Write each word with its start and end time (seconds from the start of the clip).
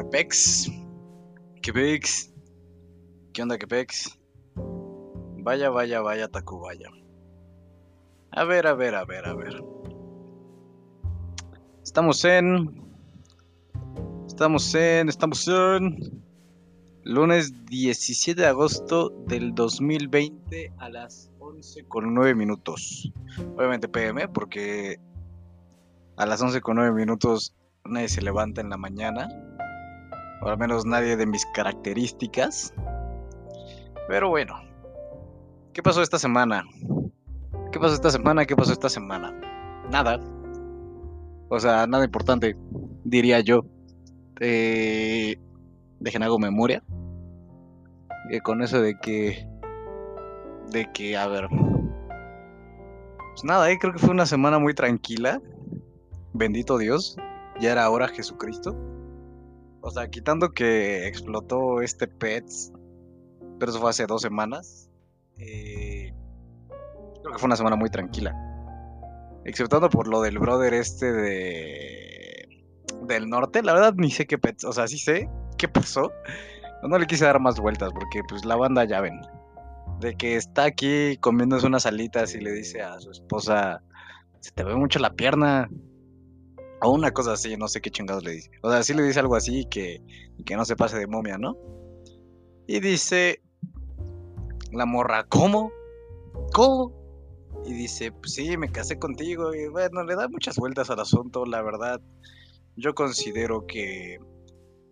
onda, 0.00 0.10
Pex? 0.10 0.70
¿Qué 3.32 3.42
onda, 3.42 3.58
Pex? 3.58 4.18
Vaya, 5.42 5.70
vaya, 5.70 6.00
vaya, 6.00 6.28
Tacubaya. 6.28 6.88
A 8.32 8.44
ver, 8.44 8.66
a 8.66 8.74
ver, 8.74 8.94
a 8.94 9.04
ver, 9.04 9.26
a 9.26 9.34
ver. 9.34 9.62
Estamos 11.82 12.24
en. 12.24 12.82
Estamos 14.26 14.74
en. 14.74 15.08
Estamos 15.08 15.48
en. 15.48 16.22
Lunes 17.02 17.64
17 17.66 18.40
de 18.40 18.46
agosto 18.46 19.10
del 19.26 19.54
2020 19.54 20.74
a 20.78 20.90
las 20.90 21.30
11 21.38 21.84
con 21.84 22.14
9 22.14 22.34
minutos. 22.34 23.10
Obviamente 23.56 23.88
PM, 23.88 24.28
porque 24.28 25.00
a 26.16 26.26
las 26.26 26.42
11 26.42 26.60
con 26.60 26.76
9 26.76 26.92
minutos 26.92 27.56
nadie 27.86 28.08
se 28.08 28.20
levanta 28.20 28.60
en 28.60 28.68
la 28.68 28.76
mañana. 28.76 29.28
O 30.42 30.48
al 30.48 30.58
menos 30.58 30.86
nadie 30.86 31.16
de 31.16 31.26
mis 31.26 31.44
características. 31.46 32.74
Pero 34.08 34.28
bueno. 34.28 34.54
¿Qué 35.72 35.82
pasó 35.82 36.02
esta 36.02 36.18
semana? 36.18 36.64
¿Qué 37.72 37.78
pasó 37.78 37.94
esta 37.94 38.10
semana? 38.10 38.44
¿Qué 38.44 38.56
pasó 38.56 38.72
esta 38.72 38.88
semana? 38.88 39.32
Nada. 39.90 40.20
O 41.48 41.60
sea, 41.60 41.86
nada 41.86 42.04
importante, 42.04 42.56
diría 43.04 43.40
yo. 43.40 43.64
Eh, 44.40 45.36
dejen 46.00 46.22
hago 46.22 46.38
memoria. 46.38 46.82
Eh, 48.30 48.40
con 48.40 48.62
eso 48.62 48.80
de 48.80 48.98
que. 48.98 49.46
De 50.70 50.90
que, 50.92 51.16
a 51.16 51.26
ver. 51.28 51.48
Pues 51.48 53.44
nada, 53.44 53.70
eh, 53.70 53.78
creo 53.78 53.92
que 53.92 53.98
fue 53.98 54.10
una 54.10 54.26
semana 54.26 54.58
muy 54.58 54.74
tranquila. 54.74 55.40
Bendito 56.32 56.78
Dios. 56.78 57.16
Ya 57.60 57.72
era 57.72 57.90
hora 57.90 58.08
Jesucristo. 58.08 58.76
O 59.82 59.90
sea, 59.90 60.08
quitando 60.08 60.50
que 60.50 61.06
explotó 61.06 61.80
este 61.80 62.06
Pets. 62.06 62.72
Pero 63.58 63.70
eso 63.70 63.80
fue 63.80 63.90
hace 63.90 64.06
dos 64.06 64.22
semanas. 64.22 64.90
Eh, 65.38 66.12
creo 67.20 67.32
que 67.32 67.38
fue 67.38 67.46
una 67.46 67.56
semana 67.56 67.76
muy 67.76 67.90
tranquila. 67.90 68.34
Exceptando 69.44 69.88
por 69.88 70.06
lo 70.06 70.20
del 70.22 70.38
brother 70.38 70.74
este 70.74 71.12
de. 71.12 72.64
Del 73.02 73.28
norte. 73.28 73.62
La 73.62 73.72
verdad 73.72 73.94
ni 73.96 74.10
sé 74.10 74.26
qué 74.26 74.38
Pets. 74.38 74.64
O 74.64 74.72
sea, 74.72 74.86
sí 74.86 74.98
sé 74.98 75.28
qué 75.56 75.68
pasó. 75.68 76.12
No 76.82 76.98
le 76.98 77.06
quise 77.06 77.26
dar 77.26 77.40
más 77.40 77.60
vueltas 77.60 77.90
porque 77.92 78.22
pues 78.28 78.44
la 78.44 78.56
banda 78.56 78.84
ya 78.84 79.00
ven. 79.00 79.20
De 80.00 80.14
que 80.14 80.36
está 80.36 80.64
aquí 80.64 81.18
comiéndose 81.18 81.66
unas 81.66 81.84
alitas 81.84 82.34
y 82.34 82.40
le 82.40 82.52
dice 82.52 82.80
a 82.80 82.98
su 83.00 83.10
esposa, 83.10 83.82
se 84.40 84.50
te 84.52 84.64
ve 84.64 84.74
mucho 84.74 84.98
la 84.98 85.12
pierna. 85.12 85.68
O 86.82 86.90
una 86.90 87.10
cosa 87.12 87.32
así, 87.32 87.56
no 87.56 87.68
sé 87.68 87.80
qué 87.80 87.90
chingados 87.90 88.24
le 88.24 88.32
dice. 88.32 88.50
O 88.62 88.70
sea, 88.70 88.82
sí 88.82 88.94
le 88.94 89.02
dice 89.02 89.20
algo 89.20 89.36
así 89.36 89.66
que, 89.66 90.02
que 90.44 90.56
no 90.56 90.64
se 90.64 90.76
pase 90.76 90.98
de 90.98 91.06
momia, 91.06 91.36
¿no? 91.36 91.56
Y 92.66 92.80
dice 92.80 93.42
la 94.72 94.86
morra, 94.86 95.24
¿cómo? 95.24 95.72
¿Cómo? 96.52 96.92
Y 97.64 97.74
dice, 97.74 98.12
pues 98.12 98.34
sí, 98.34 98.56
me 98.56 98.70
casé 98.70 98.98
contigo. 98.98 99.54
Y 99.54 99.68
bueno, 99.68 100.04
le 100.04 100.16
da 100.16 100.28
muchas 100.28 100.56
vueltas 100.56 100.90
al 100.90 101.00
asunto, 101.00 101.44
la 101.44 101.62
verdad. 101.62 102.00
Yo 102.76 102.94
considero 102.94 103.66
que 103.66 104.18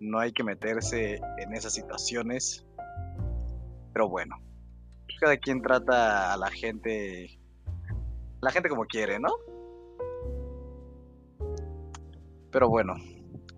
no 0.00 0.18
hay 0.18 0.32
que 0.32 0.44
meterse 0.44 1.20
en 1.38 1.54
esas 1.54 1.72
situaciones. 1.74 2.66
Pero 3.92 4.08
bueno, 4.08 4.36
cada 5.20 5.36
quien 5.36 5.62
trata 5.62 6.34
a 6.34 6.36
la 6.36 6.50
gente, 6.50 7.38
la 8.40 8.50
gente 8.50 8.68
como 8.68 8.84
quiere, 8.84 9.18
¿no? 9.18 9.30
Pero 12.50 12.68
bueno, 12.68 12.94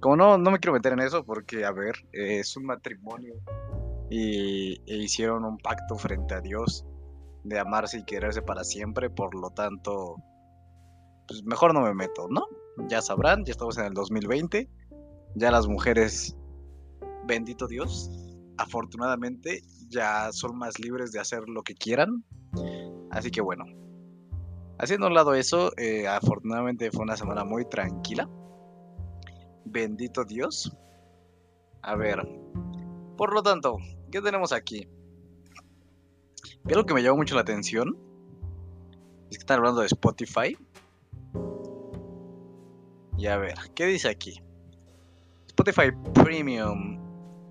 como 0.01 0.17
no, 0.17 0.39
no 0.39 0.51
me 0.51 0.59
quiero 0.59 0.73
meter 0.73 0.93
en 0.93 1.01
eso 1.01 1.25
porque, 1.25 1.65
a 1.65 1.73
ver, 1.73 1.95
es 2.13 2.57
un 2.57 2.65
matrimonio 2.65 3.35
y 4.11 4.81
e 4.87 4.97
hicieron 4.97 5.45
un 5.45 5.59
pacto 5.59 5.97
frente 5.97 6.35
a 6.35 6.41
Dios 6.41 6.85
de 7.45 7.59
amarse 7.59 7.99
y 7.99 8.05
quererse 8.05 8.43
para 8.43 8.65
siempre, 8.65 9.09
por 9.09 9.35
lo 9.35 9.51
tanto, 9.51 10.17
pues 11.29 11.45
mejor 11.45 11.73
no 11.75 11.83
me 11.83 11.95
meto, 11.95 12.27
¿no? 12.29 12.47
Ya 12.89 13.01
sabrán, 13.01 13.45
ya 13.45 13.53
estamos 13.53 13.79
en 13.79 13.87
el 13.87 13.95
2020, 13.95 14.69
ya 15.37 15.51
las 15.51 15.69
mujeres, 15.69 16.37
bendito 17.27 17.67
Dios, 17.67 18.11
afortunadamente 18.59 19.63
ya 19.89 20.33
son 20.33 20.57
más 20.59 20.79
libres 20.79 21.13
de 21.13 21.21
hacer 21.21 21.49
lo 21.49 21.63
que 21.63 21.75
quieran, 21.75 22.25
así 23.11 23.31
que 23.31 23.41
bueno, 23.41 23.65
haciendo 24.79 25.07
a 25.07 25.09
un 25.09 25.15
lado 25.15 25.35
eso, 25.35 25.73
eh, 25.77 26.09
afortunadamente 26.09 26.91
fue 26.91 27.05
una 27.05 27.17
semana 27.17 27.45
muy 27.45 27.65
tranquila, 27.65 28.29
bendito 29.71 30.25
Dios. 30.25 30.77
A 31.83 31.95
ver, 31.97 32.27
por 33.17 33.33
lo 33.33 33.43
tanto, 33.43 33.79
¿qué 34.11 34.21
tenemos 34.21 34.53
aquí? 34.53 34.89
Y 36.67 36.73
algo 36.73 36.85
que 36.85 36.95
me 36.95 37.03
llamó 37.03 37.19
mucho 37.19 37.35
la 37.35 37.41
atención 37.43 37.97
es 39.31 39.39
que 39.39 39.43
están 39.43 39.59
hablando 39.59 39.81
de 39.81 39.87
Spotify. 39.87 40.57
Y 43.17 43.27
a 43.27 43.37
ver, 43.37 43.55
¿qué 43.75 43.87
dice 43.87 44.09
aquí? 44.09 44.43
Spotify 45.47 45.93
Premium. 46.15 46.99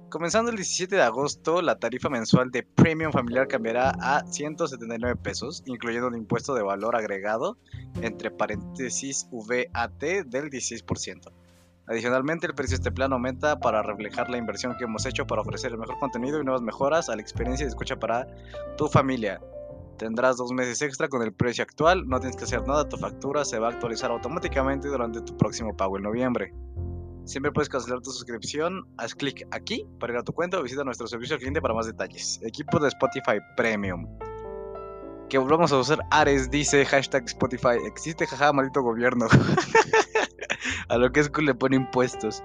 Comenzando 0.09 0.49
el 0.49 0.57
17 0.57 0.95
de 0.95 1.03
agosto, 1.03 1.61
la 1.61 1.77
tarifa 1.77 2.09
mensual 2.09 2.49
de 2.49 2.63
Premium 2.63 3.11
familiar 3.11 3.47
cambiará 3.47 3.91
a 4.01 4.25
179 4.25 5.15
pesos, 5.17 5.61
incluyendo 5.67 6.07
un 6.07 6.15
impuesto 6.15 6.55
de 6.55 6.63
valor 6.63 6.95
agregado, 6.95 7.57
entre 8.01 8.31
paréntesis 8.31 9.27
VAT 9.31 10.01
del 10.25 10.49
16%. 10.49 11.31
Adicionalmente, 11.89 12.45
el 12.45 12.53
precio 12.53 12.77
de 12.77 12.81
este 12.81 12.91
plan 12.91 13.11
aumenta 13.13 13.59
para 13.59 13.81
reflejar 13.81 14.29
la 14.29 14.37
inversión 14.37 14.75
que 14.77 14.83
hemos 14.83 15.07
hecho 15.07 15.25
para 15.25 15.41
ofrecer 15.41 15.71
el 15.71 15.79
mejor 15.79 15.97
contenido 15.97 16.39
y 16.39 16.43
nuevas 16.43 16.61
mejoras 16.61 17.09
a 17.09 17.15
la 17.15 17.21
experiencia 17.21 17.65
de 17.65 17.69
escucha 17.69 17.95
para 17.95 18.27
tu 18.77 18.87
familia. 18.87 19.41
Tendrás 19.97 20.37
dos 20.37 20.51
meses 20.51 20.81
extra 20.83 21.09
con 21.09 21.23
el 21.23 21.33
precio 21.33 21.63
actual, 21.63 22.07
no 22.07 22.19
tienes 22.19 22.37
que 22.37 22.43
hacer 22.43 22.65
nada, 22.67 22.87
tu 22.87 22.97
factura 22.97 23.43
se 23.43 23.57
va 23.57 23.69
a 23.69 23.71
actualizar 23.71 24.11
automáticamente 24.11 24.87
durante 24.87 25.19
tu 25.21 25.35
próximo 25.35 25.75
pago 25.75 25.97
en 25.97 26.03
noviembre. 26.03 26.53
Siempre 27.25 27.51
puedes 27.51 27.69
cancelar 27.69 28.01
tu 28.01 28.11
suscripción, 28.11 28.87
haz 28.97 29.15
clic 29.15 29.47
aquí 29.49 29.87
para 29.99 30.13
ir 30.13 30.19
a 30.19 30.23
tu 30.23 30.31
cuenta 30.31 30.59
o 30.59 30.63
visita 30.63 30.83
nuestro 30.83 31.07
servicio 31.07 31.35
al 31.35 31.39
cliente 31.39 31.59
para 31.59 31.73
más 31.73 31.87
detalles. 31.87 32.39
Equipo 32.43 32.79
de 32.79 32.87
Spotify 32.89 33.39
Premium. 33.57 34.07
Que 35.27 35.39
volvamos 35.39 35.71
a 35.71 35.77
usar 35.79 35.99
Ares, 36.11 36.51
dice 36.51 36.85
hashtag 36.85 37.25
Spotify. 37.25 37.77
Existe 37.85 38.27
jaja, 38.27 38.53
maldito 38.53 38.83
gobierno. 38.83 39.27
a 40.89 40.97
lo 40.97 41.11
que 41.11 41.19
es 41.19 41.29
cool 41.29 41.45
le 41.45 41.55
pone 41.55 41.75
impuestos. 41.75 42.43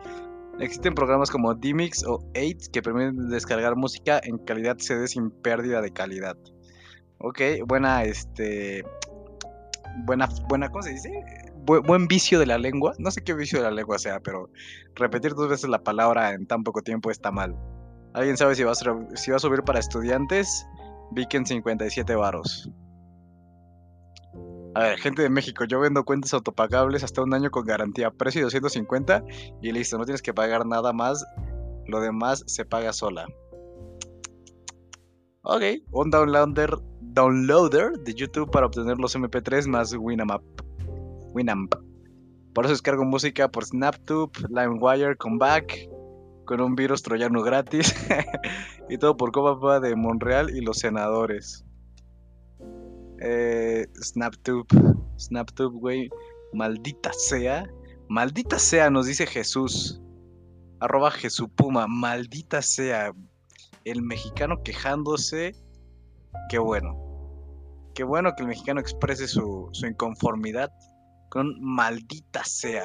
Existen 0.61 0.95
programas 0.95 1.31
como 1.31 1.55
Dimix 1.55 2.05
o 2.05 2.25
8 2.37 2.71
que 2.73 2.83
permiten 2.83 3.29
descargar 3.29 3.75
música 3.77 4.21
en 4.23 4.39
calidad 4.39 4.77
CD 4.79 5.09
sin 5.09 5.31
pérdida 5.31 5.81
de 5.81 5.91
calidad. 5.91 6.37
Ok, 7.19 7.41
buena, 7.67 8.05
este. 8.05 8.85
Buena, 10.05 10.29
buena, 10.49 10.69
¿cómo 10.69 10.83
se 10.83 10.91
dice? 10.91 11.11
buen 11.65 12.07
vicio 12.07 12.39
de 12.39 12.47
la 12.47 12.59
lengua. 12.59 12.95
No 12.99 13.11
sé 13.11 13.23
qué 13.23 13.35
vicio 13.35 13.59
de 13.59 13.65
la 13.65 13.71
lengua 13.71 13.99
sea, 13.99 14.21
pero 14.21 14.51
repetir 14.95 15.35
dos 15.35 15.49
veces 15.49 15.71
la 15.71 15.83
palabra 15.83 16.33
en 16.33 16.47
tan 16.47 16.63
poco 16.63 16.83
tiempo 16.83 17.11
está 17.11 17.31
mal. 17.31 17.57
¿Alguien 18.13 18.37
sabe 18.37 18.55
si 18.55 18.63
va 18.63 18.73
a, 18.73 18.75
si 18.75 19.31
va 19.31 19.37
a 19.37 19.41
subir 19.41 19.63
para 19.63 19.81
estudiantes? 19.81 20.67
Viken 21.13 21.47
57 21.47 22.15
varos. 22.15 22.71
A 24.75 24.81
ver, 24.81 24.99
gente 24.99 25.23
de 25.23 25.31
México, 25.31 25.65
yo 25.65 25.79
vendo 25.79 26.05
cuentas 26.05 26.35
autopagables 26.35 27.05
hasta 27.05 27.23
un 27.23 27.33
año 27.33 27.51
con 27.51 27.65
garantía. 27.65 28.11
Precio 28.11 28.43
250 28.43 29.25
y 29.63 29.71
listo, 29.71 29.99
no 29.99 30.05
tienes 30.05 30.21
que 30.21 30.35
pagar 30.35 30.67
nada 30.67 30.93
más. 30.93 31.25
Lo 31.87 32.01
demás 32.01 32.43
se 32.47 32.65
paga 32.65 32.93
sola. 32.93 33.27
Ok, 35.43 35.63
un 35.93 36.11
downloader, 36.11 36.79
downloader 37.01 37.93
de 38.01 38.15
YouTube 38.15 38.51
para 38.51 38.67
obtener 38.67 38.99
los 38.99 39.15
MP3 39.15 39.69
más 39.69 39.95
Winamp. 39.95 40.43
Winamp. 41.35 41.75
Por 42.53 42.65
eso 42.65 42.73
descargo 42.73 43.05
música 43.05 43.49
por 43.49 43.65
SnapTube, 43.65 44.33
LimeWire, 44.49 45.17
Comeback, 45.17 45.89
con 46.47 46.61
un 46.61 46.75
virus 46.75 47.03
troyano 47.03 47.43
gratis. 47.43 47.95
y 48.89 48.99
todo 48.99 49.17
por 49.17 49.31
Copa 49.31 49.79
de 49.81 49.95
Monreal 49.95 50.51
y 50.51 50.63
los 50.63 50.79
senadores. 50.79 51.65
Eh, 53.21 53.87
SnapTube, 54.03 54.67
SnapTube, 55.19 55.75
güey. 55.79 56.11
Maldita 56.53 57.13
sea. 57.13 57.69
Maldita 58.09 58.59
sea, 58.59 58.91
nos 58.91 59.07
dice 59.07 59.27
Jesús. 59.27 60.01
Arroba 60.81 61.11
Jesupuma. 61.11 61.87
Maldita 61.87 62.63
sea. 62.63 63.13
El 63.85 64.03
mexicano 64.03 64.63
quejándose. 64.63 65.55
Qué 66.49 66.59
bueno. 66.59 67.01
Qué 67.95 68.03
bueno 68.05 68.33
que 68.37 68.43
el 68.43 68.49
mexicano 68.49 68.81
exprese 68.81 69.29
su, 69.29 69.69
su 69.73 69.87
inconformidad 69.87 70.71
con 71.31 71.61
maldita 71.61 72.45
sea. 72.45 72.85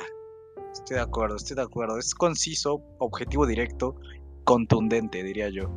Estoy 0.71 0.95
de 0.95 1.01
acuerdo, 1.01 1.35
estoy 1.35 1.55
de 1.55 1.63
acuerdo. 1.63 1.97
Es 1.97 2.13
conciso, 2.13 2.81
objetivo 2.99 3.45
directo, 3.45 3.95
contundente, 4.43 5.23
diría 5.23 5.49
yo. 5.49 5.69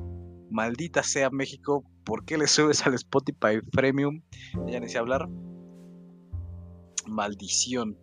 Maldita 0.50 1.02
sea 1.02 1.30
México, 1.30 1.84
¿por 2.04 2.24
qué 2.24 2.38
le 2.38 2.46
subes 2.46 2.86
al 2.86 2.94
Spotify 2.94 3.60
Premium? 3.70 4.22
Ya 4.66 4.80
necesito 4.80 5.00
hablar. 5.00 5.28
Maldición. 7.06 7.98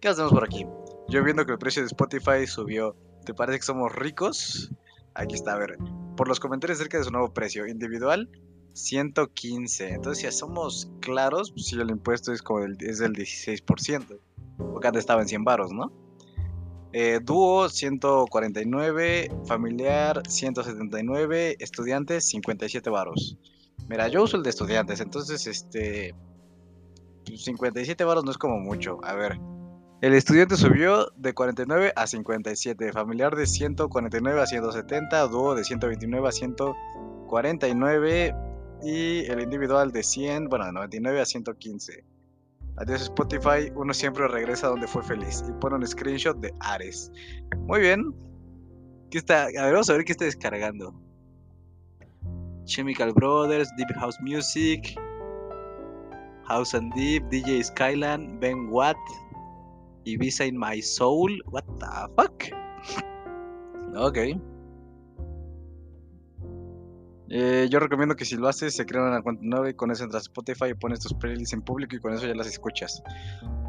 ¿Qué 0.00 0.08
hacemos 0.08 0.32
por 0.32 0.44
aquí? 0.44 0.66
Yo 1.08 1.22
viendo 1.22 1.46
que 1.46 1.52
el 1.52 1.58
precio 1.58 1.82
de 1.82 1.86
Spotify 1.86 2.46
subió 2.46 2.96
¿Te 3.26 3.34
parece 3.34 3.58
que 3.58 3.64
somos 3.64 3.92
ricos? 3.92 4.70
Aquí 5.14 5.34
está, 5.34 5.54
a 5.54 5.58
ver. 5.58 5.76
Por 6.16 6.28
los 6.28 6.38
comentarios 6.38 6.78
acerca 6.78 6.98
de 6.98 7.04
su 7.04 7.10
nuevo 7.10 7.34
precio. 7.34 7.66
Individual, 7.66 8.30
115. 8.72 9.94
Entonces, 9.94 10.32
si 10.32 10.38
somos 10.38 10.88
claros, 11.00 11.50
pues 11.50 11.66
si 11.66 11.74
el 11.74 11.90
impuesto 11.90 12.32
es 12.32 12.40
como 12.40 12.60
del, 12.60 12.76
es 12.80 13.00
del 13.00 13.14
16%. 13.14 14.20
Porque 14.58 14.86
antes 14.86 15.00
estaba 15.00 15.22
en 15.22 15.28
100 15.28 15.42
baros, 15.42 15.72
¿no? 15.72 15.92
Eh, 16.98 17.20
dúo 17.22 17.68
149, 17.68 19.30
familiar 19.44 20.22
179, 20.26 21.56
estudiantes 21.58 22.26
57 22.26 22.88
varos. 22.88 23.36
Mira, 23.86 24.08
yo 24.08 24.22
uso 24.22 24.38
el 24.38 24.42
de 24.42 24.48
estudiantes, 24.48 25.00
entonces 25.00 25.46
este 25.46 26.14
57 27.26 28.02
varos 28.02 28.24
no 28.24 28.30
es 28.30 28.38
como 28.38 28.58
mucho. 28.60 28.98
A 29.04 29.14
ver, 29.14 29.38
el 30.00 30.14
estudiante 30.14 30.56
subió 30.56 31.12
de 31.18 31.34
49 31.34 31.92
a 31.94 32.06
57, 32.06 32.90
familiar 32.94 33.36
de 33.36 33.46
149 33.46 34.40
a 34.40 34.46
170, 34.46 35.28
dúo 35.28 35.54
de 35.54 35.64
129 35.64 36.26
a 36.26 36.32
149 36.32 38.34
y 38.82 39.18
el 39.26 39.42
individual 39.42 39.92
de 39.92 40.02
100, 40.02 40.48
bueno, 40.48 40.64
de 40.64 40.72
99 40.72 41.20
a 41.20 41.26
115. 41.26 42.15
Adiós 42.78 43.02
Spotify, 43.02 43.72
uno 43.74 43.94
siempre 43.94 44.28
regresa 44.28 44.68
donde 44.68 44.86
fue 44.86 45.02
feliz. 45.02 45.42
Y 45.48 45.52
pone 45.60 45.76
un 45.76 45.86
screenshot 45.86 46.36
de 46.38 46.52
Ares. 46.60 47.10
Muy 47.60 47.80
bien. 47.80 48.14
¿Qué 49.10 49.18
está? 49.18 49.44
A 49.44 49.64
ver, 49.64 49.72
vamos 49.72 49.88
a 49.88 49.94
ver 49.94 50.04
qué 50.04 50.12
está 50.12 50.26
descargando. 50.26 50.94
Chemical 52.66 53.12
Brothers, 53.12 53.70
Deep 53.76 53.92
House 53.96 54.18
Music, 54.20 54.98
House 56.48 56.74
and 56.74 56.92
Deep, 56.94 57.24
DJ 57.30 57.62
Skyland, 57.62 58.40
Ben 58.40 58.68
Watt, 58.70 58.96
Ibiza 60.04 60.46
in 60.46 60.58
My 60.58 60.82
Soul. 60.82 61.30
What 61.46 61.64
the 61.78 62.08
fuck? 62.16 62.44
Ok. 63.96 64.18
Eh, 67.28 67.66
yo 67.68 67.80
recomiendo 67.80 68.14
que 68.14 68.24
si 68.24 68.36
lo 68.36 68.48
haces, 68.48 68.76
se 68.76 68.86
crea 68.86 69.02
una 69.02 69.22
cuenta 69.22 69.42
nueva 69.44 69.68
y 69.68 69.74
con 69.74 69.90
eso 69.90 70.04
entras 70.04 70.22
a 70.22 70.26
Spotify 70.26 70.66
y 70.70 70.74
pones 70.74 71.00
tus 71.00 71.14
playlists 71.14 71.52
en 71.54 71.62
público 71.62 71.96
y 71.96 72.00
con 72.00 72.12
eso 72.14 72.26
ya 72.26 72.34
las 72.34 72.46
escuchas. 72.46 73.02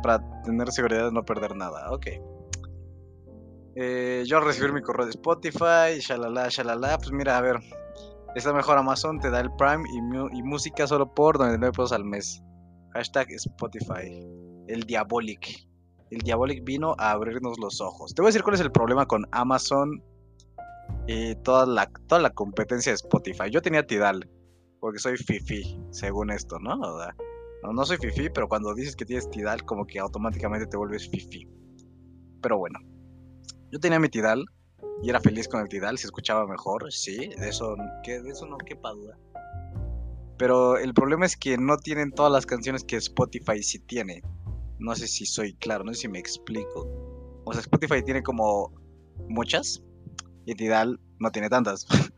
Para 0.04 0.22
tener 0.44 0.72
seguridad 0.72 1.06
de 1.06 1.12
no 1.12 1.26
perder 1.26 1.56
nada. 1.56 1.92
Ok. 1.92 2.08
Eh, 3.76 4.24
yo 4.26 4.38
al 4.38 4.46
recibir 4.46 4.74
mi 4.74 4.82
correo 4.82 5.06
de 5.06 5.12
Spotify, 5.12 6.00
shalala, 6.00 6.50
shalala, 6.50 6.98
pues 6.98 7.12
mira, 7.12 7.38
a 7.38 7.42
ver. 7.42 7.60
Está 8.36 8.54
mejor 8.54 8.78
Amazon, 8.78 9.20
te 9.20 9.32
da 9.32 9.40
el 9.40 9.52
Prime 9.56 9.84
y, 10.34 10.44
música 10.44 10.86
solo 10.86 11.12
por 11.12 11.40
99 11.40 11.72
pesos 11.72 11.92
al 11.92 12.04
mes. 12.04 12.44
Hashtag 12.94 13.32
Spotify. 13.32 14.24
El 14.68 14.84
Diabolic. 14.84 15.68
El 16.12 16.20
Diabolic 16.20 16.64
vino 16.64 16.96
a 17.00 17.12
abrirnos 17.12 17.58
los 17.60 17.82
ojos. 17.82 18.14
Te 18.14 18.22
voy 18.22 18.28
a 18.28 18.30
decir 18.30 18.44
cuál 18.44 18.56
es 18.56 18.62
el 18.62 18.72
problema 18.72 19.08
con 19.08 19.26
Amazon 19.32 20.04
y 21.08 21.36
toda 21.36 21.66
la, 21.66 21.90
toda 22.08 22.22
la 22.22 22.30
competencia 22.32 22.92
de 22.92 22.96
Spotify. 22.96 23.50
Yo 23.50 23.62
tenía 23.62 23.88
Tidal, 23.88 24.30
porque 24.80 25.00
soy 25.00 25.18
fifi, 25.18 25.80
según 25.92 26.32
esto, 26.32 26.60
¿no? 26.60 26.76
no, 26.76 27.74
no 27.74 27.86
soy 27.86 27.98
fifi, 27.98 28.30
pero 28.30 28.48
cuando 28.48 28.74
dices 28.74 28.96
que 28.96 29.06
tienes 29.06 29.30
Tidal, 29.30 29.64
como 29.64 29.86
que 29.86 30.00
automáticamente 30.00 30.68
te 30.68 30.78
vuelves 30.78 31.10
fifi. 31.10 31.48
Pero 32.42 32.58
bueno, 32.58 32.80
yo 33.72 33.80
tenía 33.80 34.00
mi 34.00 34.10
Tidal 34.10 34.46
y 35.02 35.10
era 35.10 35.20
feliz 35.20 35.48
con 35.48 35.62
el 35.62 35.70
Tidal, 35.70 35.98
se 35.98 36.08
escuchaba 36.08 36.46
mejor, 36.46 36.92
sí, 36.92 37.30
de 37.38 37.50
eso, 37.50 37.76
de 38.06 38.30
eso 38.30 38.46
no 38.46 38.58
quepa 38.58 38.92
duda. 38.92 39.18
Pero 40.38 40.78
el 40.78 40.94
problema 40.94 41.26
es 41.26 41.36
que 41.36 41.58
no 41.58 41.78
tienen 41.78 42.12
todas 42.12 42.32
las 42.32 42.46
canciones 42.46 42.84
que 42.84 42.96
Spotify 42.98 43.64
sí 43.64 43.80
tiene. 43.80 44.22
No 44.78 44.94
sé 44.96 45.08
si 45.08 45.26
soy 45.26 45.56
claro, 45.56 45.84
no 45.84 45.94
sé 45.94 46.02
si 46.02 46.08
me 46.08 46.20
explico. 46.20 46.88
O 47.44 47.54
sea, 47.54 47.62
Spotify 47.62 48.04
tiene 48.04 48.22
como 48.22 48.72
muchas, 49.28 49.84
y 50.48 50.56
Tidal 50.56 51.00
no 51.20 51.30
tiene 51.32 51.50
tantas. 51.50 51.86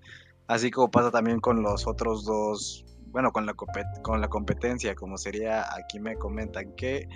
Así 0.48 0.72
como 0.72 0.90
pasa 0.90 1.12
también 1.12 1.40
con 1.40 1.62
los 1.62 1.86
otros 1.88 2.24
dos, 2.24 2.86
bueno, 3.08 3.32
con 3.32 3.46
la, 3.46 3.54
con 3.54 4.22
la 4.22 4.30
competencia, 4.30 4.96
como 4.96 5.18
sería, 5.18 5.66
aquí 5.76 6.00
me 6.00 6.16
comentan 6.16 6.76
que 6.76 7.08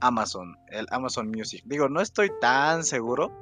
Amazon, 0.00 0.54
el 0.68 0.86
Amazon 0.90 1.28
Music. 1.28 1.62
Digo, 1.66 1.88
no 1.88 2.00
estoy 2.00 2.30
tan 2.40 2.84
seguro, 2.84 3.32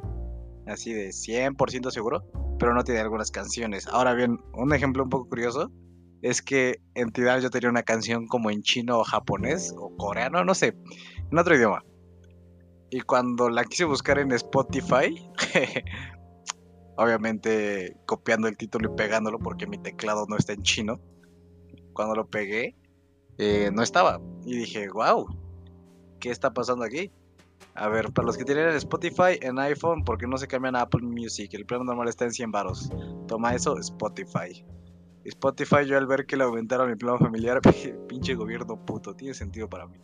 así 0.67 0.93
de 0.93 1.09
100% 1.09 1.91
seguro, 1.91 2.25
pero 2.59 2.73
no 2.73 2.85
tiene 2.85 3.01
algunas 3.01 3.31
canciones. 3.31 3.87
Ahora 3.89 4.15
bien, 4.15 4.39
un 4.55 4.73
ejemplo 4.73 5.03
un 5.03 5.11
poco 5.11 5.29
curioso 5.29 5.71
es 6.23 6.43
que 6.43 6.81
en 6.95 7.11
Tidal 7.11 7.43
yo 7.43 7.51
tenía 7.51 7.71
una 7.71 7.83
canción 7.83 8.27
como 8.27 8.51
en 8.51 8.63
chino 8.63 8.99
o 8.99 9.05
japonés 9.05 9.73
o 9.77 9.97
coreano, 9.97 10.45
no 10.45 10.55
sé, 10.55 10.77
en 11.31 11.39
otro 11.39 11.55
idioma. 11.57 11.85
Y 12.91 13.03
cuando 13.03 13.51
la 13.51 13.65
quise 13.65 13.85
buscar 13.85 14.19
en 14.19 14.33
Spotify, 14.33 15.31
obviamente 16.99 17.97
copiando 18.07 18.49
el 18.49 18.57
título 18.57 18.93
y 18.93 18.97
pegándolo 18.97 19.39
porque 19.39 19.69
mi 19.69 19.79
teclado 19.79 20.27
no 20.29 20.37
está 20.37 20.53
en 20.53 20.63
chino. 20.63 21.01
Cuando 21.93 22.17
lo 22.17 22.27
pegué, 22.27 22.75
eh, 23.39 23.71
no 23.73 23.83
estaba. 23.83 24.21
Y 24.45 24.57
dije, 24.57 24.89
wow, 24.89 25.27
¿qué 26.19 26.31
está 26.31 26.53
pasando 26.53 26.85
aquí? 26.85 27.13
A 27.75 27.89
ver, 27.89 28.13
para 28.13 28.27
los 28.27 28.37
que 28.37 28.45
tienen 28.45 28.69
Spotify 28.71 29.39
en 29.41 29.61
iPhone, 29.61 30.05
¿por 30.05 30.19
qué 30.19 30.27
no 30.27 30.39
se 30.39 30.49
cambian 30.49 30.75
a 30.75 30.83
Apple 30.83 31.03
Music? 31.03 31.55
El 31.55 31.67
plan 31.67 31.85
normal 31.85 32.09
está 32.09 32.25
en 32.25 32.33
100 32.33 32.51
baros. 32.51 32.91
Toma 33.29 33.55
eso, 33.55 33.79
Spotify. 33.79 34.65
Spotify, 35.25 35.87
yo 35.87 35.97
al 35.99 36.07
ver 36.07 36.27
que 36.27 36.37
le 36.37 36.45
aumentaron 36.45 36.91
mi 36.91 36.97
plan 36.97 37.19
familiar, 37.19 37.61
pinche 38.09 38.35
gobierno 38.35 38.85
puto, 38.85 39.15
tiene 39.15 39.35
sentido 39.35 39.69
para 39.69 39.87
mí. 39.87 39.99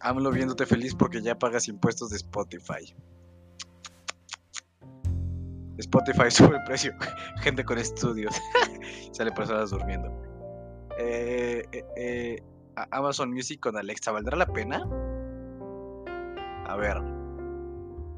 AMLO 0.00 0.32
viéndote 0.32 0.66
feliz 0.66 0.96
porque 0.96 1.22
ya 1.22 1.38
pagas 1.38 1.68
impuestos 1.68 2.10
de 2.10 2.16
Spotify. 2.16 2.94
Spotify 5.78 6.30
sube 6.30 6.56
el 6.56 6.64
precio. 6.64 6.94
Gente 7.40 7.64
con 7.64 7.78
estudios. 7.78 8.34
Sale 9.12 9.32
personas 9.32 9.70
durmiendo. 9.70 10.10
Eh, 10.98 11.64
eh, 11.72 11.84
eh, 11.96 12.42
Amazon 12.90 13.32
Music 13.32 13.60
con 13.60 13.76
Alexa, 13.76 14.12
¿valdrá 14.12 14.36
la 14.36 14.46
pena? 14.46 14.82
A 16.66 16.76
ver. 16.76 17.00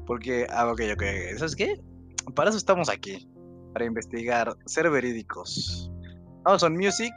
Porque, 0.05 0.47
ah, 0.49 0.71
ok, 0.71 0.81
ok. 0.93 1.03
¿Sabes 1.37 1.55
qué? 1.55 1.81
Para 2.35 2.49
eso 2.49 2.57
estamos 2.57 2.89
aquí. 2.89 3.27
Para 3.73 3.85
investigar, 3.85 4.55
ser 4.65 4.89
verídicos. 4.89 5.91
Amazon 6.43 6.73
Music 6.73 7.13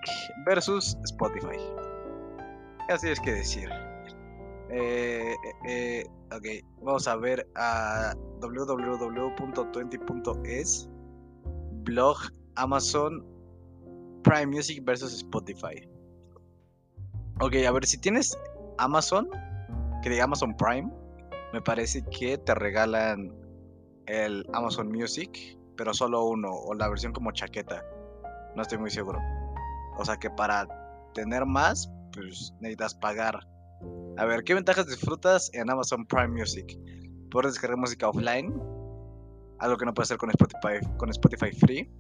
versus 0.47 0.97
Spotify. 1.05 1.59
Así 2.89 3.09
es 3.09 3.19
que 3.21 3.33
decir. 3.33 3.71
Eh, 4.71 5.35
eh, 5.67 6.07
ok, 6.37 6.47
vamos 6.83 7.09
a 7.09 7.17
ver 7.17 7.51
a 7.55 8.15
www.20.es 8.41 10.89
blog 11.85 12.17
Amazon 12.57 13.25
Prime 14.23 14.47
Music 14.47 14.85
versus 14.85 15.15
Spotify. 15.15 15.89
Ok, 17.41 17.55
a 17.67 17.73
ver, 17.73 17.87
si 17.87 17.99
tienes 17.99 18.39
Amazon, 18.79 19.29
que 20.03 20.11
diga 20.11 20.25
Amazon 20.25 20.57
Prime, 20.57 20.91
me 21.53 21.61
parece 21.61 22.03
que 22.05 22.39
te 22.39 22.55
regalan 22.55 23.35
el 24.07 24.47
Amazon 24.53 24.89
Music, 24.89 25.59
pero 25.77 25.93
solo 25.95 26.25
uno, 26.25 26.51
o 26.51 26.75
la 26.75 26.89
versión 26.89 27.13
como 27.13 27.33
chaqueta. 27.33 27.85
No 28.57 28.63
estoy 28.63 28.79
muy 28.79 28.91
seguro. 28.91 29.21
O 29.99 30.05
sea 30.05 30.17
que 30.17 30.31
para 30.31 30.67
tener 31.13 31.45
más, 31.45 31.91
pues 32.13 32.55
necesitas 32.61 32.95
pagar 32.95 33.41
a 34.17 34.25
ver, 34.27 34.45
¿qué 34.45 34.55
ventajas 34.55 34.87
disfrutas 34.87 35.51
en 35.55 35.71
Amazon 35.71 36.07
Prime 36.07 36.29
Music? 36.29 36.79
Puedes 37.31 37.55
descargar 37.55 37.79
música 37.79 38.09
offline, 38.09 38.55
algo 39.59 39.77
que 39.77 39.85
no 39.85 39.93
puedes 39.95 40.09
hacer 40.09 40.19
con 40.19 40.31
Spotify, 40.31 40.97
con 40.97 41.11
Spotify 41.11 41.53
Free. 41.53 41.91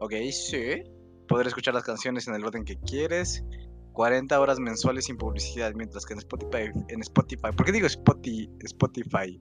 Ok, 0.00 0.12
sí. 0.32 0.82
Poder 1.28 1.46
escuchar 1.46 1.74
las 1.74 1.84
canciones 1.84 2.26
en 2.26 2.34
el 2.34 2.44
orden 2.44 2.64
que 2.64 2.76
quieres. 2.80 3.44
40 3.92 4.40
horas 4.40 4.60
mensuales 4.60 5.06
sin 5.06 5.16
publicidad, 5.16 5.72
mientras 5.74 6.06
que 6.06 6.14
en 6.14 6.18
Spotify, 6.18 6.70
en 6.88 7.00
Spotify, 7.00 7.50
¿por 7.56 7.66
qué 7.66 7.72
digo 7.72 7.86
Spotify? 7.86 8.48
Spotify, 8.60 9.40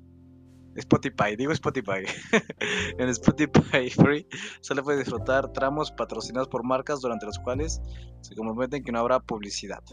Spotify, 0.76 1.36
digo 1.36 1.52
Spotify. 1.52 2.04
en 2.98 3.10
Spotify 3.10 3.90
Free 3.90 4.28
solo 4.62 4.84
puedes 4.84 5.00
disfrutar 5.06 5.52
tramos 5.54 5.92
patrocinados 5.92 6.48
por 6.48 6.64
marcas 6.64 7.02
durante 7.02 7.26
los 7.26 7.38
cuales 7.40 7.82
se 8.22 8.36
comprometen 8.36 8.84
que 8.84 8.92
no 8.92 9.00
habrá 9.00 9.20
publicidad. 9.20 9.84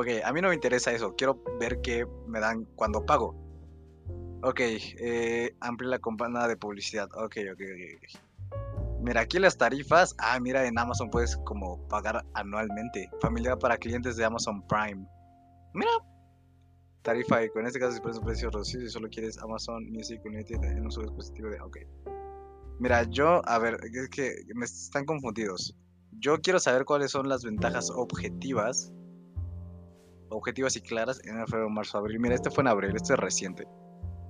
Ok, 0.00 0.06
a 0.24 0.32
mí 0.32 0.40
no 0.40 0.50
me 0.50 0.54
interesa 0.54 0.92
eso. 0.92 1.16
Quiero 1.16 1.42
ver 1.58 1.80
qué 1.80 2.06
me 2.28 2.38
dan 2.38 2.66
cuando 2.76 3.04
pago. 3.04 3.34
Ok, 4.44 4.60
eh, 4.60 5.56
la 5.80 5.98
campana 5.98 6.46
de 6.46 6.56
publicidad. 6.56 7.08
Ok, 7.16 7.38
ok, 7.52 7.60
ok. 7.60 9.00
Mira, 9.00 9.22
aquí 9.22 9.40
las 9.40 9.58
tarifas. 9.58 10.14
Ah, 10.18 10.38
mira, 10.38 10.68
en 10.68 10.78
Amazon 10.78 11.10
puedes 11.10 11.36
como 11.38 11.88
pagar 11.88 12.24
anualmente. 12.34 13.10
Familiar 13.20 13.58
para 13.58 13.76
clientes 13.76 14.16
de 14.16 14.24
Amazon 14.24 14.64
Prime. 14.68 15.04
Mira. 15.74 15.90
Tarifa 17.02 17.42
y 17.42 17.48
con 17.48 17.66
este 17.66 17.80
caso 17.80 17.96
si 17.96 18.00
pones 18.00 18.18
un 18.18 18.24
precio 18.24 18.50
reducido 18.50 18.82
si 18.82 18.90
solo 18.90 19.08
quieres 19.08 19.36
Amazon 19.38 19.90
Music 19.90 20.20
United 20.24 20.62
en 20.62 20.84
un 20.84 20.92
solo 20.92 21.08
dispositivo 21.08 21.48
de... 21.48 21.60
Ok. 21.60 21.78
Mira, 22.78 23.02
yo, 23.02 23.42
a 23.48 23.58
ver, 23.58 23.80
es 23.82 24.08
que 24.10 24.32
me 24.54 24.64
están 24.64 25.04
confundidos. 25.06 25.76
Yo 26.20 26.40
quiero 26.40 26.60
saber 26.60 26.84
cuáles 26.84 27.10
son 27.10 27.28
las 27.28 27.42
ventajas 27.42 27.90
objetivas 27.90 28.92
objetivas 30.30 30.76
y 30.76 30.80
claras 30.80 31.20
en 31.24 31.46
febrero, 31.46 31.70
marzo, 31.70 31.98
abril. 31.98 32.20
Mira, 32.20 32.34
este 32.34 32.50
fue 32.50 32.62
en 32.62 32.68
abril, 32.68 32.94
este 32.94 33.14
es 33.14 33.18
reciente. 33.18 33.66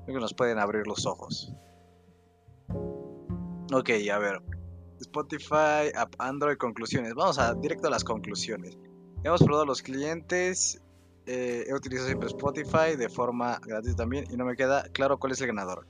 Creo 0.05 0.17
que 0.17 0.21
nos 0.21 0.35
pueden 0.35 0.59
abrir 0.59 0.87
los 0.87 1.07
ojos. 1.07 1.53
Ok, 3.73 3.91
a 4.13 4.19
ver. 4.19 4.43
Spotify, 5.01 5.93
App 5.95 6.15
Android, 6.19 6.57
conclusiones. 6.57 7.15
Vamos 7.15 7.39
a 7.39 7.55
directo 7.55 7.89
a 7.89 7.91
las 7.91 8.05
conclusiones. 8.05 8.77
Hemos 9.23 9.43
probado 9.43 9.67
los 9.67 9.83
clientes. 9.83 10.81
Eh, 11.27 11.67
he 11.69 11.75
utilizado 11.75 12.09
siempre 12.09 12.29
Spotify 12.29 12.97
de 12.97 13.09
forma 13.09 13.61
gratis 13.67 13.95
también 13.95 14.25
y 14.31 14.37
no 14.37 14.47
me 14.47 14.57
queda 14.57 14.85
claro 14.93 15.19
cuál 15.19 15.33
es 15.33 15.41
el 15.41 15.49
ganador. 15.49 15.87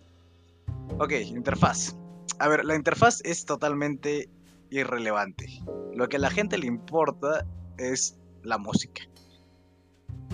Ok, 0.99 1.13
interfaz. 1.13 1.97
A 2.41 2.49
ver, 2.49 2.65
la 2.65 2.75
interfaz 2.75 3.21
es 3.25 3.45
totalmente 3.45 4.29
irrelevante. 4.71 5.47
Lo 5.95 6.09
que 6.09 6.17
a 6.17 6.21
la 6.21 6.31
gente 6.31 6.59
le 6.59 6.67
importa 6.67 7.47
es 7.77 8.19
la 8.43 8.59
música. 8.59 9.03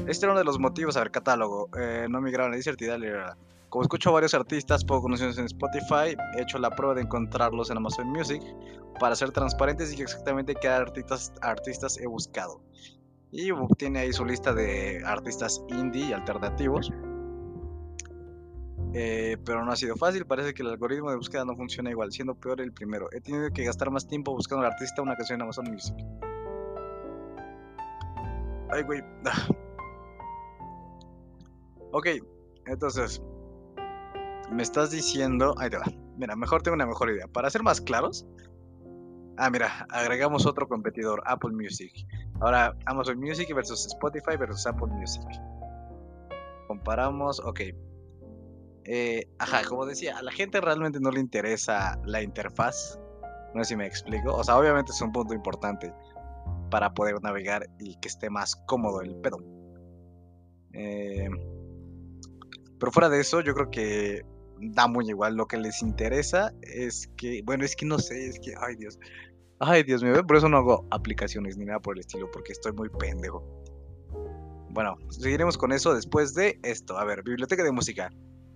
Este 0.06 0.26
era 0.26 0.32
uno 0.32 0.38
de 0.38 0.44
los 0.44 0.58
motivos, 0.58 0.96
a 0.96 1.00
ver, 1.00 1.10
catálogo. 1.10 1.70
Eh, 1.78 2.06
no 2.10 2.20
migraron 2.20 2.52
a 2.52 2.56
Desert 2.56 2.80
y 2.82 2.86
Como 3.70 3.82
escucho 3.82 4.12
varios 4.12 4.34
artistas 4.34 4.84
poco 4.84 5.02
conocidos 5.02 5.38
en 5.38 5.46
Spotify, 5.46 6.16
he 6.36 6.42
hecho 6.42 6.58
la 6.58 6.70
prueba 6.70 6.94
de 6.94 7.02
encontrarlos 7.02 7.70
en 7.70 7.78
Amazon 7.78 8.08
Music 8.08 8.42
para 9.00 9.16
ser 9.16 9.30
transparentes 9.30 9.98
y 9.98 10.02
exactamente 10.02 10.54
qué 10.54 10.68
artistas, 10.68 11.98
he 11.98 12.06
buscado. 12.06 12.60
Y 13.32 13.50
tiene 13.78 14.00
ahí 14.00 14.12
su 14.12 14.24
lista 14.24 14.52
de 14.52 15.02
artistas 15.04 15.62
indie 15.68 16.06
y 16.08 16.12
alternativos. 16.12 16.92
Eh, 18.92 19.38
pero 19.44 19.64
no 19.64 19.72
ha 19.72 19.76
sido 19.76 19.96
fácil, 19.96 20.24
parece 20.24 20.54
que 20.54 20.62
el 20.62 20.68
algoritmo 20.68 21.10
de 21.10 21.16
búsqueda 21.16 21.44
no 21.44 21.56
funciona 21.56 21.90
igual, 21.90 22.12
siendo 22.12 22.34
peor 22.34 22.60
el 22.60 22.72
primero. 22.72 23.08
He 23.10 23.20
tenido 23.20 23.50
que 23.50 23.64
gastar 23.64 23.90
más 23.90 24.06
tiempo 24.06 24.32
buscando 24.32 24.64
al 24.64 24.72
artista 24.72 25.02
una 25.02 25.16
canción 25.16 25.38
en 25.38 25.42
Amazon 25.42 25.64
Music. 25.72 25.96
Ay, 28.70 28.82
güey. 28.82 29.02
Ok, 31.96 32.08
entonces, 32.66 33.22
me 34.50 34.64
estás 34.64 34.90
diciendo, 34.90 35.54
ahí 35.58 35.70
te 35.70 35.78
va. 35.78 35.84
Mira, 36.16 36.34
mejor 36.34 36.60
tengo 36.60 36.74
una 36.74 36.86
mejor 36.86 37.08
idea. 37.08 37.28
Para 37.28 37.48
ser 37.50 37.62
más 37.62 37.80
claros, 37.80 38.26
ah, 39.36 39.48
mira, 39.48 39.86
agregamos 39.90 40.44
otro 40.44 40.66
competidor, 40.66 41.22
Apple 41.24 41.52
Music. 41.52 41.92
Ahora, 42.40 42.76
Amazon 42.86 43.20
Music 43.20 43.54
versus 43.54 43.86
Spotify 43.86 44.36
versus 44.36 44.66
Apple 44.66 44.88
Music. 44.88 45.22
Comparamos, 46.66 47.38
ok. 47.38 47.60
Eh, 48.86 49.28
ajá, 49.38 49.62
como 49.68 49.86
decía, 49.86 50.18
a 50.18 50.22
la 50.22 50.32
gente 50.32 50.60
realmente 50.60 50.98
no 50.98 51.12
le 51.12 51.20
interesa 51.20 51.96
la 52.06 52.22
interfaz. 52.22 52.98
No 53.54 53.62
sé 53.62 53.68
si 53.68 53.76
me 53.76 53.86
explico. 53.86 54.34
O 54.34 54.42
sea, 54.42 54.58
obviamente 54.58 54.90
es 54.90 55.00
un 55.00 55.12
punto 55.12 55.32
importante 55.32 55.94
para 56.72 56.92
poder 56.92 57.22
navegar 57.22 57.68
y 57.78 57.94
que 58.00 58.08
esté 58.08 58.30
más 58.30 58.56
cómodo 58.66 59.00
el 59.00 59.14
pedo. 59.14 59.38
Eh, 60.72 61.28
pero 62.78 62.92
fuera 62.92 63.08
de 63.08 63.20
eso, 63.20 63.40
yo 63.40 63.54
creo 63.54 63.70
que 63.70 64.22
da 64.60 64.86
muy 64.86 65.08
igual. 65.08 65.36
Lo 65.36 65.46
que 65.46 65.56
les 65.56 65.82
interesa 65.82 66.52
es 66.62 67.08
que, 67.16 67.42
bueno, 67.44 67.64
es 67.64 67.76
que 67.76 67.86
no 67.86 67.98
sé, 67.98 68.26
es 68.26 68.38
que, 68.38 68.54
ay 68.60 68.76
Dios, 68.76 68.98
ay 69.58 69.82
Dios 69.82 70.02
mío, 70.02 70.26
por 70.26 70.36
eso 70.36 70.48
no 70.48 70.58
hago 70.58 70.86
aplicaciones 70.90 71.56
ni 71.56 71.64
nada 71.64 71.80
por 71.80 71.96
el 71.96 72.00
estilo, 72.00 72.30
porque 72.30 72.52
estoy 72.52 72.72
muy 72.72 72.88
pendejo. 72.88 73.42
Bueno, 74.70 74.96
seguiremos 75.08 75.56
con 75.56 75.72
eso 75.72 75.94
después 75.94 76.34
de 76.34 76.58
esto. 76.64 76.98
A 76.98 77.04
ver, 77.04 77.22
biblioteca 77.22 77.62
de 77.62 77.70
música. 77.70 78.10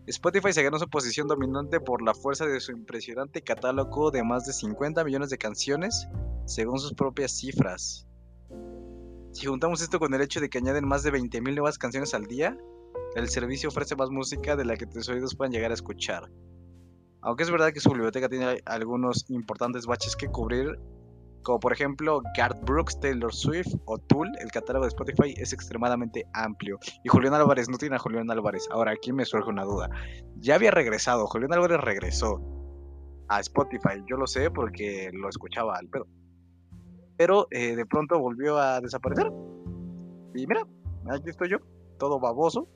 Spotify 0.07 0.53
se 0.53 0.63
ganó 0.63 0.79
su 0.79 0.89
posición 0.89 1.29
dominante 1.29 1.81
por 1.81 2.03
la 2.03 2.15
fuerza 2.15 2.47
de 2.47 2.59
su 2.61 2.73
impresionante 2.73 3.43
catálogo 3.43 4.11
de 4.11 4.25
más 4.25 4.47
de 4.47 4.53
50 4.55 5.05
millones 5.05 5.31
de 5.31 5.39
canciones, 5.39 6.09
según 6.47 6.79
sus 6.79 6.95
propias 6.95 7.33
cifras. 7.33 8.07
Si 9.33 9.47
juntamos 9.47 9.83
esto 9.83 10.01
con 10.01 10.13
el 10.15 10.23
hecho 10.23 10.41
de 10.41 10.49
que 10.49 10.59
añaden 10.59 10.89
más 10.89 11.03
de 11.03 11.13
20.000 11.13 11.55
nuevas 11.55 11.77
canciones 11.77 12.15
al 12.15 12.25
día, 12.25 12.57
el 13.15 13.29
servicio 13.29 13.69
ofrece 13.69 13.97
más 13.97 14.11
música 14.11 14.57
de 14.57 14.65
la 14.65 14.77
que 14.77 14.87
tus 14.87 15.09
oídos 15.09 15.35
puedan 15.35 15.53
llegar 15.53 15.71
a 15.71 15.75
escuchar. 15.75 16.31
Aunque 17.23 17.43
es 17.43 17.51
verdad 17.51 17.73
que 17.73 17.81
su 17.81 17.91
biblioteca 17.91 18.29
tiene 18.29 18.61
algunos 18.65 19.29
importantes 19.29 19.87
baches 19.87 20.15
que 20.15 20.29
cubrir, 20.29 20.79
como 21.43 21.59
por 21.61 21.73
ejemplo 21.73 22.21
Garth 22.37 22.63
Brooks, 22.65 23.01
Taylor 23.01 23.35
Swift 23.35 23.75
o 23.87 23.99
Tool, 23.99 24.31
el 24.41 24.51
catálogo 24.51 24.85
de 24.85 24.89
Spotify 24.89 25.35
es 25.37 25.53
extremadamente 25.53 26.27
amplio. 26.33 26.79
Y 27.05 27.09
Julián 27.09 27.35
Álvarez 27.35 27.69
no 27.69 27.79
tiene 27.79 27.97
a 27.97 27.99
Julián 27.99 28.31
Álvarez. 28.31 28.69
Ahora 28.71 28.93
aquí 28.93 29.13
me 29.13 29.25
surge 29.25 29.49
una 29.49 29.65
duda. 29.65 29.89
Ya 30.37 30.55
había 30.55 30.71
regresado, 30.71 31.27
Julián 31.27 31.53
Álvarez 31.53 31.81
regresó 31.81 32.41
a 33.29 33.41
Spotify. 33.41 34.03
Yo 34.09 34.17
lo 34.17 34.27
sé 34.27 34.51
porque 34.51 35.11
lo 35.13 35.29
escuchaba 35.29 35.77
al 35.77 35.89
pedo. 35.89 36.07
Pero 37.17 37.49
eh, 37.51 37.75
de 37.75 37.87
pronto 37.87 38.19
volvió 38.19 38.59
a 38.59 38.81
desaparecer. 38.81 39.33
Y 40.35 40.47
mira, 40.47 40.63
aquí 41.11 41.31
estoy 41.31 41.51
yo, 41.51 41.59
todo 41.99 42.21
baboso, 42.21 42.69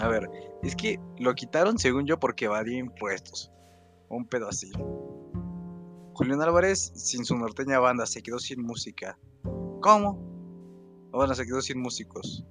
a 0.00 0.08
ver, 0.08 0.28
es 0.62 0.74
que 0.74 0.98
lo 1.18 1.34
quitaron 1.34 1.78
según 1.78 2.06
yo 2.06 2.18
porque 2.18 2.46
evadía 2.46 2.78
impuestos. 2.78 3.50
Un 4.08 4.26
pedo 4.26 4.48
así. 4.48 4.70
Julián 6.14 6.42
Álvarez, 6.42 6.92
sin 6.94 7.24
su 7.24 7.36
norteña 7.36 7.78
banda, 7.80 8.06
se 8.06 8.22
quedó 8.22 8.38
sin 8.38 8.62
música. 8.62 9.18
¿Cómo? 9.80 10.18
Bueno, 11.10 11.34
se 11.34 11.44
quedó 11.44 11.60
sin 11.60 11.80
músicos. 11.80 12.44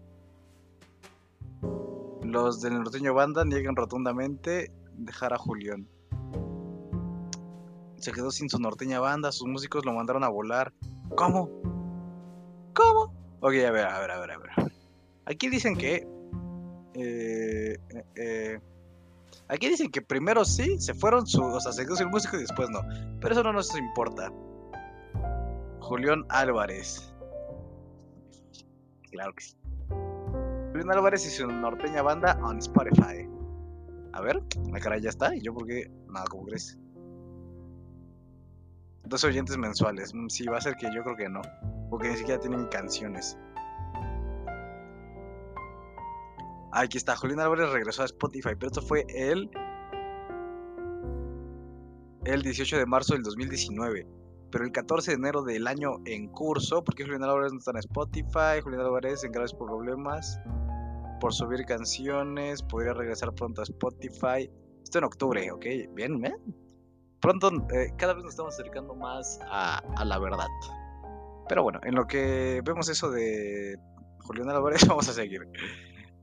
Los 2.23 2.61
del 2.61 2.75
norteño 2.75 3.13
banda 3.13 3.45
niegan 3.45 3.75
rotundamente 3.75 4.71
dejar 4.97 5.33
a 5.33 5.37
Julián. 5.37 5.87
Se 7.97 8.11
quedó 8.11 8.31
sin 8.31 8.49
su 8.49 8.59
norteña 8.59 8.99
banda, 8.99 9.31
sus 9.31 9.47
músicos 9.47 9.85
lo 9.85 9.93
mandaron 9.93 10.23
a 10.23 10.29
volar. 10.29 10.73
¿Cómo? 11.15 11.49
¿Cómo? 12.73 13.13
Ok, 13.39 13.53
a 13.53 13.71
ver, 13.71 13.85
a 13.85 13.99
ver, 13.99 14.11
a 14.11 14.19
ver, 14.19 14.31
a 14.31 14.37
ver. 14.37 14.49
Aquí 15.25 15.49
dicen 15.49 15.75
que 15.75 16.07
eh, 16.93 17.77
eh, 18.15 18.59
aquí 19.47 19.69
dicen 19.69 19.91
que 19.91 20.01
primero 20.01 20.45
sí, 20.45 20.79
se 20.79 20.93
fueron 20.93 21.25
su, 21.27 21.43
o 21.43 21.59
sea, 21.59 21.71
se 21.71 21.85
quedó 21.85 21.95
sin 21.95 22.09
músico 22.09 22.37
y 22.37 22.41
después 22.41 22.69
no. 22.69 22.81
Pero 23.19 23.33
eso 23.33 23.43
no 23.43 23.53
nos 23.53 23.75
importa. 23.77 24.31
Julián 25.79 26.23
Álvarez. 26.29 27.13
Claro 29.11 29.33
que 29.33 29.43
sí. 29.43 29.55
Julián 30.71 30.91
Álvarez 30.91 31.25
y 31.25 31.29
su 31.29 31.45
norteña 31.47 32.01
banda 32.01 32.39
on 32.41 32.57
Spotify. 32.59 33.27
A 34.13 34.21
ver, 34.21 34.41
la 34.71 34.79
cara 34.79 34.97
ya 34.97 35.09
está. 35.09 35.35
¿Y 35.35 35.41
yo 35.41 35.53
por 35.53 35.67
qué? 35.67 35.91
Nada, 36.07 36.25
¿cómo 36.29 36.45
crees? 36.45 36.77
Dos 39.05 39.23
oyentes 39.23 39.57
mensuales. 39.57 40.13
Mm, 40.13 40.29
sí, 40.29 40.45
va 40.45 40.57
a 40.57 40.61
ser 40.61 40.75
que 40.75 40.87
yo 40.93 41.03
creo 41.03 41.15
que 41.15 41.29
no. 41.29 41.41
Porque 41.89 42.09
ni 42.09 42.17
siquiera 42.17 42.39
tienen 42.39 42.65
canciones. 42.67 43.37
Aquí 46.75 46.97
está, 46.97 47.15
Julián 47.15 47.39
Álvarez 47.39 47.69
regresó 47.69 48.01
a 48.01 48.05
Spotify, 48.05 48.55
pero 48.57 48.67
esto 48.67 48.81
fue 48.81 49.05
el, 49.09 49.47
el 52.25 52.41
18 52.41 52.77
de 52.79 52.85
marzo 52.87 53.13
del 53.13 53.21
2019. 53.21 54.07
Pero 54.49 54.65
el 54.65 54.71
14 54.71 55.11
de 55.11 55.17
enero 55.17 55.43
del 55.43 55.67
año 55.67 55.97
en 56.05 56.29
curso, 56.29 56.83
porque 56.83 57.03
Julián 57.03 57.23
Álvarez 57.23 57.53
no 57.53 57.59
está 57.59 57.71
en 57.71 57.77
Spotify, 57.77 58.61
Julián 58.63 58.81
Álvarez 58.81 59.23
en 59.23 59.31
graves 59.31 59.53
problemas 59.53 60.39
por 61.19 61.31
subir 61.33 61.63
canciones, 61.65 62.63
podría 62.63 62.93
regresar 62.93 63.33
pronto 63.35 63.61
a 63.61 63.65
Spotify. 63.65 64.49
Esto 64.83 64.97
en 64.97 65.03
octubre, 65.03 65.51
¿ok? 65.51 65.65
Bien, 65.93 66.19
bien. 66.19 66.35
Pronto, 67.19 67.51
eh, 67.71 67.93
cada 67.97 68.15
vez 68.15 68.23
nos 68.23 68.33
estamos 68.33 68.55
acercando 68.55 68.95
más 68.95 69.39
a, 69.43 69.77
a 69.77 70.05
la 70.05 70.17
verdad. 70.17 70.47
Pero 71.47 71.61
bueno, 71.61 71.79
en 71.83 71.93
lo 71.93 72.07
que 72.07 72.61
vemos 72.65 72.89
eso 72.89 73.11
de 73.11 73.77
Julián 74.21 74.49
Álvarez, 74.49 74.85
vamos 74.87 75.07
a 75.07 75.13
seguir. 75.13 75.47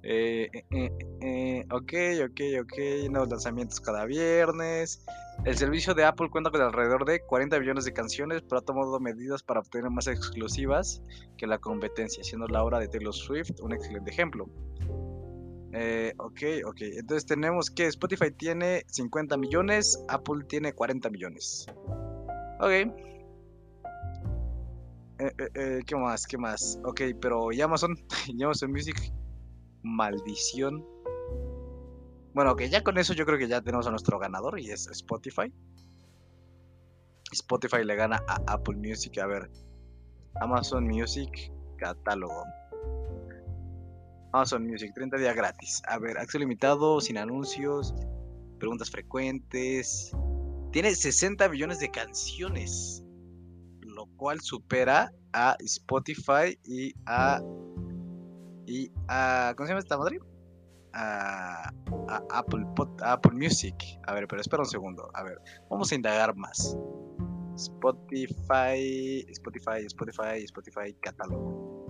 Eh, 0.02 0.48
eh, 0.70 0.90
eh, 1.20 1.66
ok, 1.70 1.92
ok, 2.24 2.40
ok. 2.62 3.10
Nuevos 3.10 3.28
lanzamientos 3.28 3.80
cada 3.80 4.06
viernes. 4.06 5.04
El 5.44 5.56
servicio 5.56 5.94
de 5.94 6.04
Apple 6.04 6.28
cuenta 6.30 6.50
con 6.50 6.60
alrededor 6.60 7.04
de 7.04 7.20
40 7.20 7.58
millones 7.60 7.84
de 7.84 7.92
canciones, 7.92 8.42
pero 8.42 8.58
ha 8.58 8.62
tomado 8.62 8.98
medidas 9.00 9.42
para 9.42 9.60
obtener 9.60 9.90
más 9.90 10.06
exclusivas 10.06 11.02
que 11.36 11.46
la 11.46 11.58
competencia, 11.58 12.24
siendo 12.24 12.46
la 12.46 12.62
obra 12.62 12.78
de 12.78 12.88
Taylor 12.88 13.14
Swift 13.14 13.60
un 13.60 13.72
excelente 13.72 14.10
ejemplo. 14.10 14.44
ok, 16.18 16.42
ok. 16.66 16.80
Entonces 16.80 17.26
tenemos 17.26 17.70
que 17.70 17.86
Spotify 17.86 18.30
tiene 18.30 18.84
50 18.86 19.36
millones, 19.36 20.02
Apple 20.08 20.44
tiene 20.48 20.72
40 20.72 21.10
millones. 21.10 21.66
Ok. 22.60 22.94
¿Qué 25.86 25.96
más? 25.96 26.26
¿Qué 26.26 26.38
más? 26.38 26.78
Ok, 26.84 27.02
pero 27.20 27.52
¿y 27.52 27.60
Amazon? 27.60 27.94
¿Y 28.26 28.42
Amazon 28.42 28.72
Music? 28.72 29.12
Maldición. 29.82 30.84
Bueno, 32.34 32.54
que 32.56 32.68
ya 32.68 32.82
con 32.82 32.98
eso 32.98 33.12
yo 33.12 33.26
creo 33.26 33.38
que 33.38 33.48
ya 33.48 33.60
tenemos 33.60 33.86
a 33.86 33.90
nuestro 33.90 34.18
ganador 34.18 34.58
y 34.60 34.70
es 34.70 34.86
Spotify. 34.88 35.52
Spotify 37.32 37.84
le 37.84 37.94
gana 37.96 38.22
a 38.28 38.40
Apple 38.46 38.76
Music. 38.76 39.18
A 39.18 39.26
ver, 39.26 39.50
Amazon 40.40 40.86
Music, 40.86 41.52
catálogo. 41.76 42.44
Amazon 44.32 44.66
Music, 44.66 44.92
30 44.94 45.16
días 45.16 45.34
gratis. 45.34 45.82
A 45.88 45.98
ver, 45.98 46.18
acceso 46.18 46.38
limitado, 46.38 47.00
sin 47.00 47.18
anuncios, 47.18 47.94
preguntas 48.58 48.90
frecuentes. 48.90 50.12
Tiene 50.72 50.94
60 50.94 51.48
millones 51.48 51.80
de 51.80 51.90
canciones, 51.90 53.04
lo 53.80 54.06
cual 54.16 54.40
supera 54.40 55.12
a 55.32 55.56
Spotify 55.60 56.56
y 56.64 56.94
a 57.06 57.40
Y 58.70 58.92
a. 59.08 59.52
¿Cómo 59.56 59.66
se 59.66 59.72
llama 59.72 59.80
esta 59.80 59.98
madre? 59.98 60.20
A, 60.92 61.72
Apple, 62.30 62.64
Apple 63.02 63.32
Music. 63.32 63.74
A 64.06 64.14
ver, 64.14 64.28
pero 64.28 64.40
espera 64.40 64.62
un 64.62 64.68
segundo. 64.68 65.10
A 65.12 65.24
ver, 65.24 65.38
vamos 65.68 65.90
a 65.90 65.94
indagar 65.96 66.36
más. 66.36 66.76
Spotify, 67.56 69.26
Spotify, 69.28 69.84
Spotify, 69.86 70.44
Spotify, 70.44 70.94
catálogo. 71.00 71.84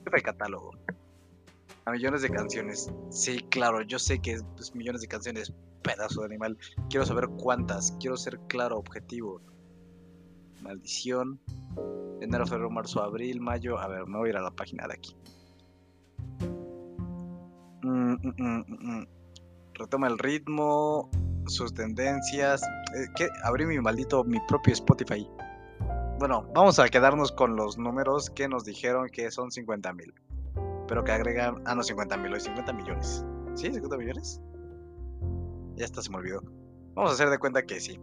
Spotify, 0.00 0.22
catálogo. 0.22 0.72
A 1.86 1.92
millones 1.92 2.20
de 2.20 2.28
canciones. 2.28 2.92
Sí, 3.08 3.38
claro, 3.48 3.80
yo 3.80 3.98
sé 3.98 4.20
que 4.20 4.32
es 4.32 4.44
pues, 4.54 4.74
millones 4.74 5.00
de 5.00 5.08
canciones, 5.08 5.50
pedazo 5.82 6.20
de 6.20 6.26
animal. 6.26 6.58
Quiero 6.90 7.06
saber 7.06 7.26
cuántas. 7.38 7.92
Quiero 8.00 8.18
ser 8.18 8.38
claro, 8.48 8.76
objetivo. 8.76 9.40
Maldición. 10.62 11.40
Enero, 12.20 12.46
febrero, 12.46 12.70
marzo, 12.70 13.02
abril, 13.02 13.40
mayo. 13.40 13.78
A 13.78 13.88
ver, 13.88 14.06
me 14.06 14.18
voy 14.18 14.28
a 14.28 14.30
ir 14.30 14.36
a 14.36 14.42
la 14.42 14.50
página 14.50 14.86
de 14.86 14.94
aquí. 14.94 15.16
Mm, 17.82 18.12
mm, 18.12 18.64
mm, 18.68 19.06
Retoma 19.74 20.08
el 20.08 20.18
ritmo, 20.18 21.10
sus 21.46 21.72
tendencias. 21.72 22.62
Eh, 22.94 23.06
¿qué? 23.16 23.28
Abrí 23.44 23.64
mi 23.64 23.80
maldito, 23.80 24.24
mi 24.24 24.38
propio 24.46 24.74
Spotify. 24.74 25.26
Bueno, 26.18 26.46
vamos 26.54 26.78
a 26.78 26.88
quedarnos 26.88 27.32
con 27.32 27.56
los 27.56 27.78
números 27.78 28.28
que 28.28 28.46
nos 28.46 28.64
dijeron 28.64 29.08
que 29.08 29.30
son 29.30 29.50
50 29.50 29.92
mil. 29.94 30.12
Pero 30.86 31.02
que 31.02 31.12
agregan. 31.12 31.62
Ah, 31.64 31.74
no, 31.74 31.82
50 31.82 32.16
mil, 32.18 32.34
hoy 32.34 32.40
50 32.40 32.72
millones. 32.74 33.24
¿Sí? 33.54 33.68
¿50 33.68 33.96
millones? 33.96 34.42
Ya 35.76 35.86
está, 35.86 36.02
se 36.02 36.10
me 36.10 36.18
olvidó. 36.18 36.42
Vamos 36.94 37.12
a 37.12 37.14
hacer 37.14 37.30
de 37.30 37.38
cuenta 37.38 37.62
que 37.62 37.80
sí. 37.80 37.98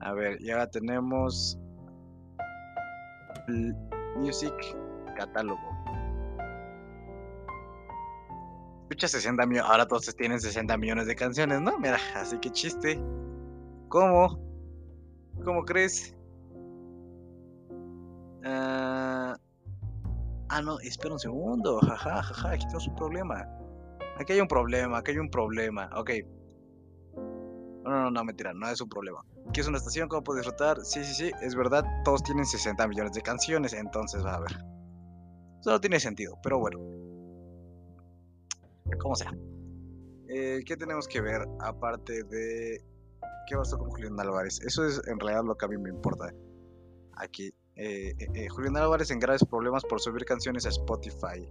A 0.00 0.12
ver, 0.12 0.42
ya 0.42 0.66
tenemos 0.66 1.56
Music 4.16 4.54
Catálogo. 5.16 5.60
Escucha 8.82 9.08
60 9.08 9.46
millones. 9.46 9.70
Ahora 9.70 9.86
todos 9.86 10.14
tienen 10.14 10.40
60 10.40 10.76
millones 10.76 11.06
de 11.06 11.16
canciones, 11.16 11.60
¿no? 11.60 11.78
Mira, 11.78 11.98
así 12.14 12.38
que 12.38 12.50
chiste. 12.50 13.00
¿Cómo? 13.88 14.38
¿Cómo 15.44 15.64
crees? 15.64 16.16
ah, 18.44 19.36
ah 20.48 20.62
no, 20.62 20.78
espera 20.80 21.14
un 21.14 21.18
segundo. 21.18 21.80
Jaja, 21.80 22.22
jaja, 22.22 22.50
aquí 22.50 22.64
tenemos 22.66 22.86
un 22.88 22.94
problema. 22.94 23.46
Aquí 24.18 24.32
hay 24.32 24.40
un 24.40 24.48
problema, 24.48 24.98
aquí 24.98 25.10
hay 25.12 25.18
un 25.18 25.30
problema. 25.30 25.90
Ok. 25.96 26.10
No, 27.86 27.92
no, 28.02 28.10
no, 28.10 28.24
mentira, 28.24 28.52
no 28.52 28.68
es 28.68 28.80
un 28.80 28.88
problema. 28.88 29.24
¿Qué 29.52 29.60
es 29.60 29.68
una 29.68 29.78
estación? 29.78 30.08
¿Cómo 30.08 30.24
puedo 30.24 30.38
disfrutar? 30.38 30.84
Sí, 30.84 31.04
sí, 31.04 31.14
sí, 31.14 31.30
es 31.40 31.54
verdad, 31.54 31.84
todos 32.04 32.20
tienen 32.24 32.44
60 32.44 32.86
millones 32.88 33.12
de 33.12 33.22
canciones, 33.22 33.72
entonces 33.74 34.24
va 34.24 34.34
a 34.34 34.40
ver. 34.40 34.58
Solo 35.60 35.80
tiene 35.80 36.00
sentido, 36.00 36.36
pero 36.42 36.58
bueno. 36.58 36.80
Como 38.98 39.14
sea. 39.14 39.32
Eh, 40.28 40.62
¿Qué 40.66 40.76
tenemos 40.76 41.06
que 41.06 41.20
ver 41.20 41.46
aparte 41.60 42.24
de 42.24 42.84
qué 43.48 43.56
pasó 43.56 43.78
con 43.78 43.90
Julián 43.90 44.18
Álvarez? 44.18 44.60
Eso 44.62 44.84
es 44.84 45.00
en 45.06 45.20
realidad 45.20 45.44
lo 45.44 45.56
que 45.56 45.66
a 45.66 45.68
mí 45.68 45.76
me 45.76 45.90
importa. 45.90 46.32
Aquí. 47.14 47.54
Eh, 47.76 48.14
eh, 48.18 48.48
Julián 48.48 48.76
Álvarez 48.78 49.10
en 49.10 49.20
graves 49.20 49.44
problemas 49.44 49.84
por 49.84 50.00
subir 50.00 50.24
canciones 50.24 50.66
a 50.66 50.70
Spotify. 50.70 51.48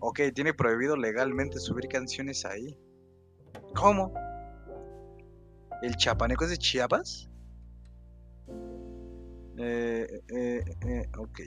Ok, 0.00 0.20
tiene 0.34 0.54
prohibido 0.54 0.96
legalmente 0.96 1.58
subir 1.58 1.88
canciones 1.88 2.44
ahí. 2.44 2.78
¿Cómo? 3.74 4.12
¿El 5.82 5.96
chapaneco 5.96 6.44
es 6.44 6.50
de 6.50 6.58
Chiapas? 6.58 7.28
Eh, 9.58 10.22
eh, 10.28 10.64
eh, 10.86 11.08
ok. 11.18 11.40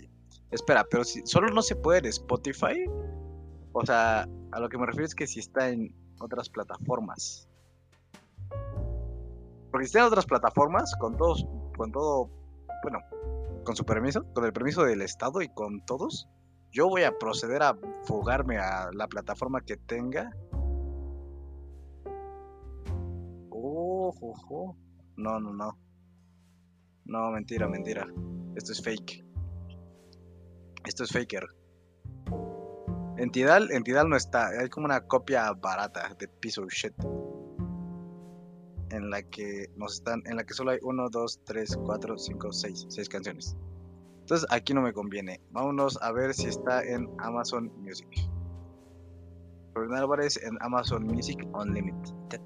Espera, 0.52 0.86
pero 0.90 1.04
si 1.04 1.26
solo 1.26 1.48
no 1.50 1.62
se 1.62 1.76
puede 1.76 2.00
en 2.00 2.06
Spotify. 2.08 2.86
O 3.74 3.86
sea, 3.86 4.28
a 4.52 4.60
lo 4.60 4.68
que 4.68 4.78
me 4.78 4.86
refiero 4.86 5.06
es 5.06 5.16
que 5.16 5.28
si 5.28 5.40
está 5.40 5.70
en 5.70 5.96
otras 6.20 6.50
plataformas. 6.50 7.48
Porque 9.72 9.86
si 9.86 9.92
está 9.92 10.00
en 10.00 10.06
otras 10.06 10.26
plataformas, 10.26 10.94
con 10.98 11.16
todos, 11.16 11.46
con 11.78 11.92
todo, 11.94 12.30
bueno, 12.84 13.00
con 13.64 13.78
su 13.78 13.86
permiso, 13.86 14.26
con 14.34 14.44
el 14.44 14.52
permiso 14.52 14.84
del 14.84 15.02
Estado 15.02 15.42
y 15.42 15.48
con 15.48 15.86
todos, 15.86 16.28
yo 16.72 16.88
voy 16.88 17.04
a 17.04 17.18
proceder 17.18 17.64
a 17.64 17.78
fugarme 18.04 18.58
a 18.58 18.90
la 18.94 19.08
plataforma 19.08 19.62
que 19.62 19.78
tenga 19.78 20.32
No, 25.22 25.40
no, 25.40 25.54
no. 25.54 25.78
No, 27.06 27.32
mentira, 27.32 27.68
mentira. 27.68 28.08
Esto 28.56 28.72
es 28.72 28.82
fake. 28.82 29.24
Esto 30.86 31.04
es 31.04 31.12
faker. 31.12 31.46
Entidad, 33.18 33.72
entidad 33.72 34.06
no 34.06 34.16
está. 34.16 34.48
Hay 34.48 34.70
como 34.70 34.86
una 34.86 35.02
copia 35.02 35.52
barata 35.54 36.16
de 36.18 36.28
piece 36.28 36.60
of 36.60 36.72
shit. 36.72 36.94
En 38.90 39.10
la 39.10 39.22
que 39.22 39.68
nos 39.76 39.96
están. 39.96 40.24
En 40.26 40.38
la 40.38 40.44
que 40.44 40.54
solo 40.54 40.72
hay 40.72 40.80
1, 40.82 41.10
2, 41.10 41.42
3, 41.46 41.78
4, 41.86 42.18
5, 42.18 42.52
6. 42.52 42.86
6 42.90 43.10
canciones. 43.10 43.56
Entonces 44.22 44.48
aquí 44.50 44.74
no 44.74 44.82
me 44.82 44.94
conviene. 44.94 45.42
Vámonos 45.52 46.02
a 46.02 46.12
ver 46.12 46.34
si 46.34 46.48
está 46.48 46.84
en 46.84 47.10
Amazon 47.20 47.72
Music. 47.78 48.08
Rubén 49.74 49.94
Álvarez 49.94 50.42
en 50.44 50.58
Amazon 50.62 51.06
Music 51.06 51.48
Unlimited. 51.54 52.42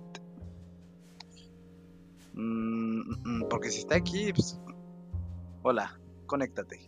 Mm, 2.33 2.99
mm, 3.23 3.47
porque 3.49 3.69
si 3.69 3.79
está 3.79 3.95
aquí, 3.95 4.33
pues, 4.33 4.59
hola, 5.63 5.99
conéctate. 6.25 6.87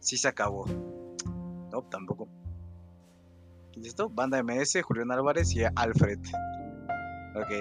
Si 0.00 0.16
se 0.16 0.28
acabó. 0.28 0.64
No, 1.70 1.82
tampoco. 1.82 2.28
¿Listo? 3.76 4.08
Banda 4.08 4.42
MS, 4.42 4.82
Julián 4.82 5.12
Álvarez 5.12 5.54
y 5.54 5.62
Alfred. 5.64 6.18
Ok. 7.36 7.52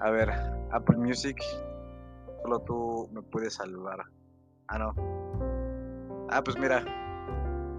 A 0.00 0.10
ver, 0.10 0.30
Apple 0.70 0.96
Music. 0.96 1.42
Solo 2.42 2.60
tú 2.60 3.08
me 3.12 3.22
puedes 3.22 3.54
salvar. 3.54 4.04
Ah, 4.72 4.78
no. 4.78 4.94
Ah, 6.30 6.42
pues 6.42 6.58
mira. 6.58 6.82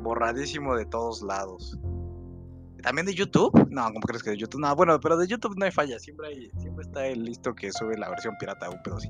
Borradísimo 0.03 0.75
de 0.75 0.85
todos 0.85 1.23
lados. 1.23 1.79
¿También 2.83 3.07
de 3.07 3.15
YouTube? 3.15 3.67
No, 3.71 3.85
¿cómo 3.85 4.01
crees 4.01 4.21
que 4.21 4.31
de 4.31 4.37
YouTube? 4.37 4.61
No, 4.61 4.75
bueno, 4.75 4.99
pero 4.99 5.17
de 5.17 5.25
YouTube 5.25 5.57
no 5.57 5.65
hay 5.65 5.71
falla. 5.71 5.97
Siempre, 5.97 6.27
hay, 6.27 6.51
siempre 6.59 6.83
está 6.85 7.07
el 7.07 7.23
listo 7.23 7.55
que 7.55 7.71
sube 7.71 7.97
la 7.97 8.09
versión 8.09 8.35
pirata, 8.37 8.69
un 8.69 8.83
pedo 8.83 8.97
así. 8.97 9.09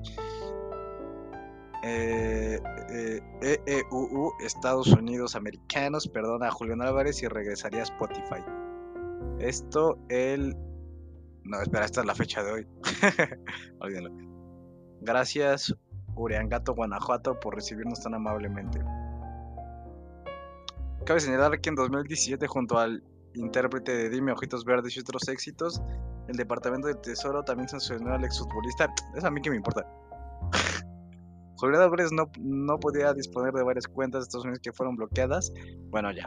Eh, 1.83 2.61
eh, 2.89 3.21
EEUU, 3.65 4.31
Estados 4.45 4.87
Unidos 4.87 5.35
Americanos, 5.35 6.07
perdona 6.07 6.47
a 6.47 6.51
Julián 6.51 6.81
Álvarez 6.81 7.21
y 7.21 7.27
regresaría 7.27 7.81
a 7.81 7.83
Spotify. 7.83 8.41
Esto 9.39 9.97
el... 10.07 10.55
No, 11.43 11.61
espera, 11.61 11.83
esta 11.83 11.99
es 11.99 12.07
la 12.07 12.15
fecha 12.15 12.43
de 12.43 12.51
hoy. 12.51 12.67
Olvídenlo. 13.79 14.11
Gracias, 15.01 15.75
Uriangato, 16.15 16.73
Guanajuato, 16.73 17.39
por 17.39 17.55
recibirnos 17.55 18.01
tan 18.01 18.13
amablemente. 18.13 18.79
Cabe 21.05 21.19
señalar 21.19 21.59
que 21.59 21.69
en 21.69 21.75
2017, 21.75 22.47
junto 22.47 22.79
al 22.79 23.03
intérprete 23.35 23.93
de 23.93 24.09
Dime, 24.09 24.31
Ojitos 24.31 24.63
Verdes 24.63 24.95
y 24.95 25.01
otros 25.01 25.27
éxitos. 25.27 25.81
El 26.27 26.37
Departamento 26.37 26.87
del 26.87 26.97
Tesoro 26.99 27.43
también 27.43 27.67
sancionó 27.67 28.13
al 28.13 28.23
exfutbolista. 28.23 28.93
Es 29.15 29.23
a 29.23 29.31
mí 29.31 29.41
que 29.41 29.49
me 29.49 29.57
importa. 29.57 29.85
Julián 31.57 31.81
Álvarez 31.81 32.11
no, 32.11 32.31
no 32.39 32.79
podía 32.79 33.13
disponer 33.13 33.53
de 33.53 33.63
varias 33.63 33.87
cuentas 33.87 34.21
de 34.21 34.23
Estados 34.23 34.45
Unidos 34.45 34.59
que 34.61 34.71
fueron 34.71 34.95
bloqueadas. 34.95 35.51
Bueno, 35.89 36.11
ya. 36.11 36.25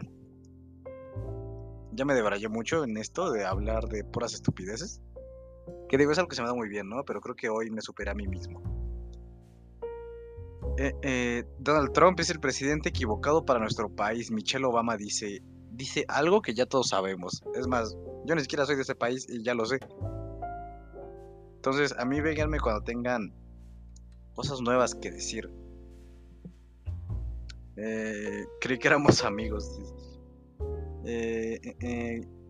Ya 1.93 2.05
me 2.05 2.15
debrayé 2.15 2.49
mucho 2.49 2.85
en 2.85 2.97
esto 2.99 3.33
de 3.33 3.47
hablar 3.47 3.89
de 3.89 4.05
puras 4.05 4.35
estupideces. 4.35 5.01
Que 5.89 5.97
digo, 5.97 6.13
es 6.13 6.19
algo 6.19 6.29
que 6.29 6.37
se 6.37 6.43
me 6.43 6.49
da 6.49 6.55
muy 6.55 6.69
bien, 6.69 6.89
¿no? 6.89 7.05
Pero 7.05 7.21
creo 7.21 7.35
que 7.35 7.49
hoy 7.49 7.71
me 7.71 7.81
superé 7.81 8.11
a 8.11 8.15
mí 8.15 8.27
mismo. 8.27 8.76
Eh, 10.79 10.93
eh, 11.03 11.45
Donald 11.59 11.93
Trump 11.93 12.21
es 12.21 12.29
el 12.31 12.39
presidente 12.39 12.91
equivocado 12.91 13.45
para 13.45 13.61
nuestro 13.61 13.89
país. 13.89 14.31
Michelle 14.31 14.65
Obama 14.67 14.97
dice, 14.97 15.43
dice 15.73 16.05
algo 16.09 16.43
que 16.43 16.55
ya 16.55 16.67
todos 16.67 16.89
sabemos. 16.89 17.43
Es 17.55 17.67
más, 17.67 17.97
yo 18.27 18.35
ni 18.35 18.43
siquiera 18.43 18.67
soy 18.67 18.77
de 18.77 18.83
ese 18.83 18.95
país 18.95 19.27
y 19.29 19.43
ya 19.43 19.55
lo 19.55 19.65
sé. 19.65 19.79
Entonces, 21.57 21.95
a 21.99 22.05
mí 22.05 22.21
véanme 22.21 22.61
cuando 22.61 22.83
tengan 22.83 23.33
cosas 24.35 24.61
nuevas 24.61 24.95
que 24.95 25.11
decir. 25.11 25.51
Eh, 27.77 28.45
creí 28.61 28.79
que 28.79 28.89
éramos 28.89 29.25
amigos. 29.25 29.81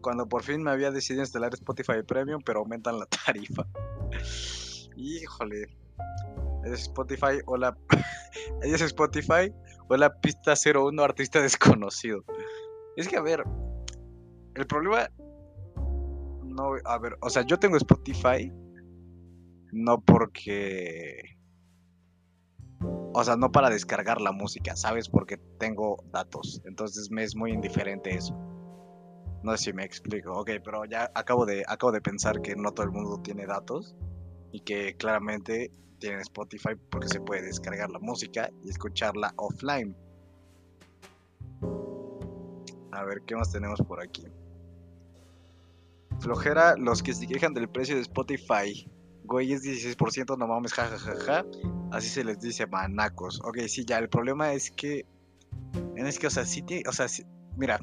Cuando 0.00 0.28
por 0.28 0.42
fin 0.42 0.62
me 0.62 0.70
había 0.70 0.90
decidido 0.90 1.22
instalar 1.22 1.54
Spotify 1.54 2.02
Premium, 2.06 2.40
pero 2.44 2.60
aumentan 2.60 2.98
la 2.98 3.06
tarifa. 3.26 3.66
Híjole. 4.96 5.66
Es 6.66 6.82
Spotify 6.82 7.40
o 7.46 7.56
la. 7.56 7.76
es 8.62 8.80
Spotify 8.80 9.52
o 9.88 9.96
la 9.96 10.20
pista 10.20 10.54
01 10.54 11.02
artista 11.02 11.40
desconocido. 11.40 12.24
Es 12.96 13.08
que, 13.08 13.16
a 13.16 13.22
ver, 13.22 13.44
el 14.54 14.66
problema... 14.66 15.08
No, 16.44 16.72
a 16.84 16.98
ver, 16.98 17.16
o 17.20 17.28
sea, 17.28 17.42
yo 17.42 17.58
tengo 17.58 17.76
Spotify. 17.76 18.52
No 19.72 20.00
porque... 20.00 21.36
o 23.12 23.22
sea, 23.22 23.36
no 23.36 23.52
para 23.52 23.68
descargar 23.68 24.20
la 24.20 24.32
música, 24.32 24.74
¿sabes? 24.74 25.08
Porque 25.08 25.36
tengo 25.58 26.02
datos. 26.10 26.62
Entonces 26.64 27.10
me 27.10 27.22
es 27.22 27.36
muy 27.36 27.52
indiferente 27.52 28.14
eso. 28.14 28.34
No 29.42 29.56
sé 29.56 29.64
si 29.64 29.72
me 29.72 29.84
explico. 29.84 30.32
Ok, 30.32 30.50
pero 30.64 30.86
ya 30.86 31.10
acabo 31.14 31.44
de, 31.44 31.62
acabo 31.68 31.92
de 31.92 32.00
pensar 32.00 32.40
que 32.40 32.56
no 32.56 32.72
todo 32.72 32.86
el 32.86 32.92
mundo 32.92 33.20
tiene 33.22 33.46
datos. 33.46 33.94
Y 34.56 34.60
que 34.60 34.96
claramente 34.96 35.70
tienen 35.98 36.20
Spotify 36.20 36.70
porque 36.90 37.08
se 37.08 37.20
puede 37.20 37.42
descargar 37.42 37.90
la 37.90 37.98
música 37.98 38.50
y 38.64 38.70
escucharla 38.70 39.34
offline. 39.36 39.94
A 42.92 43.04
ver, 43.04 43.20
¿qué 43.26 43.36
más 43.36 43.52
tenemos 43.52 43.82
por 43.82 44.02
aquí? 44.02 44.26
Flojera, 46.20 46.74
los 46.78 47.02
que 47.02 47.12
se 47.12 47.26
quejan 47.26 47.52
del 47.52 47.68
precio 47.68 47.96
de 47.96 48.00
Spotify. 48.00 48.90
Güey, 49.24 49.52
es 49.52 49.62
16%, 49.62 50.38
no 50.38 50.46
mames, 50.46 50.72
jajajaja. 50.72 51.44
Así 51.92 52.08
se 52.08 52.24
les 52.24 52.40
dice 52.40 52.66
manacos. 52.66 53.42
Ok, 53.44 53.58
sí, 53.68 53.84
ya, 53.84 53.98
el 53.98 54.08
problema 54.08 54.54
es 54.54 54.70
que. 54.70 55.04
Es 55.96 56.18
que, 56.18 56.28
o 56.28 56.30
sea, 56.30 56.46
sí 56.46 56.64
O 56.88 56.92
sea, 56.92 57.08
mira. 57.58 57.78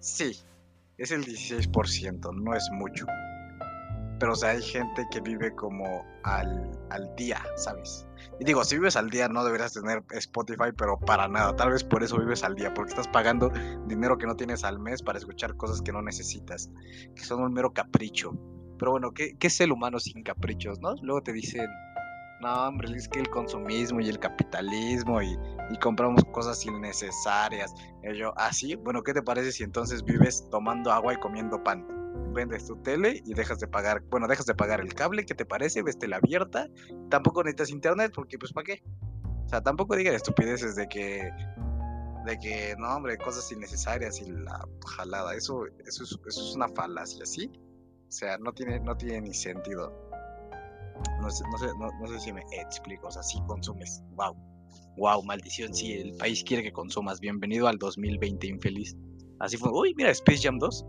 Sí, 0.00 0.32
es 0.96 1.10
el 1.10 1.26
16%, 1.26 2.34
no 2.42 2.54
es 2.54 2.66
mucho. 2.72 3.04
Pero, 4.18 4.32
o 4.32 4.36
sea, 4.36 4.50
hay 4.50 4.62
gente 4.62 5.06
que 5.10 5.20
vive 5.20 5.54
como 5.54 6.04
al, 6.24 6.70
al 6.90 7.14
día, 7.16 7.40
¿sabes? 7.56 8.06
Y 8.40 8.44
digo, 8.44 8.64
si 8.64 8.76
vives 8.76 8.96
al 8.96 9.10
día 9.10 9.28
no 9.28 9.44
deberías 9.44 9.72
tener 9.72 10.02
Spotify, 10.10 10.70
pero 10.76 10.98
para 10.98 11.28
nada. 11.28 11.54
Tal 11.56 11.72
vez 11.72 11.82
por 11.84 12.02
eso 12.02 12.18
vives 12.18 12.44
al 12.44 12.54
día, 12.54 12.72
porque 12.72 12.90
estás 12.90 13.08
pagando 13.08 13.50
dinero 13.86 14.16
que 14.18 14.26
no 14.26 14.36
tienes 14.36 14.64
al 14.64 14.78
mes 14.78 15.02
para 15.02 15.18
escuchar 15.18 15.56
cosas 15.56 15.82
que 15.82 15.92
no 15.92 16.02
necesitas, 16.02 16.70
que 17.14 17.22
son 17.22 17.42
un 17.42 17.52
mero 17.52 17.72
capricho. 17.72 18.32
Pero 18.78 18.92
bueno, 18.92 19.12
¿qué, 19.12 19.36
qué 19.38 19.48
es 19.48 19.60
el 19.60 19.72
humano 19.72 19.98
sin 19.98 20.22
caprichos, 20.22 20.78
no? 20.80 20.94
Luego 21.02 21.22
te 21.22 21.32
dicen, 21.32 21.66
no, 22.40 22.68
hombre, 22.68 22.96
es 22.96 23.08
que 23.08 23.18
el 23.18 23.28
consumismo 23.28 24.00
y 24.00 24.08
el 24.08 24.20
capitalismo 24.20 25.20
y, 25.20 25.36
y 25.70 25.78
compramos 25.78 26.24
cosas 26.32 26.64
innecesarias. 26.64 27.74
Y 28.04 28.16
yo, 28.16 28.32
¿ah, 28.36 28.52
sí? 28.52 28.76
Bueno, 28.76 29.02
¿qué 29.02 29.12
te 29.12 29.22
parece 29.22 29.50
si 29.50 29.64
entonces 29.64 30.04
vives 30.04 30.48
tomando 30.50 30.92
agua 30.92 31.14
y 31.14 31.16
comiendo 31.16 31.62
pan? 31.64 31.97
Vendes 32.32 32.66
tu 32.66 32.76
tele 32.82 33.22
y 33.24 33.34
dejas 33.34 33.58
de 33.58 33.68
pagar, 33.68 34.02
bueno, 34.10 34.28
dejas 34.28 34.46
de 34.46 34.54
pagar 34.54 34.80
el 34.80 34.94
cable, 34.94 35.24
¿qué 35.26 35.34
te 35.34 35.44
parece? 35.44 35.82
Ves 35.82 35.98
tele 35.98 36.16
abierta, 36.16 36.68
tampoco 37.10 37.42
necesitas 37.42 37.70
internet 37.70 38.12
porque 38.14 38.38
pues 38.38 38.52
¿para 38.52 38.64
qué? 38.64 38.82
O 39.44 39.48
sea, 39.48 39.62
tampoco 39.62 39.96
digan 39.96 40.14
estupideces 40.14 40.76
de 40.76 40.88
que 40.88 41.30
de 42.26 42.38
que 42.38 42.74
no, 42.78 42.94
hombre, 42.94 43.16
cosas 43.16 43.50
innecesarias 43.50 44.20
y 44.20 44.30
la 44.30 44.66
jalada, 44.86 45.34
eso 45.34 45.64
eso 45.86 46.04
es, 46.04 46.18
eso 46.26 46.48
es 46.48 46.54
una 46.54 46.68
falacia, 46.68 47.24
¿sí? 47.24 47.50
O 48.08 48.12
sea, 48.12 48.36
no 48.38 48.52
tiene 48.52 48.80
no 48.80 48.96
tiene 48.96 49.22
ni 49.22 49.34
sentido. 49.34 49.92
No 51.20 51.30
sé, 51.30 51.44
no 51.50 51.58
sé, 51.58 51.66
no, 51.78 52.06
sé 52.08 52.20
si 52.20 52.32
me 52.32 52.42
explico, 52.52 53.06
o 53.06 53.10
sea, 53.10 53.22
sí 53.22 53.40
consumes. 53.46 54.02
Wow. 54.12 54.36
Wow, 54.96 55.22
maldición, 55.22 55.72
sí, 55.72 55.92
el 55.92 56.16
país 56.16 56.42
quiere 56.42 56.62
que 56.62 56.72
consumas. 56.72 57.20
Bienvenido 57.20 57.68
al 57.68 57.78
2020 57.78 58.46
infeliz. 58.48 58.96
Así 59.38 59.56
fue. 59.56 59.70
Uy, 59.70 59.94
mira, 59.96 60.10
Space 60.10 60.42
Jam 60.42 60.58
2. 60.58 60.84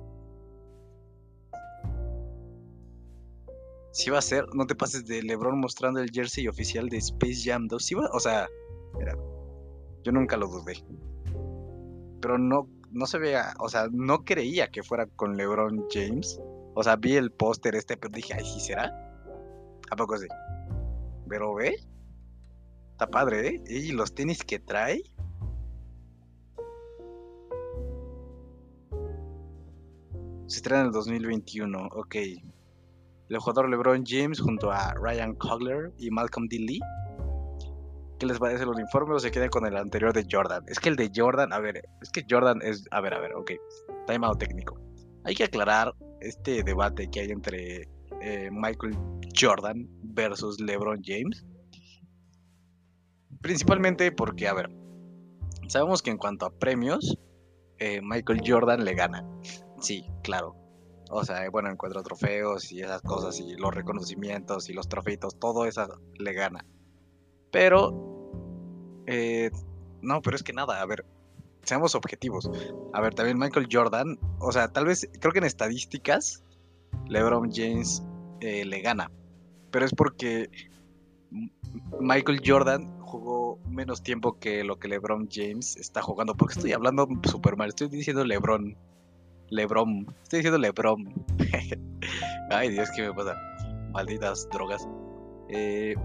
Si 3.92 4.12
va 4.12 4.20
a 4.20 4.22
ser, 4.22 4.46
no 4.54 4.68
te 4.68 4.76
pases 4.76 5.06
de 5.06 5.24
LeBron 5.24 5.60
mostrando 5.60 6.00
el 6.00 6.12
jersey 6.12 6.48
oficial 6.48 6.90
de 6.90 6.98
Space 6.98 7.42
Jam 7.44 7.68
2. 7.68 7.84
Si 7.84 7.96
va, 7.96 8.08
o 8.14 8.20
sea, 8.20 8.48
mira, 8.98 9.16
yo 10.04 10.12
nunca 10.12 10.38
lo 10.38 10.48
dudé. 10.48 10.84
Pero 12.22 12.38
no, 12.38 12.70
no 12.92 13.06
se 13.08 13.18
vea, 13.18 13.54
o 13.60 13.68
sea, 13.68 13.88
no 13.92 14.24
creía 14.24 14.70
que 14.70 14.84
fuera 14.84 15.08
con 15.08 15.38
LeBron 15.38 15.86
James. 15.92 16.40
O 16.76 16.84
sea, 16.84 16.98
vi 16.98 17.16
el 17.16 17.32
póster 17.32 17.76
este, 17.76 17.98
pero 17.98 18.14
dije, 18.14 18.36
ay, 18.36 18.46
¿sí 18.46 18.60
será? 18.60 18.94
¿A 19.90 19.96
poco 19.96 20.18
sí? 20.18 20.28
Pero 21.28 21.56
ve, 21.56 21.76
está 22.92 23.08
padre, 23.08 23.48
¿eh? 23.48 23.64
Y 23.68 23.92
los 23.92 24.14
tenis 24.14 24.44
que 24.44 24.60
trae. 24.60 25.02
Se 30.46 30.62
traen 30.62 30.82
en 30.82 30.88
el 30.88 30.94
2021, 30.94 31.90
ok 31.92 32.16
el 33.30 33.38
jugador 33.40 33.70
LeBron 33.70 34.04
James 34.06 34.40
junto 34.40 34.72
a 34.72 34.94
Ryan 34.96 35.36
Coogler 35.36 35.94
y 35.98 36.10
Malcolm 36.10 36.48
D. 36.48 36.58
Lee. 36.60 36.80
¿Qué 38.20 38.26
les 38.26 38.40
parece 38.40 38.64
el 38.64 38.70
uniforme 38.70 39.16
o 39.16 39.20
se 39.20 39.32
quedan 39.32 39.50
con 39.50 39.66
el 39.66 39.78
anterior 39.78 40.12
de 40.12 40.26
Jordan? 40.30 40.64
Es 40.68 40.80
que 40.80 40.90
el 40.90 40.96
de 40.96 41.10
Jordan, 41.16 41.54
a 41.54 41.60
ver, 41.60 41.84
es 42.02 42.10
que 42.10 42.26
Jordan 42.30 42.60
es, 42.62 42.86
a 42.92 43.00
ver, 43.00 43.14
a 43.14 43.20
ver, 43.20 43.34
ok, 43.34 43.52
timeout 44.08 44.40
técnico. 44.40 44.82
Hay 45.24 45.36
que 45.36 45.46
aclarar 45.46 45.94
este 46.20 46.64
debate 46.64 47.10
que 47.10 47.22
hay 47.22 47.32
entre 47.32 47.88
eh, 48.22 48.50
Michael 48.52 48.98
Jordan 49.40 49.88
versus 50.04 50.60
LeBron 50.60 51.02
James. 51.04 51.46
Principalmente 53.42 54.12
porque, 54.12 54.50
a 54.50 54.54
ver, 54.54 54.70
sabemos 55.68 56.02
que 56.02 56.10
en 56.10 56.18
cuanto 56.18 56.46
a 56.46 56.52
premios, 56.52 57.18
eh, 57.78 58.02
Michael 58.04 58.42
Jordan 58.46 58.84
le 58.84 58.96
gana. 58.96 59.26
Sí, 59.80 60.06
claro. 60.24 60.59
O 61.10 61.26
sea, 61.26 61.50
bueno, 61.50 61.70
encuentra 61.70 62.04
trofeos 62.04 62.72
y 62.72 62.82
esas 62.82 63.02
cosas 63.02 63.40
y 63.40 63.56
los 63.56 63.74
reconocimientos 63.74 64.70
y 64.70 64.74
los 64.74 64.88
trofeitos, 64.88 65.40
todo 65.40 65.66
eso 65.66 66.00
le 66.18 66.34
gana. 66.34 66.66
Pero, 67.52 68.32
eh, 69.08 69.50
no, 70.02 70.22
pero 70.22 70.36
es 70.36 70.44
que 70.44 70.54
nada, 70.54 70.82
a 70.82 70.86
ver, 70.86 71.06
seamos 71.64 71.96
objetivos. 71.96 72.50
A 72.94 73.02
ver, 73.02 73.16
también 73.16 73.40
Michael 73.40 73.68
Jordan, 73.72 74.20
o 74.40 74.52
sea, 74.52 74.68
tal 74.68 74.86
vez, 74.86 75.10
creo 75.20 75.34
que 75.34 75.40
en 75.40 75.46
estadísticas, 75.46 76.44
LeBron 77.08 77.52
James 77.52 78.04
eh, 78.42 78.66
le 78.66 78.82
gana. 78.82 79.12
Pero 79.72 79.86
es 79.86 79.94
porque 79.94 80.50
Michael 82.00 82.42
Jordan 82.46 83.00
jugó 83.02 83.60
menos 83.68 84.02
tiempo 84.04 84.38
que 84.40 84.64
lo 84.64 84.78
que 84.80 84.88
LeBron 84.88 85.28
James 85.32 85.76
está 85.78 86.02
jugando. 86.02 86.36
Porque 86.36 86.54
estoy 86.56 86.74
hablando 86.74 87.08
super 87.24 87.58
mal, 87.58 87.70
estoy 87.70 87.90
diciendo 87.90 88.24
LeBron. 88.24 88.78
Lebron. 89.50 90.06
Estoy 90.24 90.40
diciendo 90.40 90.58
Lebron. 90.58 91.14
Ay, 92.52 92.70
Dios, 92.70 92.90
¿qué 92.96 93.04
me 93.04 93.14
pasa? 93.14 93.36
Malditas 93.92 94.48
drogas. 94.52 94.88
Eh, 95.50 95.96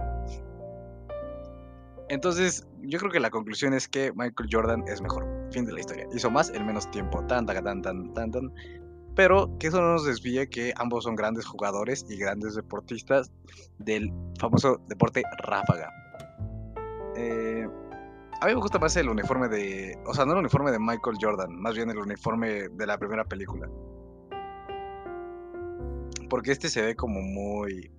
entonces, 2.09 2.67
yo 2.83 2.99
creo 2.99 3.11
que 3.11 3.21
la 3.21 3.31
conclusión 3.31 3.73
es 3.75 3.89
que 3.89 4.13
Michael 4.13 4.49
Jordan 4.51 4.85
es 4.89 5.01
mejor. 5.01 5.27
Fin 5.51 5.65
de 5.65 5.73
la 5.73 5.81
historia. 5.81 6.07
Hizo 6.15 6.31
más 6.31 6.51
en 6.51 6.67
menos 6.67 6.91
tiempo. 6.91 7.25
Tan, 7.27 7.47
tan, 7.47 7.83
tan, 7.83 8.13
tan, 8.13 8.31
tan. 8.31 8.53
Pero 9.15 9.57
que 9.59 9.69
eso 9.69 9.81
no 9.81 9.93
nos 9.93 10.05
desvíe 10.05 10.49
que 10.49 10.75
ambos 10.77 11.05
son 11.05 11.15
grandes 11.15 11.47
jugadores 11.47 12.05
y 12.09 12.17
grandes 12.17 12.57
deportistas 12.57 13.31
del 13.79 14.13
famoso 14.39 14.81
deporte 14.89 15.23
ráfaga. 15.39 15.91
Eh, 17.17 17.69
a 18.45 18.49
mí 18.49 18.55
me 18.55 18.61
gusta 18.61 18.79
más 18.79 18.95
el 18.97 19.09
uniforme 19.09 19.49
de. 19.49 19.99
O 20.07 20.13
sea, 20.13 20.27
no 20.27 20.33
el 20.33 20.41
uniforme 20.41 20.71
de 20.71 20.79
Michael 20.79 21.17
Jordan, 21.19 21.59
más 21.59 21.75
bien 21.75 21.89
el 21.89 21.97
uniforme 21.97 22.69
de 22.69 22.87
la 22.87 22.99
primera 22.99 23.25
película. 23.25 23.67
Porque 26.29 26.53
este 26.53 26.69
se 26.69 26.83
ve 26.83 26.95
como 26.95 27.23
muy. 27.23 27.91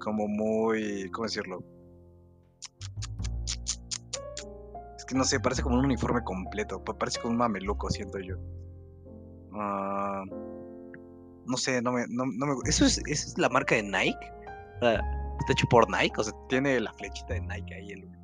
Como 0.00 0.26
muy. 0.26 1.08
¿Cómo 1.12 1.26
decirlo? 1.26 1.62
Es 4.96 5.04
que 5.04 5.14
no 5.14 5.22
sé, 5.22 5.38
parece 5.38 5.62
como 5.62 5.78
un 5.78 5.84
uniforme 5.84 6.24
completo. 6.24 6.82
Parece 6.82 7.20
como 7.20 7.30
un 7.30 7.38
mameluco, 7.38 7.88
siento 7.90 8.18
yo. 8.18 8.34
Ah, 9.52 10.24
no 11.46 11.56
sé, 11.56 11.80
no 11.80 11.92
me, 11.92 12.06
no, 12.08 12.26
me. 12.26 12.54
¿Eso 12.68 12.84
es, 12.86 12.98
¿Eso 13.06 13.28
es 13.28 13.38
la 13.38 13.48
marca 13.48 13.76
de 13.76 13.84
Nike? 13.84 14.32
está 15.38 15.52
hecho 15.52 15.66
por 15.68 15.88
Nike, 15.88 16.20
o 16.20 16.24
sea, 16.24 16.34
tiene 16.48 16.80
la 16.80 16.92
flechita 16.94 17.34
de 17.34 17.40
Nike 17.40 17.74
ahí 17.74 17.92
el. 17.92 18.14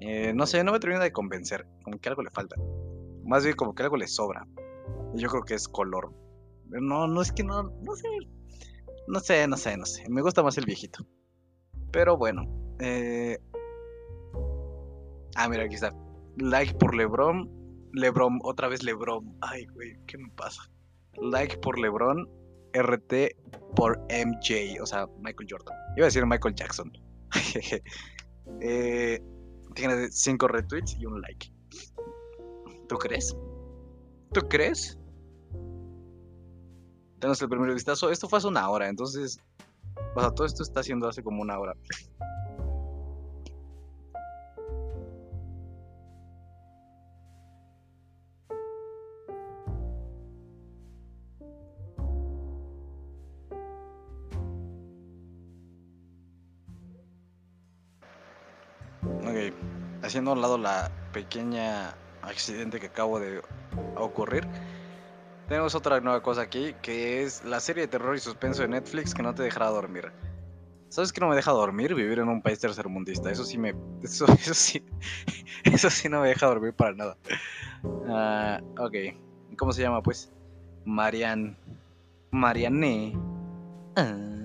Eh, 0.00 0.32
no 0.34 0.46
sé, 0.46 0.64
no 0.64 0.72
me 0.72 0.80
termina 0.80 1.02
de 1.02 1.12
convencer. 1.12 1.66
Como 1.82 1.98
que 1.98 2.08
algo 2.08 2.22
le 2.22 2.30
falta. 2.30 2.56
Más 3.24 3.44
bien 3.44 3.56
como 3.56 3.74
que 3.74 3.82
algo 3.82 3.96
le 3.96 4.08
sobra. 4.08 4.46
Yo 5.14 5.28
creo 5.28 5.42
que 5.42 5.54
es 5.54 5.68
color. 5.68 6.12
No, 6.68 7.06
no 7.06 7.20
es 7.20 7.32
que 7.32 7.42
no, 7.42 7.62
no 7.62 7.94
sé. 7.96 8.08
No 9.06 9.20
sé, 9.20 9.46
no 9.48 9.56
sé, 9.56 9.76
no 9.76 9.86
sé. 9.86 10.08
Me 10.08 10.22
gusta 10.22 10.42
más 10.42 10.56
el 10.58 10.66
viejito. 10.66 11.04
Pero 11.92 12.16
bueno. 12.16 12.44
Eh... 12.78 13.38
Ah, 15.36 15.48
mira, 15.48 15.64
aquí 15.64 15.74
está. 15.74 15.94
Like 16.36 16.74
por 16.74 16.94
Lebron. 16.94 17.50
Lebron, 17.92 18.38
otra 18.42 18.68
vez 18.68 18.82
Lebron. 18.82 19.36
Ay, 19.40 19.66
güey, 19.66 19.96
¿qué 20.06 20.16
me 20.16 20.30
pasa? 20.30 20.62
Like 21.20 21.58
por 21.58 21.78
Lebron. 21.78 22.28
RT 22.72 23.12
por 23.74 23.98
MJ. 24.08 24.80
O 24.80 24.86
sea, 24.86 25.08
Michael 25.18 25.48
Jordan. 25.50 25.76
Iba 25.96 26.04
a 26.04 26.08
decir 26.08 26.24
Michael 26.24 26.54
Jackson. 26.54 26.92
eh, 28.60 29.20
tiene 29.74 30.10
5 30.10 30.48
retweets 30.48 30.96
y 30.98 31.06
un 31.06 31.20
like. 31.20 31.52
¿Tú 32.88 32.96
crees? 32.96 33.36
¿Tú 34.32 34.40
crees? 34.48 34.98
Tenemos 37.18 37.40
el 37.42 37.48
primer 37.48 37.72
vistazo. 37.72 38.10
Esto 38.10 38.28
fue 38.28 38.38
hace 38.38 38.48
una 38.48 38.68
hora, 38.68 38.88
entonces. 38.88 39.38
O 40.16 40.20
sea, 40.20 40.30
todo 40.30 40.46
esto 40.46 40.62
está 40.62 40.80
haciendo 40.80 41.08
hace 41.08 41.22
como 41.22 41.42
una 41.42 41.58
hora. 41.58 41.74
Haciendo 60.20 60.32
a 60.32 60.34
un 60.34 60.42
lado 60.42 60.58
la 60.58 60.90
pequeña 61.12 61.94
accidente 62.20 62.78
que 62.78 62.88
acabo 62.88 63.18
de 63.18 63.40
ocurrir, 63.96 64.46
tenemos 65.48 65.74
otra 65.74 65.98
nueva 66.00 66.22
cosa 66.22 66.42
aquí, 66.42 66.74
que 66.82 67.22
es 67.22 67.42
la 67.42 67.58
serie 67.58 67.84
de 67.84 67.88
terror 67.88 68.14
y 68.14 68.18
suspenso 68.18 68.60
de 68.60 68.68
Netflix 68.68 69.14
que 69.14 69.22
no 69.22 69.34
te 69.34 69.42
dejará 69.42 69.70
dormir. 69.70 70.12
¿Sabes 70.90 71.10
que 71.10 71.22
no 71.22 71.28
me 71.28 71.36
deja 71.36 71.52
dormir? 71.52 71.94
Vivir 71.94 72.18
en 72.18 72.28
un 72.28 72.42
país 72.42 72.58
tercermundista. 72.58 73.30
Eso 73.30 73.44
sí 73.44 73.56
me. 73.56 73.74
Eso, 74.02 74.26
sí. 74.36 74.84
Eso 75.64 75.88
sí 75.88 76.10
no 76.10 76.20
me 76.20 76.28
deja 76.28 76.46
dormir 76.46 76.74
para 76.74 76.92
nada. 76.92 77.16
Ah, 78.06 78.60
ok. 78.76 78.94
¿Cómo 79.56 79.72
se 79.72 79.80
llama, 79.80 80.02
pues? 80.02 80.30
Marian. 80.84 81.56
Marianne. 82.30 83.18
Ah, 83.96 84.39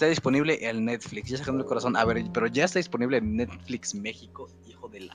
está 0.00 0.08
disponible 0.08 0.66
en 0.66 0.86
Netflix. 0.86 1.28
Ya 1.28 1.36
sacando 1.36 1.60
el 1.62 1.68
corazón. 1.68 1.94
A 1.94 2.06
ver, 2.06 2.24
pero 2.32 2.46
ya 2.46 2.64
está 2.64 2.78
disponible 2.78 3.18
en 3.18 3.36
Netflix 3.36 3.94
México, 3.94 4.48
hijo 4.66 4.88
de 4.88 5.00
la 5.00 5.14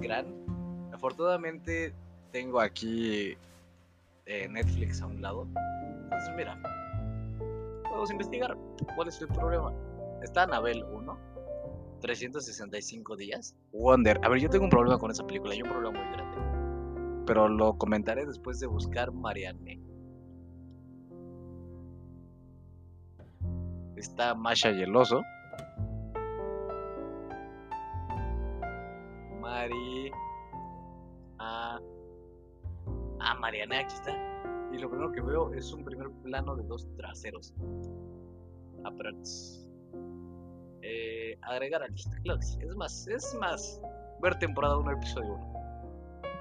gran. 0.00 0.26
Afortunadamente 0.92 1.92
tengo 2.30 2.60
aquí 2.60 3.36
eh, 4.26 4.48
Netflix 4.48 5.02
a 5.02 5.06
un 5.06 5.20
lado. 5.20 5.48
Entonces, 6.04 6.30
mira, 6.36 6.56
podemos 7.82 8.12
investigar 8.12 8.56
cuál 8.94 9.08
es 9.08 9.20
el 9.20 9.26
problema. 9.26 9.72
Está 10.22 10.44
Anabel 10.44 10.84
1, 10.84 11.18
365 12.00 13.16
días. 13.16 13.56
Wonder. 13.72 14.20
A 14.22 14.28
ver, 14.28 14.38
yo 14.38 14.48
tengo 14.50 14.66
un 14.66 14.70
problema 14.70 14.98
con 15.00 15.10
esa 15.10 15.26
película, 15.26 15.52
hay 15.52 15.62
un 15.62 15.70
problema 15.70 16.00
muy 16.00 16.12
grande. 16.12 17.24
Pero 17.26 17.48
lo 17.48 17.76
comentaré 17.76 18.24
después 18.24 18.60
de 18.60 18.68
buscar 18.68 19.10
Marianne. 19.10 19.80
Está 23.96 24.34
Masha 24.34 24.70
y 24.70 24.82
el. 24.82 24.92
Mari. 29.40 30.10
Ah. 31.38 31.78
Ah, 33.20 33.34
Marianne, 33.34 33.78
aquí 33.78 33.94
está 33.94 34.34
y 34.74 34.78
lo 34.78 34.90
primero 34.90 35.12
que 35.12 35.20
veo 35.20 35.52
es 35.54 35.72
un 35.72 35.84
primer 35.84 36.10
plano 36.22 36.56
de 36.56 36.64
dos 36.64 36.88
traseros. 36.96 37.54
Eh, 40.82 41.38
agregar 41.42 41.82
a 41.82 41.88
lista. 41.88 42.16
Claro 42.22 42.40
Es 42.40 42.76
más, 42.76 43.06
es 43.06 43.34
más. 43.36 43.80
Ver 44.20 44.38
temporada 44.38 44.76
1, 44.78 44.90
episodio 44.92 45.34
1. 45.34 45.52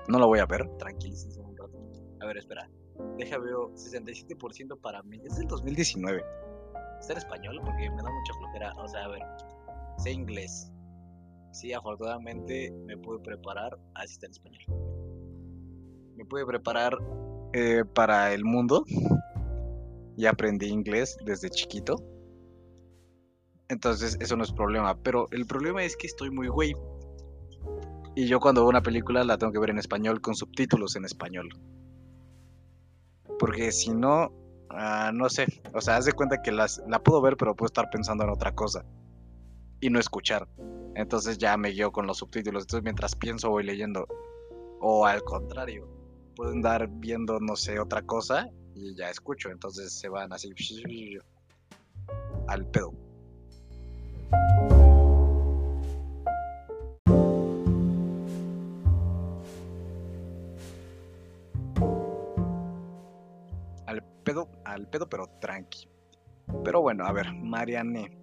No 0.10 0.20
lo 0.20 0.28
voy 0.28 0.40
a 0.40 0.46
ver, 0.46 0.68
tranquilísimo 0.78 1.48
un 1.48 1.58
rato. 1.58 1.80
A 2.22 2.26
ver, 2.26 2.38
espera. 2.38 2.70
Deja 3.18 3.38
veo 3.38 3.72
67% 3.74 4.80
para 4.82 5.04
mí. 5.04 5.22
Es 5.24 5.38
del 5.38 5.48
2019. 5.48 6.24
¿Está 7.04 7.12
en 7.12 7.18
español? 7.18 7.60
Porque 7.66 7.90
me 7.90 8.02
da 8.02 8.10
mucha 8.10 8.34
flojera. 8.38 8.74
O 8.78 8.88
sea, 8.88 9.04
a 9.04 9.08
ver. 9.10 9.22
Sé 9.98 10.14
inglés. 10.14 10.72
Sí, 11.52 11.74
afortunadamente 11.74 12.72
me 12.86 12.96
pude 12.96 13.20
preparar. 13.20 13.78
Así 13.94 14.14
está 14.14 14.28
en 14.28 14.32
español. 14.32 14.62
Me 16.16 16.24
pude 16.24 16.46
preparar 16.46 16.98
eh, 17.52 17.84
para 17.94 18.34
el 18.34 18.46
mundo 18.46 18.86
y 20.16 20.26
aprendí 20.28 20.68
inglés 20.68 21.18
desde 21.26 21.50
chiquito. 21.50 22.02
Entonces 23.68 24.18
eso 24.22 24.38
no 24.38 24.46
es 24.46 24.54
problema. 24.54 24.98
Pero 25.04 25.28
el 25.32 25.46
problema 25.46 25.84
es 25.84 25.98
que 25.98 26.08
estoy 26.08 26.30
muy 26.30 26.48
güey. 26.48 26.74
Y 28.16 28.28
yo 28.28 28.40
cuando 28.40 28.62
veo 28.62 28.70
una 28.70 28.82
película 28.82 29.26
la 29.26 29.38
tengo 29.38 29.52
que 29.52 29.60
ver 29.60 29.72
en 29.72 29.80
español 29.80 30.22
con 30.22 30.36
subtítulos 30.36 30.96
en 30.96 31.04
español. 31.04 31.50
Porque 33.40 33.74
si 33.74 33.92
no, 33.92 34.32
ah, 34.74 35.12
no 35.14 35.30
sé. 35.30 35.46
O 35.74 35.82
sea, 35.82 35.98
haz 35.98 36.06
de 36.06 36.14
cuenta 36.14 36.42
que 36.42 36.52
las, 36.52 36.82
la 36.88 37.00
puedo 37.02 37.22
ver 37.22 37.38
pero 37.38 37.56
puedo 37.56 37.68
estar 37.68 37.90
pensando 37.90 38.24
en 38.24 38.30
otra 38.30 38.54
cosa. 38.54 38.86
Y 39.80 39.90
no 39.90 40.00
escuchar. 40.00 40.48
Entonces 40.96 41.38
ya 41.38 41.58
me 41.58 41.70
guío 41.70 41.92
con 41.92 42.08
los 42.08 42.18
subtítulos. 42.18 42.64
Entonces 42.64 42.84
mientras 42.84 43.16
pienso 43.16 43.50
voy 43.50 43.64
leyendo. 43.64 44.08
O 44.80 45.06
al 45.06 45.24
contrario 45.24 45.88
pueden 46.36 46.62
dar 46.62 46.90
viendo, 46.90 47.40
no 47.40 47.56
sé, 47.56 47.80
otra 47.80 48.02
cosa 48.02 48.50
y 48.76 48.96
ya 48.96 49.10
escucho. 49.10 49.50
Entonces 49.50 49.94
se 49.94 50.10
van 50.10 50.34
así 50.34 50.54
al 52.48 52.66
pedo. 52.68 52.94
Pedo, 64.24 64.50
al 64.66 64.88
pedo, 64.88 65.08
pero 65.10 65.28
tranqui. 65.40 65.88
Pero 66.64 66.82
bueno, 66.82 67.06
a 67.06 67.12
ver, 67.12 67.34
Marianne. 67.34 68.18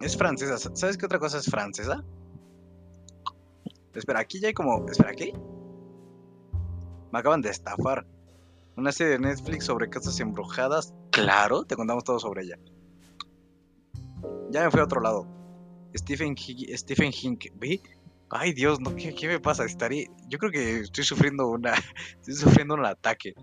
Es 0.00 0.16
francesa. 0.16 0.58
¿Sabes 0.74 0.96
qué 0.96 1.06
otra 1.06 1.18
cosa 1.18 1.38
es 1.38 1.46
francesa? 1.46 2.04
Espera, 3.94 4.20
aquí 4.20 4.40
ya 4.40 4.48
hay 4.48 4.54
como. 4.54 4.88
Espera, 4.88 5.12
¿qué? 5.12 5.32
Me 7.12 7.18
acaban 7.18 7.42
de 7.42 7.50
estafar. 7.50 8.06
Una 8.76 8.92
serie 8.92 9.14
de 9.14 9.18
Netflix 9.18 9.66
sobre 9.66 9.90
casas 9.90 10.18
embrujadas. 10.20 10.94
Claro, 11.10 11.64
te 11.64 11.76
contamos 11.76 12.04
todo 12.04 12.18
sobre 12.18 12.44
ella. 12.44 12.58
Ya 14.50 14.64
me 14.64 14.70
fui 14.70 14.80
a 14.80 14.84
otro 14.84 15.00
lado. 15.00 15.26
Stephen, 15.96 16.34
Stephen 16.36 17.12
Hink. 17.12 17.46
¿Ve? 17.56 17.82
Ay 18.30 18.52
Dios, 18.52 18.78
¿qué, 18.96 19.26
me 19.28 19.40
pasa? 19.40 19.64
Estaré. 19.64 20.06
Yo 20.28 20.38
creo 20.38 20.52
que 20.52 20.80
estoy 20.80 21.04
sufriendo 21.04 21.48
una. 21.48 21.74
Estoy 22.20 22.34
sufriendo 22.34 22.74
un 22.74 22.86
ataque. 22.86 23.34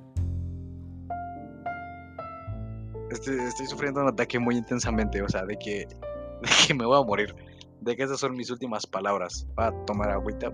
Estoy, 3.11 3.37
estoy 3.39 3.67
sufriendo 3.67 4.01
un 4.01 4.07
ataque 4.07 4.39
muy 4.39 4.55
intensamente. 4.55 5.21
O 5.21 5.29
sea, 5.29 5.45
de 5.45 5.57
que. 5.57 5.87
De 6.37 6.49
que 6.67 6.73
me 6.75 6.85
voy 6.85 7.01
a 7.01 7.03
morir 7.03 7.33
de 7.81 7.95
que 7.95 8.03
esas 8.03 8.19
son 8.19 8.35
mis 8.35 8.49
últimas 8.49 8.85
palabras. 8.85 9.47
Va 9.57 9.67
a 9.67 9.85
tomar 9.85 10.09
agüita 10.09 10.51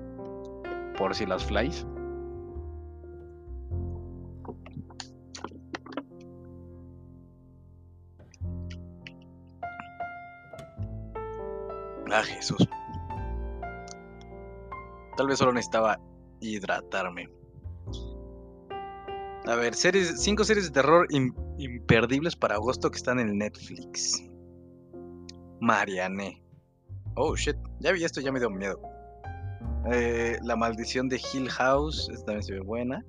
por 0.97 1.15
si 1.15 1.25
las 1.25 1.43
flies. 1.43 1.85
Ah, 12.11 12.21
Jesús. 12.23 12.67
Tal 15.15 15.27
vez 15.27 15.37
solo 15.37 15.53
necesitaba 15.53 15.99
hidratarme. 16.39 17.29
A 19.45 19.55
ver, 19.55 19.75
series, 19.75 20.21
cinco 20.21 20.43
series 20.45 20.65
de 20.67 20.71
terror 20.71 21.05
imperdibles 21.57 22.35
para 22.35 22.55
agosto 22.55 22.89
que 22.89 22.97
están 22.97 23.19
en 23.19 23.37
Netflix. 23.37 24.23
Marianne. 25.59 26.41
Oh 27.15 27.35
shit, 27.35 27.57
ya 27.79 27.91
vi 27.91 28.03
esto, 28.03 28.21
ya 28.21 28.31
me 28.31 28.39
dio 28.39 28.49
miedo. 28.49 28.79
Eh, 29.91 30.37
la 30.43 30.55
maldición 30.55 31.09
de 31.09 31.21
Hill 31.33 31.49
House, 31.49 32.09
esta 32.09 32.25
también 32.25 32.43
se 32.43 32.53
ve 32.53 32.61
buena. 32.61 33.03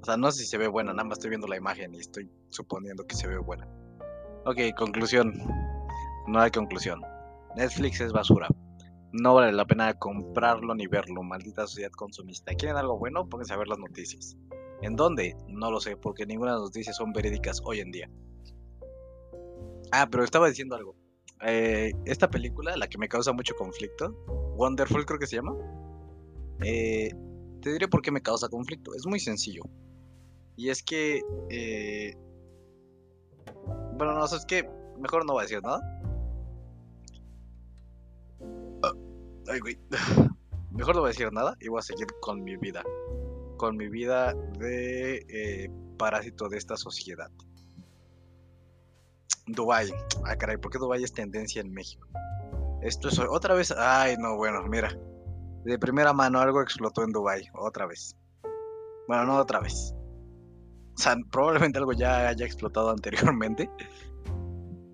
O 0.00 0.04
sea, 0.04 0.16
no 0.16 0.30
sé 0.32 0.40
si 0.40 0.46
se 0.46 0.58
ve 0.58 0.68
buena, 0.68 0.92
nada 0.92 1.04
más 1.04 1.18
estoy 1.18 1.30
viendo 1.30 1.46
la 1.46 1.56
imagen 1.56 1.94
y 1.94 1.98
estoy 1.98 2.30
suponiendo 2.50 3.06
que 3.06 3.14
se 3.14 3.28
ve 3.28 3.38
buena. 3.38 3.68
Ok, 4.46 4.58
conclusión. 4.76 5.34
No 6.26 6.40
hay 6.40 6.50
conclusión. 6.50 7.00
Netflix 7.56 8.00
es 8.00 8.12
basura. 8.12 8.48
No 9.16 9.32
vale 9.32 9.52
la 9.52 9.64
pena 9.64 9.94
comprarlo 9.94 10.74
ni 10.74 10.88
verlo, 10.88 11.22
maldita 11.22 11.68
sociedad 11.68 11.92
consumista. 11.92 12.52
¿Quieren 12.56 12.76
algo 12.76 12.98
bueno? 12.98 13.28
Pónganse 13.28 13.54
a 13.54 13.56
ver 13.56 13.68
las 13.68 13.78
noticias. 13.78 14.36
¿En 14.82 14.96
dónde? 14.96 15.36
No 15.46 15.70
lo 15.70 15.78
sé, 15.78 15.96
porque 15.96 16.26
ninguna 16.26 16.50
de 16.50 16.56
las 16.56 16.64
noticias 16.64 16.96
son 16.96 17.12
verídicas 17.12 17.62
hoy 17.64 17.78
en 17.78 17.92
día. 17.92 18.10
Ah, 19.92 20.08
pero 20.10 20.24
estaba 20.24 20.48
diciendo 20.48 20.74
algo. 20.74 20.96
Eh, 21.46 21.92
esta 22.06 22.28
película, 22.28 22.76
la 22.76 22.88
que 22.88 22.98
me 22.98 23.08
causa 23.08 23.32
mucho 23.32 23.54
conflicto, 23.54 24.10
Wonderful 24.56 25.06
creo 25.06 25.20
que 25.20 25.28
se 25.28 25.36
llama, 25.36 25.54
eh, 26.64 27.10
te 27.62 27.72
diré 27.72 27.86
por 27.86 28.02
qué 28.02 28.10
me 28.10 28.20
causa 28.20 28.48
conflicto. 28.48 28.96
Es 28.96 29.06
muy 29.06 29.20
sencillo. 29.20 29.62
Y 30.56 30.70
es 30.70 30.82
que... 30.82 31.22
Eh, 31.50 32.16
bueno, 33.96 34.14
no, 34.14 34.24
es 34.24 34.44
que 34.44 34.68
mejor 34.98 35.24
no 35.24 35.34
voy 35.34 35.42
a 35.42 35.44
decir 35.44 35.62
nada. 35.62 35.80
Ay, 39.48 39.60
güey. 39.60 39.78
Mejor 40.70 40.94
no 40.94 41.02
voy 41.02 41.08
a 41.08 41.12
decir 41.12 41.32
nada 41.32 41.56
y 41.60 41.68
voy 41.68 41.78
a 41.78 41.82
seguir 41.82 42.06
con 42.20 42.42
mi 42.42 42.56
vida. 42.56 42.82
Con 43.56 43.76
mi 43.76 43.88
vida 43.88 44.34
de 44.58 45.70
parásito 45.96 46.48
de 46.48 46.58
esta 46.58 46.76
sociedad. 46.76 47.30
Dubai. 49.46 49.92
Ah, 50.24 50.36
caray, 50.36 50.56
¿por 50.56 50.72
qué 50.72 50.78
Dubai 50.78 51.02
es 51.02 51.12
tendencia 51.12 51.60
en 51.60 51.72
México? 51.72 52.08
Esto 52.82 53.08
es 53.08 53.18
otra 53.18 53.54
vez. 53.54 53.72
Ay, 53.76 54.16
no, 54.18 54.36
bueno, 54.36 54.62
mira. 54.68 54.96
De 55.64 55.78
primera 55.78 56.12
mano 56.12 56.40
algo 56.40 56.60
explotó 56.60 57.02
en 57.02 57.12
Dubai, 57.12 57.48
otra 57.54 57.86
vez. 57.86 58.16
Bueno, 59.08 59.24
no 59.24 59.36
otra 59.36 59.60
vez. 59.60 59.94
O 60.96 60.98
sea, 60.98 61.16
probablemente 61.30 61.78
algo 61.78 61.92
ya 61.92 62.28
haya 62.28 62.44
explotado 62.44 62.90
anteriormente. 62.90 63.70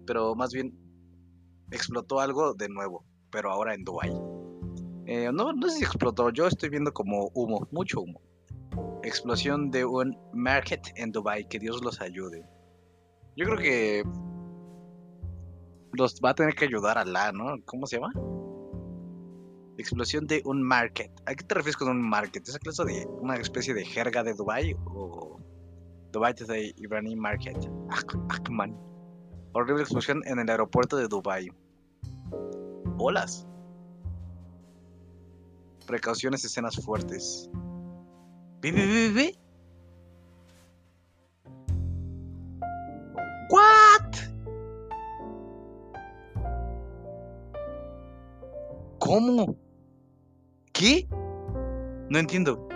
Pero 0.06 0.34
más 0.34 0.52
bien 0.52 0.76
explotó 1.70 2.20
algo 2.20 2.54
de 2.54 2.68
nuevo, 2.68 3.04
pero 3.30 3.50
ahora 3.50 3.74
en 3.74 3.84
Dubai. 3.84 4.10
Eh, 5.06 5.30
no, 5.32 5.52
no 5.52 5.68
sé 5.68 5.78
si 5.78 5.84
explotó, 5.84 6.30
yo 6.30 6.46
estoy 6.46 6.68
viendo 6.68 6.92
como 6.92 7.30
humo, 7.34 7.66
mucho 7.70 8.00
humo. 8.00 8.20
Explosión 9.02 9.70
de 9.70 9.84
un 9.84 10.16
market 10.32 10.80
en 10.96 11.10
Dubai, 11.10 11.48
que 11.48 11.58
Dios 11.58 11.82
los 11.82 12.00
ayude. 12.00 12.46
Yo 13.36 13.46
creo 13.46 13.58
que 13.58 14.04
los 15.92 16.20
va 16.24 16.30
a 16.30 16.34
tener 16.34 16.54
que 16.54 16.66
ayudar 16.66 16.98
a 16.98 17.04
la, 17.04 17.32
¿no? 17.32 17.56
¿Cómo 17.64 17.86
se 17.86 17.96
llama? 17.96 18.12
Explosión 19.78 20.26
de 20.26 20.42
un 20.44 20.62
market. 20.62 21.10
¿A 21.26 21.34
qué 21.34 21.44
te 21.44 21.54
refieres 21.54 21.76
con 21.76 21.88
un 21.88 22.06
market? 22.06 22.46
¿Es 22.46 22.58
clase 22.58 22.84
de 22.84 23.06
una 23.06 23.36
especie 23.36 23.72
de 23.74 23.84
jerga 23.84 24.22
de 24.22 24.34
Dubai 24.34 24.76
o 24.86 25.38
Dubai 26.12 26.34
de 26.34 26.74
Irani 26.76 27.16
Market? 27.16 27.56
Akman. 28.28 28.76
Horrible 29.52 29.82
explosión 29.82 30.22
en 30.26 30.38
el 30.38 30.50
aeropuerto 30.50 30.96
de 30.96 31.08
Dubai. 31.08 31.50
Olas. 32.98 33.46
Precauciones, 35.90 36.44
escenas 36.44 36.76
fuertes. 36.76 37.50
¿Ve, 38.60 38.70
ve, 38.70 38.86
ve, 38.86 39.10
ve? 39.12 39.38
¿What? 43.50 44.14
¿Cómo? 49.00 49.56
¿Qué? 50.72 51.08
No 52.08 52.20
entiendo. 52.20 52.68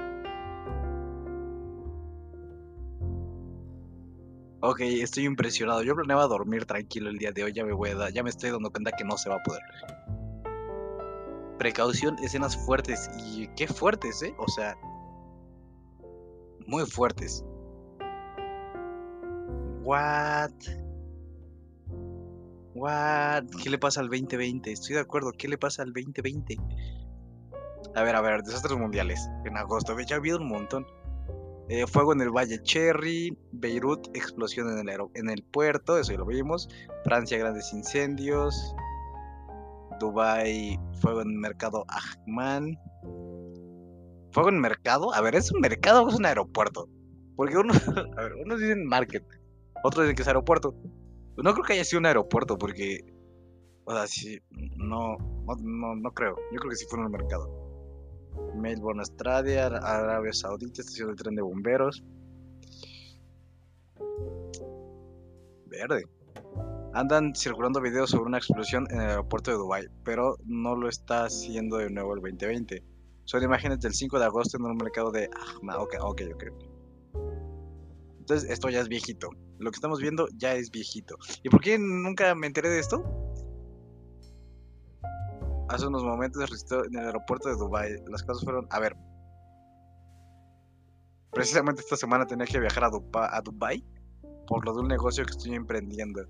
Ok, 4.59 4.81
estoy 4.81 5.27
impresionado. 5.27 5.85
Yo 5.85 5.95
planeaba 5.95 6.27
dormir 6.27 6.65
tranquilo 6.65 7.11
el 7.11 7.19
día 7.19 7.31
de 7.31 7.45
hoy. 7.45 7.53
Ya 7.53 7.65
me 7.65 7.75
voy 7.75 7.91
a 7.91 7.95
dar, 7.95 8.13
ya 8.13 8.25
me 8.25 8.31
estoy 8.31 8.51
dando 8.51 8.73
cuenta 8.73 8.91
que 8.91 9.05
no 9.05 9.17
se 9.17 9.29
va 9.31 9.37
a 9.37 9.43
poder. 9.45 9.63
Precaución, 11.59 12.17
escenas 12.23 12.57
fuertes. 12.57 13.11
Y 13.27 13.49
qué 13.57 13.67
fuertes, 13.67 14.23
¿eh? 14.23 14.35
O 14.39 14.49
sea, 14.49 14.77
muy 16.67 16.85
fuertes. 16.87 17.45
What? 19.83 20.53
What? 22.75 23.45
¿Qué 23.63 23.71
le 23.71 23.79
pasa 23.79 24.01
al 24.01 24.09
2020? 24.09 24.73
Estoy 24.73 24.95
de 24.95 25.01
acuerdo. 25.01 25.33
¿Qué 25.33 25.47
le 25.47 25.59
pasa 25.59 25.83
al 25.83 25.93
2020? 25.93 26.57
A 27.95 28.03
ver, 28.03 28.17
a 28.17 28.21
ver, 28.21 28.43
desastres 28.43 28.79
mundiales. 28.79 29.29
En 29.45 29.57
agosto. 29.57 29.97
Ya 30.01 30.17
ha 30.17 30.19
habido 30.19 30.39
un 30.39 30.49
montón. 30.49 30.87
Eh, 31.69 31.87
fuego 31.87 32.13
en 32.13 32.21
el 32.23 32.31
Valle 32.31 32.61
Cherry. 32.63 33.37
Beirut, 33.53 34.09
explosión 34.17 34.71
en 34.71 34.89
el, 34.89 34.99
en 35.15 35.31
el 35.31 35.43
puerto. 35.43 35.99
Eso 35.99 36.13
ya 36.13 36.19
lo 36.19 36.27
vimos. 36.27 36.69
Francia, 37.05 37.39
grandes 37.39 37.73
incendios. 37.73 38.75
Dubai, 39.99 40.79
fuego 41.01 41.23
en 41.23 41.39
mercado 41.39 41.85
Ahman. 41.89 42.79
¿Fuego 44.33 44.49
en 44.49 44.61
mercado? 44.61 45.15
A 45.15 45.21
ver, 45.21 45.35
¿es 45.37 45.53
un 45.53 45.61
mercado 45.61 46.03
o 46.03 46.09
es 46.09 46.17
un 46.17 46.27
aeropuerto? 46.27 46.89
Porque 47.37 47.57
unos 47.59 48.61
dicen 48.61 48.87
market, 48.87 49.25
otros 49.83 50.05
dicen 50.05 50.17
que 50.17 50.23
es 50.23 50.29
aeropuerto. 50.29 50.75
No 51.37 51.53
creo 51.53 51.65
que 51.65 51.73
haya 51.75 51.85
sido 51.85 52.01
un 52.01 52.07
aeropuerto 52.07 52.57
porque, 52.59 53.01
o 53.85 53.93
sea, 53.93 54.07
sí, 54.07 54.39
no, 54.77 55.17
no, 55.63 55.97
no 55.97 56.11
creo. 56.13 56.37
Yo 56.53 56.59
creo 56.59 56.71
que 56.71 56.77
sí 56.77 56.87
fue 56.89 57.01
un 57.01 57.11
mercado. 57.11 57.65
Melbourne, 58.57 59.01
Australia, 59.01 59.67
Arabia 59.67 60.33
Saudita, 60.33 60.81
estación 60.81 61.11
de 61.11 61.15
tren 61.17 61.35
de 61.35 61.43
bomberos. 61.43 62.05
Verde. 65.67 66.05
Andan 66.95 67.35
circulando 67.35 67.81
videos 67.81 68.11
sobre 68.11 68.27
una 68.27 68.39
explosión 68.39 68.87
en 68.91 69.01
el 69.01 69.09
aeropuerto 69.11 69.51
de 69.51 69.57
Dubai, 69.57 69.89
pero 70.05 70.37
no 70.45 70.77
lo 70.77 70.89
está 70.89 71.25
haciendo 71.25 71.79
de 71.79 71.91
nuevo 71.91 72.15
el 72.15 72.21
2020. 72.21 72.85
Son 73.25 73.43
imágenes 73.43 73.81
del 73.81 73.95
5 73.95 74.17
de 74.19 74.25
agosto 74.25 74.59
en 74.59 74.65
un 74.65 74.77
mercado 74.77 75.11
de 75.11 75.29
Ahmad. 75.59 75.81
Ok, 75.81 75.97
ok, 76.01 76.23
ok. 76.35 76.45
Entonces, 78.21 78.49
esto 78.49 78.71
ya 78.71 78.81
es 78.81 78.89
viejito. 78.89 79.31
Lo 79.59 79.73
que 79.73 79.77
estamos 79.77 80.01
viendo 80.01 80.29
ya 80.37 80.55
es 80.55 80.71
viejito. 80.71 81.17
¿Y 81.43 81.49
por 81.49 81.61
qué 81.61 81.79
nunca 81.81 82.35
me 82.37 82.47
enteré 82.47 82.69
de 82.71 82.79
esto? 82.79 83.03
Hace 85.69 85.89
unos 85.89 86.05
momentos 86.05 86.65
en 86.71 86.97
el 86.97 87.07
aeropuerto 87.07 87.49
de 87.49 87.57
Dubai. 87.57 88.05
Las 88.07 88.23
cosas 88.23 88.45
fueron. 88.45 88.69
A 88.71 88.79
ver. 88.79 88.97
Precisamente 91.33 91.81
esta 91.81 91.97
semana 91.97 92.25
tenía 92.25 92.47
que 92.47 92.61
viajar 92.61 92.85
a, 92.85 93.37
a 93.37 93.41
Dubai 93.41 93.85
por 94.47 94.65
lo 94.65 94.75
de 94.75 94.81
un 94.81 94.89
negocio 94.89 95.25
que 95.25 95.33
estoy 95.33 95.55
emprendiendo. 95.55 96.23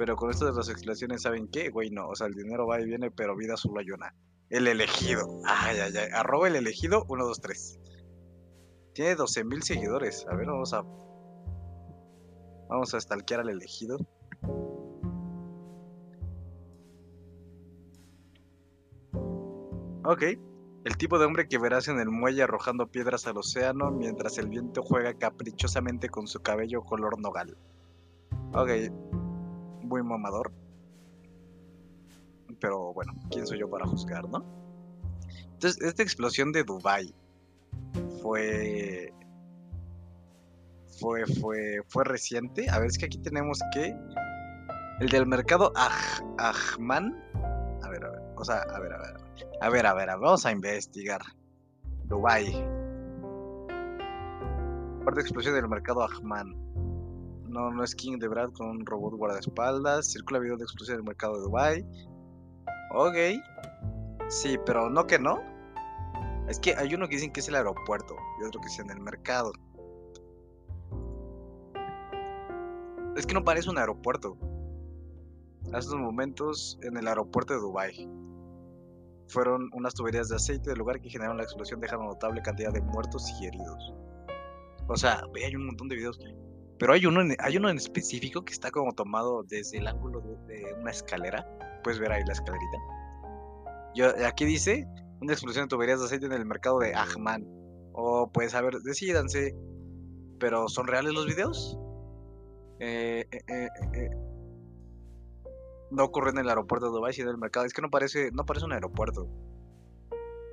Pero 0.00 0.16
con 0.16 0.30
esto 0.30 0.46
de 0.46 0.54
las 0.54 0.70
explicaciones, 0.70 1.20
¿saben 1.20 1.46
qué? 1.48 1.68
Güey, 1.68 1.90
no. 1.90 2.08
O 2.08 2.14
sea, 2.14 2.26
el 2.26 2.32
dinero 2.32 2.66
va 2.66 2.80
y 2.80 2.86
viene, 2.86 3.10
pero 3.10 3.36
vida 3.36 3.58
solo 3.58 3.80
hay 3.80 3.90
una. 3.90 4.14
El 4.48 4.66
elegido. 4.66 5.42
Ay, 5.44 5.76
ay, 5.78 5.92
ay. 5.94 6.08
Arroba 6.14 6.48
el 6.48 6.56
elegido 6.56 7.04
123. 7.04 7.78
Tiene 8.94 9.14
12.000 9.14 9.60
seguidores. 9.60 10.26
A 10.26 10.34
ver, 10.36 10.46
vamos 10.46 10.72
a. 10.72 10.84
Vamos 12.70 12.94
a 12.94 13.00
stalkear 13.02 13.40
al 13.40 13.50
elegido. 13.50 13.98
Ok. 20.04 20.22
El 20.86 20.96
tipo 20.96 21.18
de 21.18 21.26
hombre 21.26 21.46
que 21.46 21.58
verás 21.58 21.88
en 21.88 22.00
el 22.00 22.08
muelle 22.08 22.42
arrojando 22.42 22.90
piedras 22.90 23.26
al 23.26 23.36
océano 23.36 23.90
mientras 23.90 24.38
el 24.38 24.48
viento 24.48 24.82
juega 24.82 25.12
caprichosamente 25.12 26.08
con 26.08 26.26
su 26.26 26.40
cabello 26.40 26.84
color 26.84 27.20
nogal. 27.20 27.58
Ok. 28.54 29.19
Muy 29.90 30.04
mamador. 30.04 30.52
Pero 32.60 32.94
bueno, 32.94 33.12
¿quién 33.28 33.44
soy 33.44 33.58
yo 33.58 33.68
para 33.68 33.86
juzgar, 33.86 34.28
no? 34.28 34.44
Entonces, 35.54 35.82
esta 35.82 36.04
explosión 36.04 36.52
de 36.52 36.62
Dubai 36.62 37.12
fue. 38.22 39.12
Fue, 41.00 41.26
fue, 41.26 41.82
fue 41.88 42.04
reciente. 42.04 42.70
A 42.70 42.78
ver, 42.78 42.86
es 42.86 42.98
que 42.98 43.06
aquí 43.06 43.18
tenemos 43.18 43.58
que. 43.74 43.92
El 45.00 45.08
del 45.08 45.26
mercado 45.26 45.72
Ahman. 46.38 47.20
A 47.82 47.88
ver, 47.88 48.04
a 48.04 48.10
ver. 48.10 48.20
O 48.36 48.44
sea, 48.44 48.58
a 48.58 48.78
ver, 48.78 48.92
a 48.92 48.98
ver. 48.98 49.14
A 49.60 49.70
ver, 49.70 49.86
a 49.86 49.94
ver, 49.94 50.08
vamos 50.20 50.46
a 50.46 50.52
investigar. 50.52 51.22
Dubai. 52.04 52.52
Fuerte 55.02 55.20
explosión 55.20 55.54
del 55.54 55.68
mercado 55.68 56.04
Ahman. 56.04 56.54
No, 57.50 57.68
no 57.72 57.82
es 57.82 57.96
King 57.96 58.18
de 58.18 58.28
Brad 58.28 58.52
con 58.52 58.68
un 58.68 58.86
robot 58.86 59.14
guardaespaldas. 59.14 60.12
Circula 60.12 60.38
video 60.38 60.56
de 60.56 60.62
explosión 60.62 60.98
del 60.98 61.04
mercado 61.04 61.34
de 61.34 61.40
Dubai. 61.42 61.86
Ok. 62.94 63.16
Sí, 64.28 64.56
pero 64.64 64.88
no 64.88 65.04
que 65.08 65.18
no. 65.18 65.40
Es 66.48 66.60
que 66.60 66.76
hay 66.76 66.94
uno 66.94 67.08
que 67.08 67.16
dicen 67.16 67.32
que 67.32 67.40
es 67.40 67.48
el 67.48 67.56
aeropuerto 67.56 68.14
y 68.40 68.44
otro 68.44 68.60
que 68.60 68.68
es 68.68 68.78
en 68.78 68.90
el 68.90 69.00
mercado. 69.00 69.52
Es 73.16 73.26
que 73.26 73.34
no 73.34 73.42
parece 73.42 73.68
un 73.68 73.78
aeropuerto. 73.78 74.36
A 75.72 75.78
estos 75.78 75.96
momentos 75.96 76.78
en 76.82 76.96
el 76.96 77.08
aeropuerto 77.08 77.54
de 77.54 77.60
Dubai 77.60 78.08
fueron 79.26 79.70
unas 79.72 79.94
tuberías 79.94 80.28
de 80.28 80.36
aceite 80.36 80.70
del 80.70 80.78
lugar 80.78 81.00
que 81.00 81.10
generaron 81.10 81.36
la 81.36 81.42
explosión, 81.42 81.80
dejando 81.80 82.06
notable 82.06 82.42
cantidad 82.42 82.72
de 82.72 82.80
muertos 82.80 83.28
y 83.40 83.46
heridos. 83.46 83.92
O 84.86 84.96
sea, 84.96 85.22
ve, 85.32 85.46
hay 85.46 85.56
un 85.56 85.66
montón 85.66 85.88
de 85.88 85.96
videos. 85.96 86.20
Pero 86.80 86.94
hay 86.94 87.04
uno, 87.04 87.20
en, 87.20 87.36
hay 87.40 87.58
uno 87.58 87.68
en 87.68 87.76
específico 87.76 88.42
que 88.42 88.54
está 88.54 88.70
como 88.70 88.94
tomado 88.94 89.42
desde 89.42 89.76
el 89.76 89.86
ángulo 89.86 90.22
de, 90.46 90.74
una 90.80 90.90
escalera. 90.90 91.46
Puedes 91.84 92.00
ver 92.00 92.10
ahí 92.10 92.22
la 92.24 92.32
escalerita. 92.32 92.78
Yo, 93.94 94.26
aquí 94.26 94.46
dice 94.46 94.88
una 95.20 95.34
explosión 95.34 95.66
de 95.66 95.68
tuberías 95.68 96.00
de 96.00 96.06
aceite 96.06 96.24
en 96.24 96.32
el 96.32 96.46
mercado 96.46 96.78
de 96.78 96.94
Ahman. 96.94 97.44
O 97.92 98.30
pues 98.32 98.54
a 98.54 98.62
ver, 98.62 98.80
decídanse. 98.80 99.54
Pero 100.38 100.68
¿son 100.68 100.86
reales 100.86 101.12
los 101.12 101.26
videos? 101.26 101.78
Eh, 102.78 103.26
eh, 103.30 103.40
eh, 103.46 103.68
eh 103.92 104.10
no 105.90 106.04
ocurre 106.04 106.30
en 106.30 106.38
el 106.38 106.48
aeropuerto 106.48 106.86
de 106.86 106.92
Dubai, 106.92 107.12
sino 107.12 107.28
en 107.28 107.34
el 107.34 107.40
mercado. 107.40 107.66
Es 107.66 107.74
que 107.74 107.82
no 107.82 107.90
parece, 107.90 108.30
no 108.32 108.46
parece 108.46 108.64
un 108.64 108.72
aeropuerto. 108.72 109.28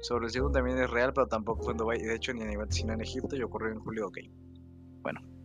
Sobre 0.01 0.25
el 0.25 0.31
segundo 0.31 0.59
también 0.59 0.77
es 0.77 0.89
real, 0.89 1.13
pero 1.13 1.27
tampoco 1.27 1.63
fue 1.63 1.71
en 1.71 1.77
Dubai. 1.77 2.01
De 2.01 2.15
hecho, 2.15 2.33
ni 2.33 2.41
en 2.41 2.49
nivel 2.49 2.69
sino 2.69 2.91
en 2.91 2.99
Egipto 2.99 3.37
y 3.37 3.43
ocurrió 3.43 3.71
en 3.71 3.79
julio. 3.79 4.07
Ok. 4.07 4.17
Bueno. 5.03 5.36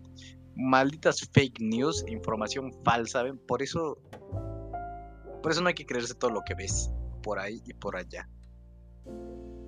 Malditas 0.57 1.29
fake 1.33 1.61
news, 1.61 2.05
información 2.09 2.73
falsa, 2.85 3.23
¿ven? 3.23 3.39
Por 3.39 3.63
eso. 3.63 3.99
Por 5.43 5.51
eso 5.51 5.61
no 5.61 5.69
hay 5.69 5.75
que 5.75 5.87
creerse 5.87 6.15
todo 6.15 6.31
lo 6.31 6.43
que 6.43 6.55
ves. 6.55 6.91
Por 7.23 7.39
ahí 7.39 7.63
y 7.67 7.75
por 7.75 7.97
allá. 7.97 8.29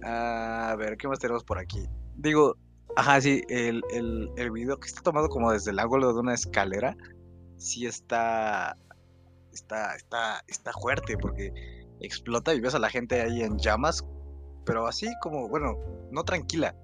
A 0.03 0.75
ver, 0.79 0.97
¿qué 0.97 1.09
más 1.09 1.19
tenemos 1.19 1.45
por 1.45 1.59
aquí? 1.59 1.89
Digo, 2.17 2.57
ajá, 2.97 3.21
sí, 3.21 3.43
el, 3.49 3.83
el, 3.93 4.31
el 4.37 4.51
video 4.51 4.79
que 4.79 4.89
está 4.89 5.01
tomado 5.01 5.29
como 5.29 5.51
desde 5.51 5.71
el 5.71 5.79
ángulo 5.79 6.13
de 6.13 6.21
una 6.21 6.35
escalera. 6.35 6.97
Sí 7.57 7.87
está 7.87 8.77
está, 9.55 9.95
está, 9.95 10.45
está 10.49 10.73
fuerte 10.73 11.17
porque 11.17 11.53
explota 12.01 12.53
y 12.55 12.61
ves 12.61 12.75
a 12.75 12.79
la 12.79 12.91
gente 12.91 13.21
ahí 13.21 13.43
en 13.43 13.59
llamas, 13.59 14.05
pero 14.67 14.87
así 14.87 15.09
como, 15.23 15.49
bueno, 15.49 15.79
no 16.11 16.25
tranquila, 16.25 16.77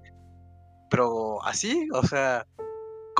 pero 0.89 1.43
así, 1.43 1.87
o 1.93 2.03
sea, 2.03 2.47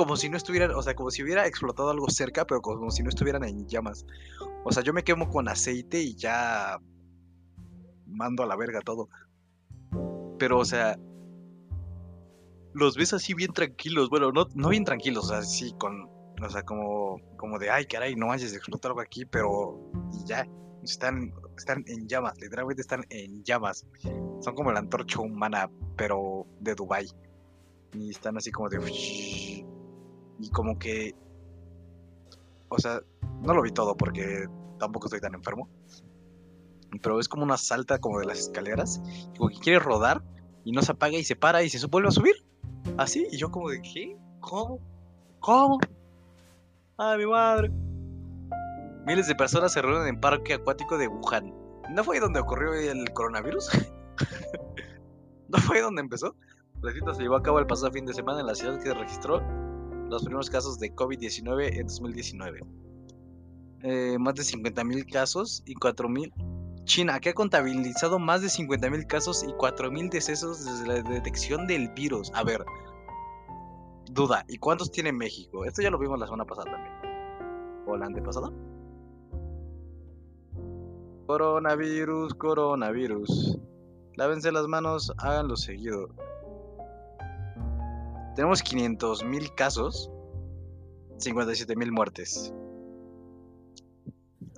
como 0.02 0.16
si 0.16 0.28
no 0.28 0.36
estuvieran, 0.36 0.72
o 0.72 0.82
sea, 0.82 0.96
como 0.96 1.12
si 1.12 1.22
hubiera 1.22 1.46
explotado 1.46 1.88
algo 1.88 2.10
cerca, 2.10 2.44
pero 2.44 2.60
como 2.60 2.90
si 2.90 3.04
no 3.04 3.08
estuvieran 3.08 3.44
en 3.44 3.68
llamas. 3.68 4.04
O 4.64 4.72
sea, 4.72 4.82
yo 4.82 4.92
me 4.92 5.04
quemo 5.04 5.30
con 5.30 5.48
aceite 5.48 6.02
y 6.02 6.16
ya 6.16 6.80
mando 8.08 8.42
a 8.42 8.46
la 8.46 8.56
verga 8.56 8.80
todo. 8.80 9.08
Pero, 10.40 10.58
o 10.58 10.64
sea, 10.64 10.98
los 12.74 12.96
ves 12.96 13.12
así 13.12 13.32
bien 13.32 13.52
tranquilos, 13.52 14.10
bueno, 14.10 14.32
no, 14.32 14.48
no 14.56 14.70
bien 14.70 14.84
tranquilos, 14.84 15.26
o 15.26 15.28
sea, 15.28 15.42
sí, 15.42 15.72
con, 15.78 16.10
o 16.42 16.50
sea, 16.50 16.64
como, 16.64 17.20
como 17.36 17.60
de, 17.60 17.70
ay, 17.70 17.86
caray, 17.86 18.16
no 18.16 18.32
a 18.32 18.36
explotar 18.36 18.90
algo 18.90 19.02
aquí, 19.02 19.24
pero 19.24 19.78
y 20.12 20.26
ya. 20.26 20.44
Están, 20.82 21.32
están 21.56 21.84
en 21.86 22.08
llamas, 22.08 22.36
literalmente 22.40 22.82
están 22.82 23.04
en 23.08 23.44
llamas. 23.44 23.86
Son 24.40 24.52
como 24.56 24.72
la 24.72 24.80
antorcha 24.80 25.20
humana, 25.20 25.70
pero 25.94 26.44
de 26.58 26.74
Dubai. 26.74 27.06
Y 27.92 28.10
están 28.10 28.36
así 28.36 28.50
como 28.50 28.68
de... 28.68 28.80
Y 30.42 30.50
como 30.50 30.76
que... 30.76 31.14
O 32.68 32.78
sea, 32.78 33.00
no 33.42 33.54
lo 33.54 33.62
vi 33.62 33.70
todo 33.70 33.96
porque 33.96 34.46
tampoco 34.78 35.06
estoy 35.06 35.20
tan 35.20 35.34
enfermo. 35.34 35.68
Pero 37.00 37.20
es 37.20 37.28
como 37.28 37.44
una 37.44 37.56
salta 37.56 37.98
como 37.98 38.18
de 38.18 38.26
las 38.26 38.40
escaleras. 38.40 39.00
Como 39.38 39.50
que 39.50 39.58
quiere 39.60 39.78
rodar 39.78 40.22
y 40.64 40.72
no 40.72 40.82
se 40.82 40.92
apaga 40.92 41.16
y 41.16 41.22
se 41.22 41.36
para 41.36 41.62
y 41.62 41.68
se 41.68 41.86
vuelve 41.86 42.08
a 42.08 42.12
subir. 42.12 42.34
Así. 42.98 43.28
Y 43.30 43.38
yo 43.38 43.52
como 43.52 43.70
de, 43.70 43.80
¿qué? 43.82 44.16
¿Cómo? 44.40 44.80
¿Cómo? 45.38 45.78
¡Ay, 46.98 47.18
mi 47.18 47.26
madre! 47.26 47.70
Miles 49.06 49.28
de 49.28 49.36
personas 49.36 49.72
se 49.72 49.80
reúnen 49.80 50.08
en 50.08 50.20
parque 50.20 50.54
acuático 50.54 50.98
de 50.98 51.06
Wuhan. 51.06 51.54
¿No 51.90 52.02
fue 52.02 52.16
ahí 52.16 52.20
donde 52.20 52.40
ocurrió 52.40 52.72
el 52.74 53.12
coronavirus? 53.12 53.70
¿No 55.48 55.58
fue 55.58 55.76
ahí 55.76 55.82
donde 55.82 56.00
empezó? 56.00 56.34
La 56.80 57.14
se 57.14 57.22
llevó 57.22 57.36
a 57.36 57.42
cabo 57.42 57.60
el 57.60 57.66
pasado 57.66 57.92
fin 57.92 58.06
de 58.06 58.12
semana 58.12 58.40
en 58.40 58.46
la 58.46 58.56
ciudad 58.56 58.80
que 58.82 58.92
registró 58.92 59.40
los 60.12 60.22
primeros 60.22 60.50
casos 60.50 60.78
de 60.78 60.94
COVID-19 60.94 61.78
en 61.78 61.86
2019. 61.86 62.60
Eh, 63.82 64.16
más 64.18 64.34
de 64.34 64.42
50.000 64.42 65.10
casos 65.10 65.62
y 65.66 65.74
4.000... 65.74 66.32
China, 66.84 67.20
que 67.20 67.30
ha 67.30 67.34
contabilizado 67.34 68.18
más 68.18 68.42
de 68.42 68.48
50.000 68.48 69.06
casos 69.06 69.44
y 69.44 69.52
4.000 69.52 70.10
decesos 70.10 70.64
desde 70.64 70.86
la 70.86 71.02
detección 71.08 71.66
del 71.66 71.88
virus. 71.90 72.30
A 72.34 72.42
ver, 72.42 72.64
duda, 74.10 74.44
¿y 74.48 74.58
cuántos 74.58 74.90
tiene 74.90 75.12
México? 75.12 75.64
Esto 75.64 75.80
ya 75.80 75.90
lo 75.90 75.98
vimos 75.98 76.18
la 76.18 76.26
semana 76.26 76.44
pasada 76.44 76.72
también. 76.72 76.94
¿O 77.86 77.96
la 77.96 78.06
antepasada? 78.06 78.50
Coronavirus, 81.26 82.34
coronavirus. 82.34 83.58
Lávense 84.16 84.50
las 84.50 84.66
manos, 84.66 85.12
háganlo 85.18 85.56
seguido. 85.56 86.08
Tenemos 88.34 88.62
500 88.62 89.24
mil 89.24 89.54
casos, 89.54 90.10
57 91.18 91.76
mil 91.76 91.92
muertes. 91.92 92.52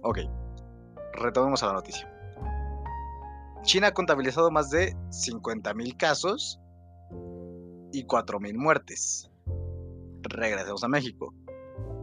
Ok, 0.02 0.18
retomemos 1.14 1.62
a 1.62 1.68
la 1.68 1.72
noticia. 1.74 2.10
China 3.62 3.88
ha 3.88 3.94
contabilizado 3.94 4.50
más 4.50 4.70
de 4.70 4.94
50 5.10 5.74
mil 5.74 5.96
casos 5.96 6.60
y 7.92 8.04
4 8.04 8.38
mil 8.38 8.58
muertes. 8.58 9.30
Regresemos 10.22 10.84
a 10.84 10.88
México. 10.88 11.34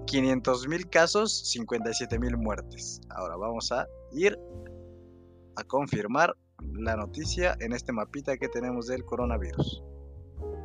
500 0.08 0.68
mil 0.68 0.90
casos, 0.90 1.52
57 1.52 2.20
mil 2.20 2.36
muertes. 2.36 3.00
Ahora 3.10 3.38
vamos 3.38 3.72
a 3.72 3.88
ir 4.12 4.38
a 5.56 5.64
confirmar 5.64 6.36
la 6.74 6.96
noticia 6.96 7.56
en 7.60 7.74
este 7.74 7.94
mapita 7.94 8.38
que 8.38 8.50
tenemos 8.50 8.88
del 8.88 9.06
coronavirus. 9.06 9.84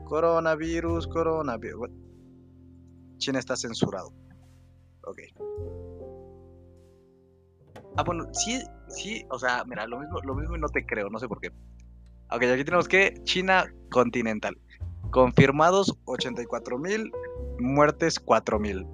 Coronavirus, 0.06 1.08
coronavirus. 1.08 1.90
China 3.18 3.40
está 3.40 3.56
censurado. 3.56 4.12
Ok. 5.02 5.18
Ah, 7.96 8.04
bueno, 8.04 8.26
sí, 8.32 8.62
sí, 8.88 9.24
o 9.30 9.38
sea, 9.38 9.64
mira, 9.64 9.86
lo 9.86 9.98
mismo, 9.98 10.20
lo 10.20 10.34
mismo 10.34 10.54
y 10.56 10.60
no 10.60 10.68
te 10.68 10.84
creo, 10.86 11.08
no 11.10 11.18
sé 11.18 11.26
por 11.26 11.40
qué. 11.40 11.48
Ok, 12.30 12.42
aquí 12.42 12.64
tenemos 12.64 12.86
que 12.88 13.14
China 13.24 13.72
continental. 13.90 14.56
Confirmados 15.10 15.96
84 16.04 16.78
mil, 16.78 17.10
muertes 17.58 18.20
4 18.20 18.60
mil. 18.60 18.86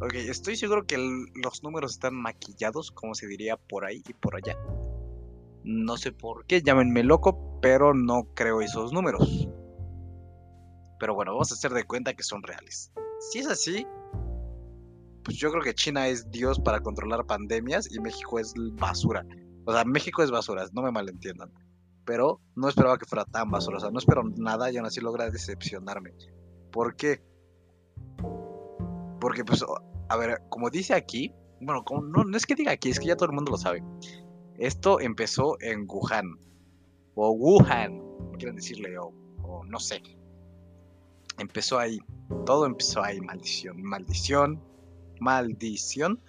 Ok, 0.00 0.14
estoy 0.14 0.56
seguro 0.56 0.86
que 0.86 0.96
los 1.42 1.62
números 1.62 1.92
están 1.92 2.14
maquillados, 2.14 2.90
como 2.92 3.14
se 3.14 3.26
diría 3.26 3.56
por 3.56 3.84
ahí 3.84 4.02
y 4.08 4.12
por 4.12 4.36
allá. 4.36 4.56
No 5.64 5.96
sé 5.96 6.12
por 6.12 6.46
qué, 6.46 6.62
llámenme 6.62 7.02
loco, 7.02 7.58
pero 7.60 7.94
no 7.94 8.28
creo 8.34 8.60
esos 8.60 8.92
números. 8.92 9.48
Pero 11.00 11.14
bueno, 11.14 11.32
vamos 11.32 11.50
a 11.50 11.54
hacer 11.54 11.72
de 11.72 11.84
cuenta 11.84 12.14
que 12.14 12.22
son 12.22 12.42
reales. 12.42 12.92
Si 13.18 13.40
es 13.40 13.48
así, 13.48 13.86
pues 15.24 15.36
yo 15.36 15.50
creo 15.50 15.62
que 15.62 15.74
China 15.74 16.06
es 16.06 16.30
Dios 16.30 16.60
para 16.60 16.80
controlar 16.80 17.26
pandemias 17.26 17.90
y 17.90 17.98
México 17.98 18.38
es 18.38 18.54
basura. 18.74 19.26
O 19.64 19.72
sea, 19.72 19.84
México 19.84 20.22
es 20.22 20.30
basura, 20.30 20.66
no 20.72 20.82
me 20.82 20.92
malentiendan. 20.92 21.50
Pero 22.04 22.40
no 22.54 22.68
esperaba 22.68 22.98
que 22.98 23.06
fuera 23.06 23.24
tan 23.24 23.50
basura. 23.50 23.78
O 23.78 23.80
sea, 23.80 23.90
no 23.90 23.98
espero 23.98 24.22
nada 24.36 24.70
y 24.70 24.76
aún 24.76 24.86
así 24.86 25.00
logra 25.00 25.30
decepcionarme. 25.30 26.12
¿Por 26.70 26.94
qué? 26.96 27.22
Porque, 29.20 29.44
pues, 29.44 29.64
a 30.08 30.16
ver, 30.16 30.42
como 30.48 30.70
dice 30.70 30.94
aquí, 30.94 31.32
bueno, 31.60 31.84
como, 31.84 32.02
no, 32.02 32.24
no 32.24 32.36
es 32.36 32.46
que 32.46 32.54
diga 32.54 32.72
aquí, 32.72 32.90
es 32.90 33.00
que 33.00 33.06
ya 33.06 33.16
todo 33.16 33.26
el 33.26 33.34
mundo 33.34 33.52
lo 33.52 33.58
sabe. 33.58 33.82
Esto 34.58 35.00
empezó 35.00 35.56
en 35.60 35.86
Wuhan. 35.88 36.38
O 37.14 37.30
Wuhan, 37.32 38.02
quieran 38.38 38.56
decirle, 38.56 38.98
o, 38.98 39.12
no 39.66 39.78
sé. 39.78 40.02
Empezó 41.40 41.78
ahí. 41.78 41.98
Todo 42.44 42.66
empezó 42.66 43.02
ahí, 43.02 43.20
maldición, 43.20 43.82
maldición, 43.82 44.62
maldición. 45.20 46.20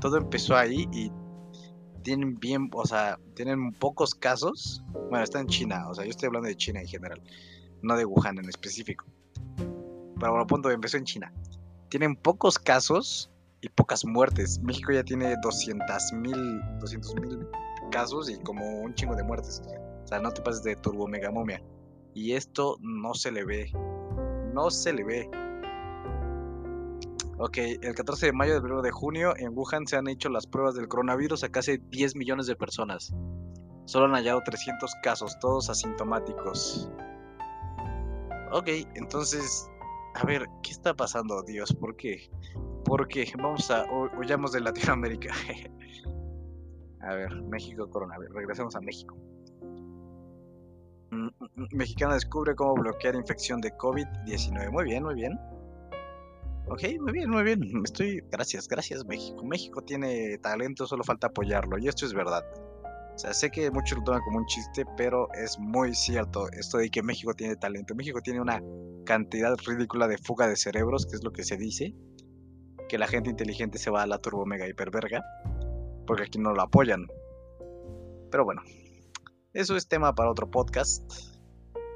Todo 0.00 0.16
empezó 0.16 0.56
ahí 0.56 0.88
y 0.92 1.12
tienen 2.02 2.38
bien, 2.38 2.70
o 2.72 2.86
sea, 2.86 3.18
tienen 3.34 3.72
pocos 3.72 4.14
casos. 4.14 4.82
Bueno, 5.10 5.22
está 5.22 5.40
en 5.40 5.46
China, 5.46 5.88
o 5.88 5.94
sea, 5.94 6.04
yo 6.04 6.10
estoy 6.10 6.28
hablando 6.28 6.48
de 6.48 6.56
China 6.56 6.80
en 6.80 6.86
general, 6.86 7.22
no 7.82 7.96
de 7.96 8.06
Wuhan 8.06 8.38
en 8.38 8.48
específico. 8.48 9.04
Pero 10.18 10.32
bueno, 10.32 10.46
punto, 10.46 10.70
empezó 10.70 10.96
en 10.96 11.04
China. 11.04 11.32
Tienen 11.90 12.16
pocos 12.16 12.58
casos 12.58 13.30
y 13.60 13.68
pocas 13.68 14.06
muertes. 14.06 14.58
México 14.60 14.90
ya 14.92 15.04
tiene 15.04 15.34
200 15.42 16.12
mil 16.14 16.60
200 16.80 17.14
mil 17.16 17.46
casos 17.90 18.30
y 18.30 18.38
como 18.38 18.64
un 18.80 18.94
chingo 18.94 19.14
de 19.14 19.22
muertes. 19.22 19.62
O 20.04 20.06
sea, 20.06 20.18
no 20.18 20.32
te 20.32 20.40
pases 20.40 20.62
de 20.62 20.76
turbo 20.76 21.06
mega 21.06 21.30
momia. 21.30 21.62
Y 22.14 22.32
esto 22.32 22.78
no 22.80 23.12
se 23.12 23.30
le 23.30 23.44
ve. 23.44 23.70
No 24.56 24.70
se 24.70 24.90
le 24.90 25.04
ve. 25.04 25.30
Ok, 27.36 27.58
el 27.58 27.94
14 27.94 28.24
de 28.24 28.32
mayo 28.32 28.54
del 28.54 28.72
1 28.72 28.80
de 28.80 28.90
junio 28.90 29.36
en 29.36 29.54
Wuhan 29.54 29.86
se 29.86 29.96
han 29.96 30.08
hecho 30.08 30.30
las 30.30 30.46
pruebas 30.46 30.74
del 30.74 30.88
coronavirus 30.88 31.44
a 31.44 31.50
casi 31.50 31.76
10 31.76 32.16
millones 32.16 32.46
de 32.46 32.56
personas. 32.56 33.14
Solo 33.84 34.06
han 34.06 34.12
hallado 34.12 34.40
300 34.42 34.90
casos, 35.02 35.38
todos 35.40 35.68
asintomáticos. 35.68 36.90
Ok, 38.50 38.68
entonces, 38.94 39.68
a 40.14 40.24
ver, 40.24 40.46
¿qué 40.62 40.70
está 40.70 40.94
pasando, 40.94 41.42
Dios? 41.42 41.74
¿Por 41.74 41.94
qué? 41.94 42.30
Porque 42.86 43.30
vamos 43.36 43.70
a 43.70 43.84
huyamos 44.18 44.52
de 44.52 44.60
Latinoamérica. 44.60 45.34
a 47.02 47.14
ver, 47.14 47.42
México 47.42 47.90
coronavirus. 47.90 48.34
Regresemos 48.34 48.74
a 48.74 48.80
México. 48.80 49.18
Mm, 51.10 51.26
mm, 51.26 51.30
mm, 51.54 51.66
mexicana 51.72 52.14
descubre 52.14 52.54
cómo 52.54 52.74
bloquear 52.74 53.14
infección 53.14 53.60
de 53.60 53.72
COVID-19. 53.76 54.70
Muy 54.70 54.84
bien, 54.84 55.02
muy 55.02 55.14
bien. 55.14 55.38
Ok, 56.68 56.82
muy 57.00 57.12
bien, 57.12 57.30
muy 57.30 57.44
bien. 57.44 57.60
Estoy. 57.84 58.22
Gracias, 58.30 58.66
gracias, 58.68 59.04
México. 59.04 59.44
México 59.44 59.82
tiene 59.82 60.38
talento, 60.38 60.86
solo 60.86 61.04
falta 61.04 61.28
apoyarlo. 61.28 61.78
Y 61.78 61.88
esto 61.88 62.06
es 62.06 62.12
verdad. 62.12 62.44
O 63.14 63.18
sea, 63.18 63.32
sé 63.32 63.50
que 63.50 63.70
muchos 63.70 63.98
lo 63.98 64.04
toman 64.04 64.20
como 64.22 64.38
un 64.38 64.46
chiste, 64.46 64.84
pero 64.96 65.32
es 65.32 65.58
muy 65.58 65.94
cierto 65.94 66.50
esto 66.52 66.78
de 66.78 66.90
que 66.90 67.02
México 67.02 67.32
tiene 67.34 67.56
talento. 67.56 67.94
México 67.94 68.20
tiene 68.20 68.40
una 68.40 68.60
cantidad 69.04 69.56
ridícula 69.66 70.06
de 70.06 70.18
fuga 70.18 70.48
de 70.48 70.56
cerebros, 70.56 71.06
que 71.06 71.16
es 71.16 71.24
lo 71.24 71.32
que 71.32 71.44
se 71.44 71.56
dice 71.56 71.94
que 72.88 72.98
la 72.98 73.06
gente 73.06 73.30
inteligente 73.30 73.78
se 73.78 73.90
va 73.90 74.02
a 74.02 74.06
la 74.06 74.18
turbo 74.18 74.46
mega 74.46 74.68
hiperverga, 74.68 75.24
porque 76.06 76.24
aquí 76.24 76.38
no 76.38 76.52
lo 76.52 76.62
apoyan. 76.62 77.06
Pero 78.30 78.44
bueno, 78.44 78.62
eso 79.56 79.74
es 79.74 79.88
tema 79.88 80.14
para 80.14 80.30
otro 80.30 80.50
podcast. 80.50 81.02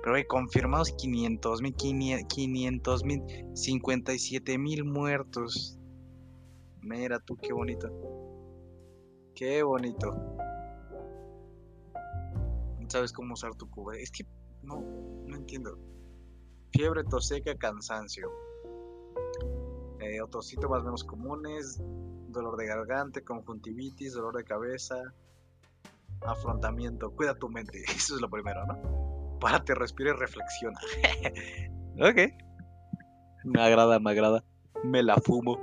Pero 0.02 0.16
hay 0.16 0.24
confirmados 0.24 0.92
500 0.92 1.60
mil, 1.60 1.74
500 1.74 3.04
mil, 3.04 3.22
57 3.54 4.56
mil 4.56 4.84
muertos. 4.84 5.78
Mira 6.80 7.20
tú, 7.20 7.36
qué 7.36 7.52
bonito. 7.52 7.90
Qué 9.34 9.62
bonito. 9.62 10.16
¿Sabes 12.88 13.12
cómo 13.12 13.34
usar 13.34 13.54
tu 13.56 13.68
cuba? 13.68 13.94
Es 13.96 14.10
que 14.10 14.24
no, 14.62 14.80
no 15.26 15.36
entiendo. 15.36 15.78
Fiebre, 16.72 17.04
tos 17.04 17.28
seca, 17.28 17.54
cansancio. 17.56 18.30
Eh, 20.00 20.22
otros 20.22 20.46
síntomas 20.46 20.82
menos 20.82 21.04
comunes, 21.04 21.78
dolor 22.28 22.56
de 22.56 22.66
garganta, 22.66 23.20
conjuntivitis, 23.20 24.14
dolor 24.14 24.34
de 24.34 24.44
cabeza, 24.44 24.96
afrontamiento. 26.26 27.10
Cuida 27.10 27.34
tu 27.34 27.48
mente, 27.48 27.82
eso 27.96 28.14
es 28.14 28.20
lo 28.20 28.30
primero, 28.30 28.64
¿no? 28.66 29.38
Párate, 29.40 29.74
respira 29.74 30.10
y 30.10 30.14
reflexiona. 30.14 30.78
ok. 32.00 32.32
Me 33.44 33.62
agrada, 33.62 33.98
me 33.98 34.10
agrada. 34.10 34.44
Me 34.84 35.02
la 35.02 35.16
fumo. 35.16 35.58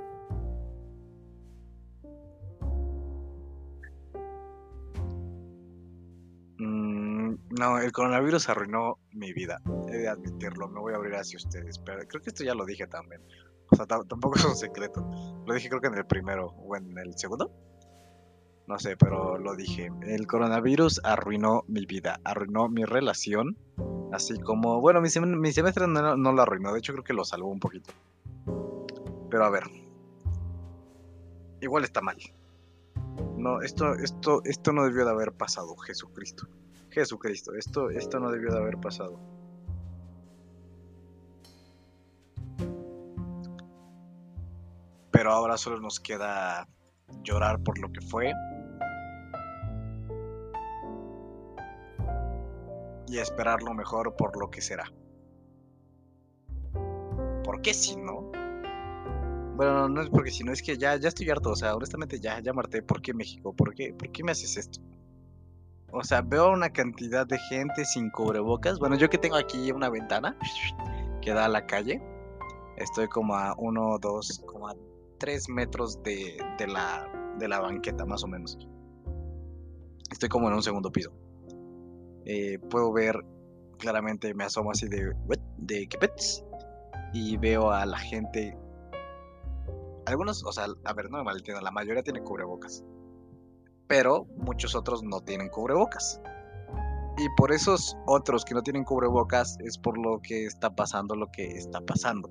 Mm, 6.58 7.34
no, 7.58 7.78
el 7.78 7.92
coronavirus 7.92 8.48
arruinó 8.48 8.98
mi 9.12 9.32
vida. 9.32 9.60
He 9.88 9.98
de 9.98 10.08
admitirlo. 10.08 10.68
Me 10.68 10.80
voy 10.80 10.92
a 10.92 10.96
abrir 10.96 11.14
hacia 11.14 11.36
ustedes. 11.36 11.78
Pero 11.78 12.00
creo 12.08 12.20
que 12.20 12.30
esto 12.30 12.42
ya 12.42 12.54
lo 12.54 12.64
dije 12.64 12.86
también. 12.88 13.22
O 13.70 13.76
sea, 13.76 13.86
tampoco 13.86 14.36
es 14.36 14.44
un 14.44 14.56
secreto. 14.56 15.08
Lo 15.46 15.54
dije 15.54 15.68
creo 15.68 15.80
que 15.80 15.88
en 15.88 15.98
el 15.98 16.06
primero 16.06 16.48
o 16.48 16.76
en 16.76 16.98
el 16.98 17.16
segundo. 17.16 17.52
No 18.68 18.78
sé, 18.78 18.98
pero 18.98 19.38
lo 19.38 19.56
dije. 19.56 19.90
El 20.02 20.26
coronavirus 20.26 21.00
arruinó 21.02 21.64
mi 21.68 21.86
vida, 21.86 22.20
arruinó 22.22 22.68
mi 22.68 22.84
relación. 22.84 23.56
Así 24.12 24.38
como, 24.38 24.82
bueno, 24.82 25.00
mi, 25.00 25.08
semestre 25.08 25.86
no, 25.86 26.16
no, 26.16 26.32
lo 26.32 26.42
arruinó, 26.42 26.74
de 26.74 26.78
hecho 26.78 26.92
creo 26.92 27.04
que 27.04 27.14
lo 27.14 27.24
salvó 27.24 27.48
un 27.48 27.60
poquito. 27.60 27.94
Pero 29.30 29.44
a 29.46 29.48
ver. 29.48 29.64
Igual 31.62 31.84
está 31.84 32.02
mal. 32.02 32.18
No, 33.38 33.62
esto, 33.62 33.94
esto, 33.94 34.42
esto 34.44 34.72
no 34.74 34.84
debió 34.84 35.06
de 35.06 35.12
haber 35.12 35.32
pasado, 35.32 35.74
Jesucristo. 35.78 36.46
Jesucristo, 36.90 37.54
esto, 37.54 37.88
esto 37.88 38.20
no 38.20 38.30
debió 38.30 38.52
de 38.52 38.58
haber 38.58 38.76
pasado. 38.76 39.18
Pero 45.10 45.32
ahora 45.32 45.56
solo 45.56 45.80
nos 45.80 45.98
queda 46.00 46.68
llorar 47.22 47.62
por 47.62 47.78
lo 47.78 47.90
que 47.90 48.02
fue. 48.02 48.34
Y 53.08 53.18
esperar 53.18 53.62
lo 53.62 53.72
mejor 53.74 54.14
por 54.16 54.38
lo 54.38 54.50
que 54.50 54.60
será. 54.60 54.84
¿Por 57.44 57.62
qué 57.62 57.72
si 57.72 57.96
no? 57.96 58.30
Bueno, 59.56 59.88
no 59.88 60.02
es 60.02 60.10
porque 60.10 60.30
si 60.30 60.44
no, 60.44 60.52
es 60.52 60.62
que 60.62 60.76
ya, 60.76 60.96
ya 60.96 61.08
estoy 61.08 61.30
harto. 61.30 61.50
O 61.50 61.56
sea, 61.56 61.74
honestamente 61.74 62.20
ya, 62.20 62.38
ya 62.40 62.52
marté. 62.52 62.82
¿Por 62.82 63.00
qué 63.00 63.14
México? 63.14 63.54
¿Por 63.54 63.74
qué, 63.74 63.94
¿Por 63.94 64.10
qué 64.12 64.22
me 64.22 64.32
haces 64.32 64.56
esto? 64.56 64.80
O 65.90 66.04
sea, 66.04 66.20
veo 66.20 66.50
una 66.52 66.70
cantidad 66.70 67.26
de 67.26 67.38
gente 67.38 67.84
sin 67.84 68.10
cubrebocas. 68.10 68.78
Bueno, 68.78 68.96
yo 68.96 69.08
que 69.08 69.16
tengo 69.16 69.36
aquí 69.36 69.72
una 69.72 69.88
ventana 69.88 70.36
que 71.22 71.32
da 71.32 71.46
a 71.46 71.48
la 71.48 71.66
calle. 71.66 72.02
Estoy 72.76 73.08
como 73.08 73.34
a 73.34 73.54
uno, 73.58 73.98
dos, 73.98 74.42
como 74.46 74.68
a 74.68 74.76
tres 75.18 75.48
metros 75.48 76.02
de, 76.02 76.36
la, 76.68 77.10
de 77.38 77.48
la 77.48 77.60
banqueta, 77.60 78.04
más 78.04 78.22
o 78.22 78.28
menos. 78.28 78.58
Estoy 80.10 80.28
como 80.28 80.48
en 80.48 80.54
un 80.54 80.62
segundo 80.62 80.92
piso. 80.92 81.10
Eh, 82.28 82.58
puedo 82.70 82.92
ver 82.92 83.24
claramente, 83.78 84.32
me 84.34 84.44
asomo 84.44 84.70
así 84.70 84.88
de, 84.88 85.12
de 85.56 85.88
pets 85.98 86.44
y 87.12 87.36
veo 87.38 87.70
a 87.70 87.84
la 87.86 87.98
gente 87.98 88.56
algunos, 90.08 90.44
o 90.44 90.52
sea, 90.52 90.66
a 90.84 90.92
ver, 90.94 91.10
no 91.10 91.18
me 91.18 91.24
malentiendan, 91.24 91.64
la 91.64 91.70
mayoría 91.70 92.02
tiene 92.02 92.22
cubrebocas. 92.22 92.84
Pero 93.86 94.26
muchos 94.36 94.74
otros 94.74 95.02
no 95.02 95.20
tienen 95.20 95.48
cubrebocas. 95.48 96.20
Y 97.18 97.28
por 97.36 97.52
esos 97.52 97.96
otros 98.06 98.44
que 98.44 98.54
no 98.54 98.62
tienen 98.62 98.84
cubrebocas 98.84 99.58
es 99.60 99.76
por 99.78 99.98
lo 99.98 100.20
que 100.20 100.46
está 100.46 100.74
pasando 100.74 101.16
lo 101.16 101.26
que 101.30 101.46
está 101.46 101.80
pasando. 101.80 102.30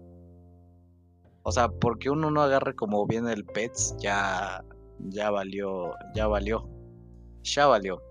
O 1.43 1.51
sea, 1.51 1.69
porque 1.69 2.09
uno 2.09 2.31
no 2.31 2.41
agarre 2.41 2.75
como 2.75 3.05
viene 3.05 3.33
el 3.33 3.45
PETS, 3.45 3.95
ya, 3.99 4.63
ya 4.99 5.31
valió, 5.31 5.93
ya 6.13 6.27
valió, 6.27 6.69
ya 7.43 7.67
valió. 7.67 8.01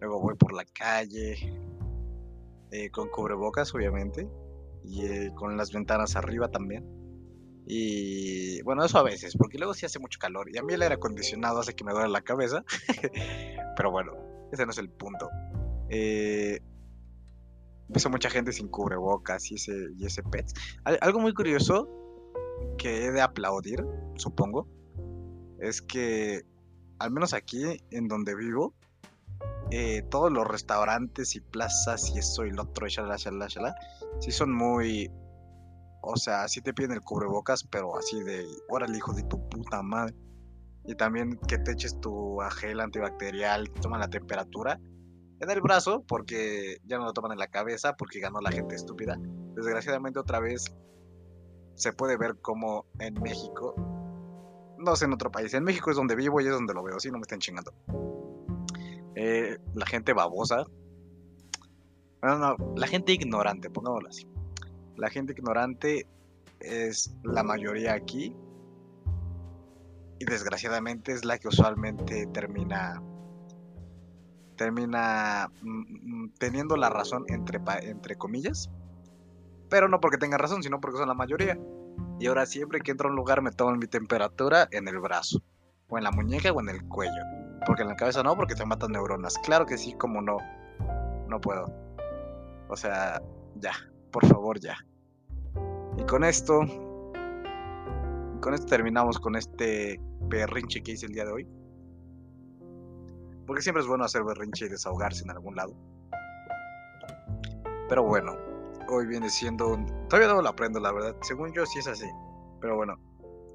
Luego 0.00 0.20
voy 0.20 0.34
por 0.36 0.52
la 0.52 0.64
calle, 0.64 1.36
eh, 2.70 2.90
con 2.90 3.08
cubrebocas 3.08 3.74
obviamente, 3.74 4.28
y 4.84 5.04
eh, 5.04 5.32
con 5.34 5.56
las 5.56 5.72
ventanas 5.72 6.16
arriba 6.16 6.48
también 6.48 7.00
y 7.72 8.60
bueno, 8.62 8.84
eso 8.84 8.98
a 8.98 9.04
veces, 9.04 9.36
porque 9.36 9.56
luego 9.56 9.74
sí 9.74 9.86
hace 9.86 10.00
mucho 10.00 10.18
calor. 10.18 10.50
Y 10.52 10.58
a 10.58 10.62
mí 10.64 10.74
el 10.74 10.82
aire 10.82 10.96
acondicionado 10.96 11.60
hace 11.60 11.74
que 11.74 11.84
me 11.84 11.92
duele 11.92 12.08
la 12.08 12.20
cabeza. 12.20 12.64
Pero 13.76 13.92
bueno, 13.92 14.12
ese 14.50 14.64
no 14.64 14.72
es 14.72 14.78
el 14.78 14.90
punto. 14.90 15.30
Eh, 15.88 16.58
mucha 18.10 18.28
gente 18.28 18.50
sin 18.50 18.66
cubrebocas 18.66 19.52
y 19.52 19.54
ese, 19.54 19.72
y 19.96 20.04
ese 20.04 20.24
pets. 20.24 20.52
Algo 20.82 21.20
muy 21.20 21.32
curioso 21.32 21.88
que 22.76 23.04
he 23.04 23.12
de 23.12 23.20
aplaudir, 23.20 23.86
supongo, 24.16 24.66
es 25.60 25.80
que 25.80 26.42
al 26.98 27.12
menos 27.12 27.34
aquí 27.34 27.62
en 27.92 28.08
donde 28.08 28.34
vivo, 28.34 28.74
eh, 29.70 30.02
todos 30.10 30.32
los 30.32 30.46
restaurantes 30.46 31.36
y 31.36 31.40
plazas 31.40 32.10
y 32.14 32.18
eso 32.18 32.44
y 32.44 32.50
lo 32.50 32.62
otro, 32.62 32.86
y 32.86 32.90
shala, 32.90 33.16
shala, 33.16 33.46
shala, 33.48 33.74
sí 34.20 34.30
son 34.30 34.52
muy 34.52 35.10
o 36.02 36.16
sea, 36.16 36.48
sí 36.48 36.62
te 36.62 36.72
piden 36.72 36.92
el 36.92 37.02
cubrebocas, 37.02 37.64
pero 37.64 37.96
así 37.96 38.22
de, 38.22 38.46
órale, 38.68 38.96
hijo 38.96 39.12
de 39.12 39.22
tu 39.24 39.48
puta 39.48 39.82
madre. 39.82 40.14
Y 40.84 40.94
también 40.94 41.38
que 41.46 41.58
te 41.58 41.72
eches 41.72 42.00
tu 42.00 42.38
gel 42.58 42.80
antibacterial, 42.80 43.70
que 43.70 43.80
toman 43.80 44.00
la 44.00 44.08
temperatura 44.08 44.80
en 45.40 45.50
el 45.50 45.60
brazo, 45.60 46.02
porque 46.06 46.78
ya 46.84 46.98
no 46.98 47.04
lo 47.04 47.12
toman 47.12 47.32
en 47.32 47.38
la 47.38 47.48
cabeza, 47.48 47.96
porque 47.96 48.20
ganó 48.20 48.40
la 48.40 48.50
gente 48.50 48.74
estúpida. 48.74 49.18
Desgraciadamente 49.54 50.18
otra 50.18 50.40
vez 50.40 50.74
se 51.74 51.92
puede 51.92 52.16
ver 52.16 52.40
como 52.40 52.86
en 52.98 53.14
México, 53.20 53.74
no 54.78 54.96
sé 54.96 55.04
en 55.04 55.12
otro 55.12 55.30
país, 55.30 55.52
en 55.54 55.64
México 55.64 55.90
es 55.90 55.96
donde 55.96 56.14
vivo 56.14 56.40
y 56.40 56.46
es 56.46 56.50
donde 56.50 56.74
lo 56.74 56.82
veo, 56.82 56.98
si 56.98 57.10
no 57.10 57.18
me 57.18 57.22
estén 57.22 57.40
chingando. 57.40 57.72
Eh, 59.14 59.58
la 59.74 59.86
gente 59.86 60.12
babosa, 60.12 60.64
la 62.22 62.86
gente 62.86 63.12
ignorante, 63.12 63.70
pongámoslo 63.70 64.08
así. 64.08 64.26
La 64.96 65.08
gente 65.08 65.32
ignorante 65.32 66.06
es 66.60 67.14
la 67.24 67.42
mayoría 67.42 67.94
aquí 67.94 68.34
y 70.18 70.24
desgraciadamente 70.26 71.12
es 71.12 71.24
la 71.24 71.38
que 71.38 71.48
usualmente 71.48 72.26
termina 72.26 73.02
termina 74.56 75.50
mm, 75.62 76.24
mm, 76.24 76.32
teniendo 76.38 76.76
la 76.76 76.90
razón 76.90 77.24
entre, 77.28 77.58
entre 77.88 78.16
comillas 78.16 78.68
pero 79.70 79.88
no 79.88 80.00
porque 80.00 80.18
tenga 80.18 80.36
razón 80.36 80.62
sino 80.62 80.80
porque 80.80 80.98
son 80.98 81.08
la 81.08 81.14
mayoría. 81.14 81.58
Y 82.18 82.26
ahora 82.26 82.44
siempre 82.44 82.80
que 82.80 82.90
entro 82.90 83.08
a 83.08 83.10
un 83.10 83.16
lugar 83.16 83.40
me 83.40 83.52
toman 83.52 83.78
mi 83.78 83.86
temperatura 83.86 84.68
en 84.70 84.88
el 84.88 84.98
brazo 84.98 85.40
o 85.88 85.96
en 85.96 86.04
la 86.04 86.10
muñeca 86.10 86.52
o 86.52 86.60
en 86.60 86.68
el 86.68 86.84
cuello 86.86 87.22
porque 87.66 87.82
en 87.82 87.88
la 87.88 87.96
cabeza 87.96 88.22
no 88.22 88.36
porque 88.36 88.54
te 88.54 88.64
matan 88.64 88.92
neuronas 88.92 89.38
claro 89.38 89.66
que 89.66 89.78
sí 89.78 89.92
como 89.94 90.22
no 90.22 90.38
no 91.28 91.40
puedo 91.40 91.72
o 92.68 92.76
sea 92.76 93.22
ya 93.56 93.72
por 94.10 94.26
favor 94.26 94.58
ya 94.58 94.76
y 96.00 96.04
con 96.04 96.24
esto, 96.24 96.60
con 98.40 98.54
esto 98.54 98.66
terminamos 98.66 99.18
con 99.18 99.36
este 99.36 100.00
berrinche 100.28 100.82
que 100.82 100.92
hice 100.92 101.06
el 101.06 101.12
día 101.12 101.24
de 101.24 101.32
hoy. 101.32 101.48
Porque 103.46 103.62
siempre 103.62 103.82
es 103.82 103.88
bueno 103.88 104.04
hacer 104.04 104.22
berrinche 104.24 104.66
y 104.66 104.68
desahogarse 104.68 105.24
en 105.24 105.30
algún 105.30 105.56
lado. 105.56 105.74
Pero 107.88 108.04
bueno, 108.04 108.36
hoy 108.88 109.06
viene 109.06 109.28
siendo 109.28 109.68
un... 109.68 109.86
Todavía 110.08 110.32
no 110.32 110.40
lo 110.40 110.48
aprendo, 110.48 110.78
la 110.78 110.92
verdad. 110.92 111.16
Según 111.22 111.52
yo 111.52 111.66
sí 111.66 111.80
es 111.80 111.88
así. 111.88 112.08
Pero 112.60 112.76
bueno, 112.76 112.96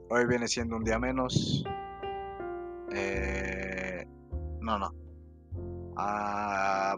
hoy 0.10 0.26
viene 0.28 0.47
siendo 0.47 0.76
un 0.76 0.84
día 0.84 0.99
menos. 0.99 1.64
Eh... 2.91 3.55
No, 4.66 4.80
no. 4.80 4.91
Ah, 5.95 6.97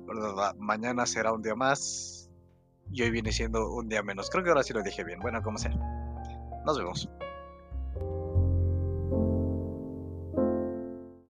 mañana 0.57 1.05
será 1.05 1.34
un 1.34 1.41
día 1.41 1.53
más 1.53 2.32
y 2.91 3.03
hoy 3.03 3.11
viene 3.11 3.34
siendo 3.34 3.70
un 3.74 3.89
día 3.89 4.01
menos. 4.01 4.30
Creo 4.30 4.41
que 4.41 4.49
ahora 4.49 4.63
sí 4.63 4.74
lo 4.74 4.82
dije 4.82 5.03
bien. 5.03 5.20
Bueno, 5.20 5.43
como 5.43 5.57
sea. 5.57 5.72
Nos 6.65 6.78
vemos. 6.78 7.09